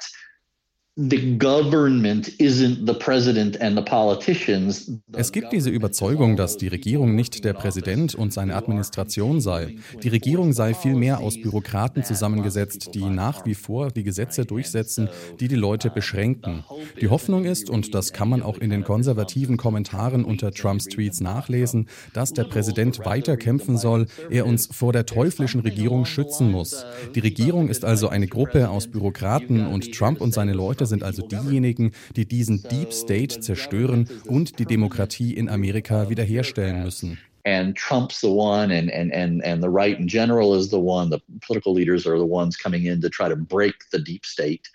Es 5.12 5.34
gibt 5.34 5.52
diese 5.52 5.70
Überzeugung, 5.70 6.38
dass 6.38 6.56
die 6.56 6.70
Regierung 6.70 7.16
nicht 7.16 7.44
der 7.44 7.52
Präsident 7.52 8.16
und 8.16 8.32
seine 8.32 8.56
Administration 8.56 9.42
sei. 9.42 9.76
Die 10.02 10.08
Regierung 10.08 10.54
sei 10.54 10.74
vielmehr 10.74 11.20
aus 11.20 11.36
Bürokraten 11.36 12.06
zusammengesetzt, 12.06 12.92
die 12.96 13.04
nach 13.04 13.46
wie 13.46 13.56
vor 13.56 13.92
die 13.92 14.04
Gesetze 14.04 14.46
durchsetzen, 14.46 15.10
die 15.42 15.50
die 15.50 15.56
Leute 15.56 15.90
beschränken. 15.90 16.64
Die 17.02 17.10
Hoffnung 17.10 17.44
ist, 17.44 17.70
und 17.70 17.94
das 17.94 18.14
kann 18.14 18.30
man 18.30 18.42
auch 18.42 18.58
in 18.60 18.70
den 18.70 18.86
konservativen 18.86 19.58
Kommentaren 19.58 20.24
unter 20.24 20.52
Trumps 20.52 20.86
Tweets 20.86 21.20
nachlesen, 21.20 21.90
dass 22.14 22.32
der 22.32 22.46
Präsident 22.46 23.04
weiter 23.04 23.36
kämpfen 23.36 23.78
soll, 23.78 24.06
er 24.30 24.46
uns 24.46 24.70
vor 24.72 24.94
der 24.94 25.06
teuflischen 25.06 25.60
Regierung 25.60 26.06
schützen 26.06 26.52
muss. 26.52 26.86
Die 27.16 27.20
Regierung 27.20 27.68
ist 27.68 27.84
also 27.84 28.08
eine 28.08 28.28
Gruppe 28.28 28.70
aus 28.70 28.88
Bürokraten 28.88 29.68
und 29.68 29.94
Trump 29.94 30.22
und 30.22 30.34
seine 30.34 30.54
Leute 30.54 30.85
Leute 30.86 30.90
sind 30.90 31.04
also 31.04 31.28
diejenigen, 31.28 31.92
die 32.16 32.26
diesen 32.26 32.64
Deep 32.64 32.94
State 32.94 33.40
zerstören 33.40 34.08
und 34.28 34.60
die 34.60 34.66
Demokratie 34.66 35.34
in 35.34 35.50
Amerika 35.50 36.10
wiederherstellen 36.10 36.84
müssen. 36.84 37.18
and 37.48 37.76
Trump's 37.76 38.22
the 38.22 38.32
one, 38.32 38.72
and, 38.72 38.90
and, 38.90 39.14
and, 39.14 39.44
and 39.46 39.62
the 39.62 39.70
right 39.70 40.00
in 40.00 40.08
general 40.08 40.56
is 40.56 40.72
the 40.72 40.80
one, 40.80 41.12
the 41.12 41.22
political 41.46 41.76
leaders 41.76 42.08
are 42.08 42.18
the 42.18 42.26
ones 42.26 42.58
coming 42.58 42.88
in 42.88 43.02
to 43.02 43.08
try 43.08 43.30
to 43.30 43.36
break 43.36 43.76
the 43.92 44.00
deep 44.00 44.26
state 44.26 44.68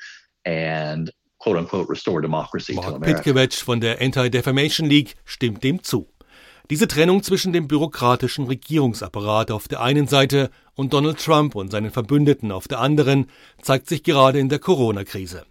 and 0.44 1.10
quote 1.40 1.56
unquote 1.56 1.88
restore 1.88 2.20
democracy 2.20 2.74
Mark 2.74 2.86
to 2.86 2.94
America. 2.94 3.22
Pitkevich 3.24 3.64
von 3.64 3.80
der 3.80 4.00
Anti-Defamation 4.00 4.88
League 4.88 5.16
stimmt 5.24 5.64
dem 5.64 5.82
zu. 5.82 6.06
Diese 6.70 6.86
Trennung 6.86 7.24
zwischen 7.24 7.52
dem 7.52 7.66
bürokratischen 7.66 8.46
Regierungsapparat 8.46 9.50
auf 9.50 9.66
der 9.66 9.80
einen 9.80 10.06
Seite 10.06 10.50
und 10.76 10.92
Donald 10.92 11.18
Trump 11.18 11.56
und 11.56 11.72
seinen 11.72 11.90
Verbündeten 11.90 12.52
auf 12.52 12.68
der 12.68 12.78
anderen 12.78 13.26
zeigt 13.60 13.88
sich 13.88 14.04
gerade 14.04 14.38
in 14.38 14.48
der 14.48 14.60
Corona-Krise. 14.60 15.42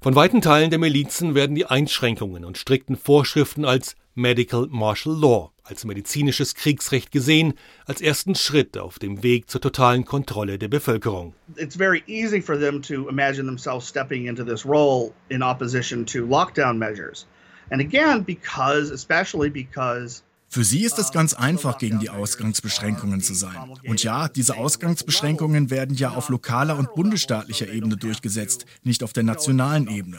Von 0.00 0.14
weiten 0.14 0.40
Teilen 0.40 0.70
der 0.70 0.78
Milizen 0.78 1.34
werden 1.34 1.56
die 1.56 1.66
Einschränkungen 1.66 2.44
und 2.44 2.58
strikten 2.58 2.96
Vorschriften 2.96 3.64
als 3.64 3.96
Medical 4.14 4.66
Martial 4.70 5.14
Law, 5.14 5.52
als 5.64 5.84
medizinisches 5.84 6.54
Kriegsrecht 6.54 7.10
gesehen, 7.10 7.54
als 7.86 8.00
ersten 8.00 8.34
Schritt 8.34 8.78
auf 8.78 8.98
dem 8.98 9.22
Weg 9.22 9.50
zur 9.50 9.60
totalen 9.60 10.04
Kontrolle 10.04 10.58
der 10.58 10.68
Bevölkerung. 10.68 11.34
It's 11.56 11.76
very 11.76 12.02
easy 12.06 12.40
for 12.40 12.58
them 12.58 12.80
to 12.82 13.08
imagine 13.08 13.46
themselves 13.46 13.86
stepping 13.88 14.26
into 14.26 14.44
this 14.44 14.64
role 14.64 15.12
in 15.28 15.42
opposition 15.42 16.06
to 16.06 16.24
lockdown 16.24 16.78
measures. 16.78 17.26
And 17.70 17.80
again, 17.80 18.22
because, 18.22 18.92
especially 18.92 19.50
because 19.50 20.22
Für 20.48 20.64
sie 20.64 20.84
ist 20.84 20.98
es 20.98 21.12
ganz 21.12 21.34
einfach, 21.34 21.78
gegen 21.78 21.98
die 21.98 22.08
Ausgangsbeschränkungen 22.08 23.20
zu 23.20 23.34
sein. 23.34 23.56
Und 23.86 24.02
ja, 24.02 24.28
diese 24.28 24.56
Ausgangsbeschränkungen 24.56 25.70
werden 25.70 25.96
ja 25.96 26.10
auf 26.10 26.28
lokaler 26.28 26.78
und 26.78 26.94
bundesstaatlicher 26.94 27.68
Ebene 27.68 27.96
durchgesetzt, 27.96 28.64
nicht 28.82 29.02
auf 29.02 29.12
der 29.12 29.24
nationalen 29.24 29.88
Ebene. 29.88 30.18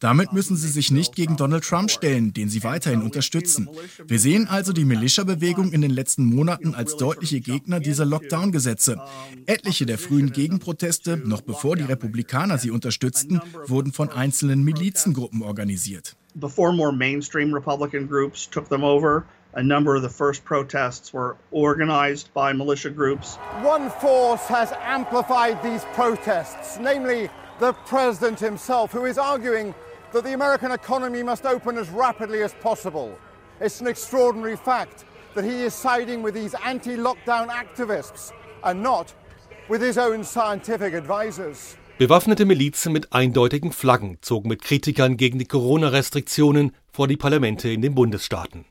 Damit 0.00 0.32
müssen 0.32 0.56
sie 0.56 0.68
sich 0.68 0.90
nicht 0.90 1.16
gegen 1.16 1.36
Donald 1.36 1.64
Trump 1.64 1.90
stellen, 1.90 2.32
den 2.32 2.48
sie 2.48 2.62
weiterhin 2.62 3.02
unterstützen. 3.02 3.68
Wir 4.06 4.18
sehen 4.20 4.46
also 4.46 4.72
die 4.72 4.84
Militia-Bewegung 4.84 5.72
in 5.72 5.80
den 5.80 5.90
letzten 5.90 6.24
Monaten 6.24 6.74
als 6.74 6.96
deutliche 6.96 7.40
Gegner 7.40 7.80
dieser 7.80 8.04
Lockdown-Gesetze. 8.04 9.00
Etliche 9.46 9.86
der 9.86 9.98
frühen 9.98 10.32
Gegenproteste, 10.32 11.16
noch 11.16 11.40
bevor 11.40 11.76
die 11.76 11.82
Republikaner 11.82 12.58
sie 12.58 12.70
unterstützten, 12.70 13.40
wurden 13.66 13.92
von 13.92 14.10
einzelnen 14.10 14.62
Milizengruppen 14.62 15.42
organisiert. 15.42 16.16
Before 16.34 16.72
more 16.72 16.92
mainstream 16.92 17.52
Republican 17.52 18.06
groups 18.06 18.48
took 18.48 18.68
them 18.68 18.84
over, 18.84 19.24
a 19.54 19.62
number 19.62 19.96
of 19.96 20.02
the 20.02 20.08
first 20.08 20.44
protests 20.44 21.12
were 21.12 21.36
organized 21.50 22.32
by 22.34 22.52
militia 22.52 22.90
groups. 22.90 23.36
One 23.62 23.90
force 23.90 24.46
has 24.46 24.72
amplified 24.82 25.62
these 25.62 25.84
protests, 25.94 26.78
namely 26.78 27.30
the 27.58 27.72
president 27.86 28.38
himself, 28.38 28.92
who 28.92 29.06
is 29.06 29.18
arguing 29.18 29.74
that 30.12 30.24
the 30.24 30.34
American 30.34 30.72
economy 30.72 31.22
must 31.22 31.44
open 31.44 31.76
as 31.78 31.88
rapidly 31.90 32.42
as 32.42 32.54
possible. 32.62 33.18
It's 33.60 33.80
an 33.80 33.86
extraordinary 33.86 34.56
fact 34.56 35.04
that 35.34 35.44
he 35.44 35.62
is 35.64 35.74
siding 35.74 36.22
with 36.22 36.34
these 36.34 36.54
anti 36.64 36.96
lockdown 36.96 37.48
activists 37.48 38.32
and 38.62 38.82
not 38.82 39.14
with 39.68 39.82
his 39.82 39.98
own 39.98 40.24
scientific 40.24 40.94
advisors. 40.94 41.76
Bewaffnete 41.98 42.44
Milizen 42.44 42.92
mit 42.92 43.12
eindeutigen 43.12 43.72
Flaggen 43.72 44.18
zogen 44.20 44.48
mit 44.48 44.62
Kritikern 44.62 45.16
gegen 45.16 45.40
die 45.40 45.46
Corona-Restriktionen 45.46 46.70
vor 46.92 47.08
die 47.08 47.16
Parlamente 47.16 47.68
in 47.68 47.82
den 47.82 47.96
Bundesstaaten. 47.96 48.66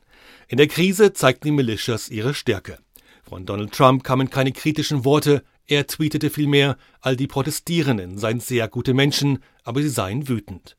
In 0.50 0.56
der 0.56 0.66
Krise 0.66 1.12
zeigten 1.12 1.48
die 1.48 1.52
Militias 1.52 2.08
ihre 2.08 2.32
Stärke. 2.32 2.78
Von 3.22 3.44
Donald 3.44 3.72
Trump 3.72 4.02
kamen 4.02 4.30
keine 4.30 4.52
kritischen 4.52 5.04
Worte, 5.04 5.44
er 5.66 5.86
tweetete 5.86 6.30
vielmehr, 6.30 6.78
all 7.02 7.16
die 7.16 7.26
Protestierenden 7.26 8.16
seien 8.16 8.40
sehr 8.40 8.66
gute 8.66 8.94
Menschen, 8.94 9.40
aber 9.62 9.82
sie 9.82 9.90
seien 9.90 10.26
wütend. 10.26 10.78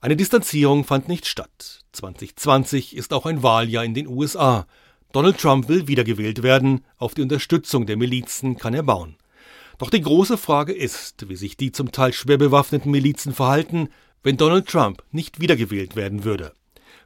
Eine 0.00 0.14
Distanzierung 0.14 0.84
fand 0.84 1.08
nicht 1.08 1.26
statt. 1.26 1.80
2020 1.90 2.94
ist 2.96 3.12
auch 3.12 3.26
ein 3.26 3.42
Wahljahr 3.42 3.84
in 3.84 3.94
den 3.94 4.06
USA. 4.06 4.68
Donald 5.10 5.38
Trump 5.38 5.68
will 5.68 5.88
wiedergewählt 5.88 6.44
werden, 6.44 6.84
auf 6.96 7.14
die 7.14 7.22
Unterstützung 7.22 7.86
der 7.86 7.96
Milizen 7.96 8.56
kann 8.56 8.74
er 8.74 8.84
bauen. 8.84 9.16
Doch 9.78 9.90
die 9.90 10.00
große 10.00 10.38
Frage 10.38 10.72
ist, 10.72 11.28
wie 11.28 11.34
sich 11.36 11.56
die 11.56 11.72
zum 11.72 11.90
Teil 11.90 12.12
schwer 12.12 12.38
bewaffneten 12.38 12.92
Milizen 12.92 13.34
verhalten, 13.34 13.88
wenn 14.22 14.36
Donald 14.36 14.68
Trump 14.68 15.02
nicht 15.10 15.40
wiedergewählt 15.40 15.96
werden 15.96 16.22
würde. 16.22 16.52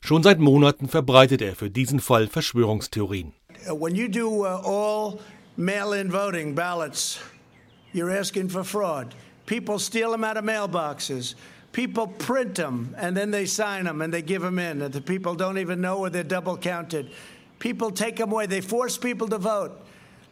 Schon 0.04 0.24
seit 0.24 0.40
Monaten 0.40 0.88
verbreitet 0.88 1.42
er 1.42 1.54
für 1.54 1.70
diesen 1.70 2.00
Fall 2.00 2.26
Verschwörungstheorien. 2.26 3.34
When 3.68 3.94
you 3.94 4.08
do 4.08 4.44
uh, 4.44 4.60
all 4.64 5.20
mail-in 5.56 6.10
voting 6.10 6.56
ballots, 6.56 7.20
you're 7.92 8.10
asking 8.10 8.48
for 8.48 8.64
fraud. 8.64 9.14
People 9.46 9.78
steal 9.78 10.10
them 10.10 10.24
out 10.24 10.36
of 10.36 10.44
mailboxes. 10.44 11.36
People 11.70 12.08
print 12.08 12.56
them 12.56 12.96
and 12.98 13.16
then 13.16 13.30
they 13.30 13.46
sign 13.46 13.84
them 13.84 14.02
and 14.02 14.12
they 14.12 14.22
give 14.22 14.42
them 14.42 14.58
in. 14.58 14.82
And 14.82 14.92
the 14.92 15.00
people 15.00 15.36
don't 15.36 15.58
even 15.58 15.80
know 15.80 16.00
where 16.00 16.10
they're 16.10 16.24
double 16.24 16.56
counted. 16.56 17.12
People 17.60 17.92
take 17.92 18.16
them 18.16 18.32
away. 18.32 18.46
They 18.46 18.60
force 18.60 18.98
people 18.98 19.28
to 19.28 19.38
vote. 19.38 19.70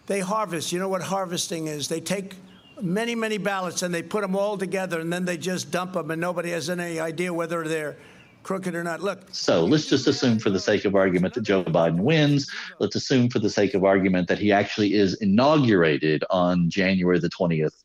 They 0.07 0.18
harvest. 0.18 0.73
You 0.73 0.81
know 0.81 0.89
what 0.89 1.03
harvesting 1.03 1.68
is? 1.68 1.87
They 1.87 2.01
take 2.01 2.35
many, 2.83 3.14
many 3.14 3.39
ballots 3.39 3.83
and 3.83 3.95
they 3.95 4.03
put 4.03 4.23
them 4.23 4.35
all 4.35 4.59
together 4.59 4.99
and 4.99 5.12
then 5.12 5.27
they 5.27 5.37
just 5.37 5.71
dump 5.71 5.93
them 5.93 6.11
and 6.11 6.21
nobody 6.21 6.51
has 6.51 6.68
any 6.68 6.99
idea 6.99 7.33
whether 7.33 7.68
they're 7.68 7.97
crooked 8.43 8.74
or 8.74 8.82
not. 8.82 9.01
Look. 9.01 9.20
So 9.32 9.64
let's 9.64 9.86
just 9.86 10.07
assume, 10.07 10.38
for 10.38 10.51
the 10.51 10.61
sake 10.61 10.84
of 10.84 10.95
argument, 10.95 11.34
that 11.34 11.43
Joe 11.43 11.64
Biden 11.64 12.01
wins. 12.01 12.51
Let's 12.78 12.97
assume, 12.97 13.28
for 13.30 13.38
the 13.38 13.51
sake 13.51 13.74
of 13.74 13.84
argument, 13.84 14.28
that 14.28 14.38
he 14.38 14.53
actually 14.53 14.95
is 14.95 15.14
inaugurated 15.14 16.24
on 16.30 16.70
January 16.70 17.18
the 17.18 17.30
20th, 17.30 17.84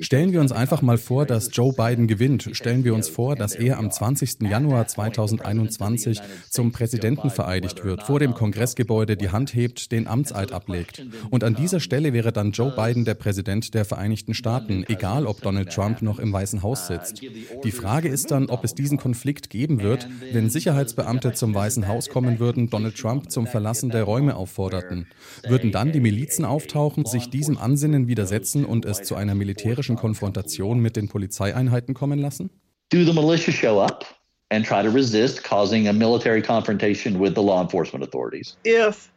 Stellen 0.00 0.32
wir 0.32 0.40
uns 0.40 0.52
einfach 0.52 0.82
mal 0.82 0.98
vor, 0.98 1.26
dass 1.26 1.50
Joe 1.52 1.72
Biden 1.72 2.06
gewinnt. 2.06 2.48
Stellen 2.52 2.84
wir 2.84 2.94
uns 2.94 3.08
vor, 3.08 3.36
dass 3.36 3.54
er 3.54 3.78
am 3.78 3.90
20. 3.90 4.42
Januar 4.42 4.86
2021 4.86 6.20
zum 6.50 6.72
Präsidenten 6.72 7.30
vereidigt 7.30 7.84
wird, 7.84 8.02
vor 8.02 8.18
dem 8.18 8.34
Kongressgebäude 8.34 9.16
die 9.16 9.30
Hand 9.30 9.54
hebt, 9.54 9.92
den 9.92 10.06
Amtseid 10.08 10.52
ablegt. 10.52 11.04
Und 11.30 11.44
an 11.44 11.54
dieser 11.54 11.80
Stelle 11.80 12.12
wäre 12.12 12.32
dann 12.32 12.52
Joe 12.52 12.72
Biden 12.74 13.04
der 13.04 13.14
Präsident 13.14 13.74
der 13.74 13.84
Vereinigten 13.84 14.34
Staaten, 14.34 14.84
egal 14.88 15.26
ob 15.26 15.40
Donald 15.42 15.72
Trump 15.72 16.02
noch 16.02 16.18
im 16.18 16.32
Weißen 16.32 16.62
Haus 16.62 16.86
sitzt. 16.88 17.22
Die 17.64 17.70
Frage 17.70 18.08
ist 18.08 18.30
dann, 18.30 18.50
ob 18.50 18.64
es 18.64 18.74
diesen 18.74 18.98
Konflikt 18.98 19.50
geben 19.50 19.80
wird, 19.80 20.08
wenn 20.32 20.50
Sicherheitsbeamte 20.50 21.32
zum 21.34 21.54
Weißen 21.54 21.86
Haus 21.86 22.08
kommen 22.08 22.38
würden, 22.40 22.70
Donald 22.70 22.96
Trump 22.96 23.30
zum 23.30 23.46
Verlassen 23.46 23.90
der 23.90 24.02
Räume 24.02 24.36
aufforderten. 24.36 25.06
Würden 25.46 25.72
dann 25.72 25.92
die 25.92 26.00
Milizen 26.00 26.44
auftauchen, 26.44 27.04
sich 27.04 27.30
diesem 27.30 27.58
Ansinnen 27.58 28.08
widersetzen 28.08 28.64
und 28.64 28.87
es 28.88 29.02
zu 29.02 29.14
einer 29.14 29.34
militärischen 29.34 29.96
Konfrontation 29.96 30.80
mit 30.80 30.96
den 30.96 31.08
Polizeieinheiten 31.08 31.94
kommen 31.94 32.18
lassen? 32.18 32.50
Do 32.90 33.04
the 33.04 33.12
militia 33.12 33.52
show 33.52 33.80
up 33.80 34.04
and 34.50 34.64
try 34.64 34.82
to 34.82 34.90
resist 34.90 35.44
causing 35.44 35.88
a 35.88 35.92
military 35.92 36.42
confrontation 36.42 37.20
with 37.20 37.34
the 37.34 37.42
law 37.42 37.62
enforcement 37.62 38.04
authorities? 38.04 38.56
If 38.64 39.12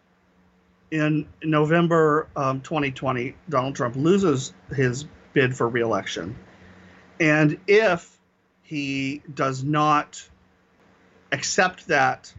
in 0.91 1.25
November 1.43 2.27
um, 2.35 2.61
2020 2.61 3.35
Donald 3.49 3.75
Trump 3.75 3.95
loses 3.95 4.53
his 4.75 5.05
bid 5.33 5.55
for 5.55 5.69
reelection, 5.69 6.35
and 7.19 7.57
if 7.67 8.19
he 8.63 9.21
does 9.33 9.63
not 9.63 10.21
accept 11.31 11.87
that 11.87 12.33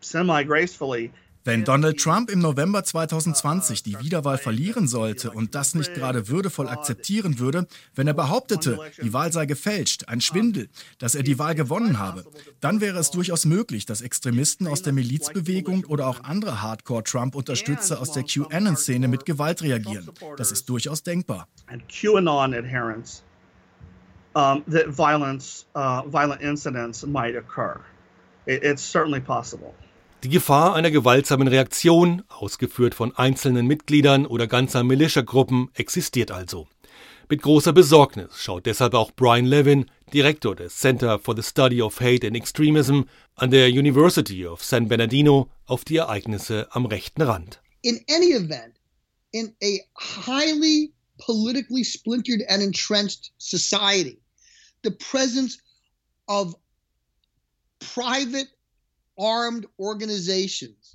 semi 0.00 0.42
gracefully, 0.42 1.12
Wenn 1.42 1.64
Donald 1.64 1.98
Trump 1.98 2.30
im 2.30 2.40
November 2.40 2.84
2020 2.84 3.82
die 3.82 3.98
Wiederwahl 4.00 4.36
verlieren 4.36 4.86
sollte 4.86 5.30
und 5.30 5.54
das 5.54 5.74
nicht 5.74 5.94
gerade 5.94 6.28
würdevoll 6.28 6.68
akzeptieren 6.68 7.38
würde, 7.38 7.66
wenn 7.94 8.06
er 8.06 8.12
behauptete, 8.12 8.78
die 9.02 9.14
Wahl 9.14 9.32
sei 9.32 9.46
gefälscht, 9.46 10.04
ein 10.06 10.20
Schwindel, 10.20 10.68
dass 10.98 11.14
er 11.14 11.22
die 11.22 11.38
Wahl 11.38 11.54
gewonnen 11.54 11.98
habe, 11.98 12.26
dann 12.60 12.82
wäre 12.82 12.98
es 12.98 13.10
durchaus 13.10 13.46
möglich, 13.46 13.86
dass 13.86 14.02
Extremisten 14.02 14.66
aus 14.66 14.82
der 14.82 14.92
Milizbewegung 14.92 15.84
oder 15.86 16.08
auch 16.08 16.24
andere 16.24 16.60
Hardcore-Trump-Unterstützer 16.60 18.00
aus 18.00 18.12
der 18.12 18.24
QAnon-Szene 18.24 19.08
mit 19.08 19.24
Gewalt 19.24 19.62
reagieren. 19.62 20.10
Das 20.36 20.52
ist 20.52 20.68
durchaus 20.68 21.02
denkbar. 21.02 21.48
Um, 24.32 24.62
that 24.70 24.86
violence, 24.86 25.66
uh, 25.74 26.02
violent 26.06 26.40
incidents 26.40 27.04
might 27.04 27.34
occur. 27.34 27.80
It, 28.46 28.62
it's 28.62 28.80
certainly 28.80 29.18
possible. 29.18 29.74
Die 30.22 30.28
Gefahr 30.28 30.74
einer 30.74 30.90
gewaltsamen 30.90 31.48
Reaktion, 31.48 32.22
ausgeführt 32.28 32.94
von 32.94 33.16
einzelnen 33.16 33.66
Mitgliedern 33.66 34.26
oder 34.26 34.46
ganzer 34.46 34.84
Militiagruppen, 34.84 35.70
existiert 35.72 36.30
also. 36.30 36.68
Mit 37.30 37.40
großer 37.40 37.72
Besorgnis 37.72 38.36
schaut 38.36 38.66
deshalb 38.66 38.92
auch 38.92 39.12
Brian 39.12 39.46
Levin, 39.46 39.86
Direktor 40.12 40.54
des 40.54 40.76
Center 40.76 41.18
for 41.18 41.34
the 41.34 41.42
Study 41.42 41.80
of 41.80 42.00
Hate 42.00 42.26
and 42.26 42.36
Extremism 42.36 43.04
an 43.36 43.50
der 43.50 43.68
University 43.68 44.46
of 44.46 44.62
San 44.62 44.88
Bernardino, 44.88 45.48
auf 45.64 45.86
die 45.86 45.96
Ereignisse 45.96 46.68
am 46.72 46.84
rechten 46.84 47.22
Rand. 47.22 47.62
In 47.80 48.04
any 48.10 48.32
event, 48.34 48.74
in 49.32 49.54
a 49.62 49.78
highly 49.96 50.92
politically 51.16 51.82
splintered 51.82 52.42
and 52.50 52.62
entrenched 52.62 53.32
society, 53.38 54.20
the 54.82 54.90
presence 54.90 55.56
of 56.26 56.54
private 57.78 58.48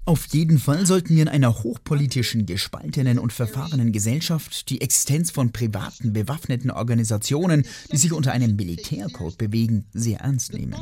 Auf 0.05 0.25
jeden 0.27 0.59
Fall 0.59 0.85
sollten 0.85 1.15
wir 1.15 1.21
in 1.23 1.27
einer 1.27 1.63
hochpolitischen, 1.63 2.45
gespaltenen 2.45 3.17
und 3.19 3.33
verfahrenen 3.33 3.91
Gesellschaft 3.91 4.69
die 4.69 4.81
Existenz 4.81 5.31
von 5.31 5.51
privaten, 5.51 6.13
bewaffneten 6.13 6.71
Organisationen, 6.71 7.65
die 7.91 7.97
sich 7.97 8.13
unter 8.13 8.31
einem 8.31 8.55
Militärcode 8.55 9.37
bewegen, 9.37 9.85
sehr 9.93 10.19
ernst 10.19 10.53
nehmen. 10.53 10.75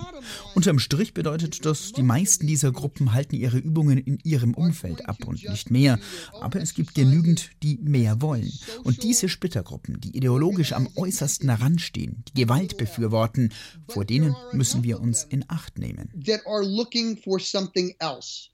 Unterm 0.56 0.80
Strich 0.80 1.14
bedeutet 1.14 1.66
das, 1.66 1.92
die 1.94 2.04
meisten 2.04 2.48
dieser 2.48 2.72
Gruppen 2.72 3.14
halten 3.14 3.36
ihre 3.36 3.58
Übungen 3.58 3.98
in 3.98 4.20
ihrem 4.24 4.54
Umfeld 4.54 5.08
ab 5.08 5.26
und 5.26 5.44
nicht 5.48 5.72
mehr. 5.72 6.00
Aber 6.42 6.62
es 6.62 6.74
gibt 6.74 6.96
genügend, 6.96 7.52
die 7.62 7.80
mehr 7.82 8.22
wollen. 8.22 8.52
Und 8.84 9.04
diese 9.04 9.30
Splittergruppen, 9.30 10.02
die 10.02 10.16
ideologisch 10.16 10.74
am 10.74 10.90
äußersten 10.96 11.50
heranstehen, 11.50 12.24
die 12.30 12.42
Gewalt 12.42 12.78
befürworten, 12.78 13.52
vor 13.88 14.06
denen 14.06 14.36
müssen 14.52 14.84
wir 14.84 15.00
uns 15.00 15.24
in 15.24 15.46
Acht 15.48 15.78
nehmen. 15.78 16.10
that 16.26 16.42
are 16.46 16.64
looking 16.64 17.16
for 17.34 17.40
something 17.40 17.92
else. 18.00 18.50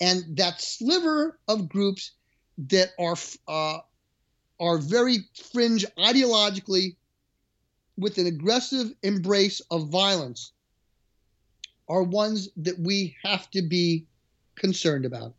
And 0.00 0.24
that 0.38 0.58
sliver 0.58 1.38
of 1.48 1.68
groups 1.68 2.12
that 2.72 2.88
are 2.98 3.16
uh, 3.46 3.80
are 4.58 4.78
very 4.78 5.18
fringe 5.52 5.84
ideologically 5.98 6.96
with 7.98 8.16
an 8.16 8.26
aggressive 8.26 8.94
embrace 9.02 9.60
of 9.70 9.90
violence 9.90 10.52
are 11.88 12.02
ones 12.02 12.48
that 12.56 12.78
we 12.78 13.14
have 13.22 13.50
to 13.50 13.60
be 13.60 14.06
concerned 14.56 15.04
about. 15.04 15.34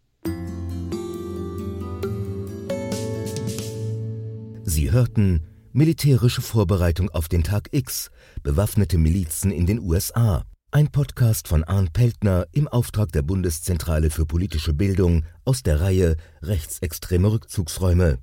Sie 4.66 4.92
hörten 4.92 5.42
Militärische 5.74 6.42
Vorbereitung 6.42 7.10
auf 7.10 7.28
den 7.28 7.42
Tag 7.42 7.70
X, 7.72 8.12
bewaffnete 8.44 9.00
Milizen 9.00 9.52
in 9.52 9.66
den 9.66 9.80
USA. 9.80 10.46
Ein 10.76 10.88
Podcast 10.88 11.48
von 11.48 11.64
Arndt 11.64 11.94
Peltner 11.94 12.48
im 12.52 12.68
Auftrag 12.68 13.12
der 13.12 13.22
Bundeszentrale 13.22 14.10
für 14.10 14.26
politische 14.26 14.74
Bildung 14.74 15.24
aus 15.46 15.62
der 15.62 15.82
Reihe 15.82 16.18
Rechtsextreme 16.42 17.32
Rückzugsräume. 17.32 18.18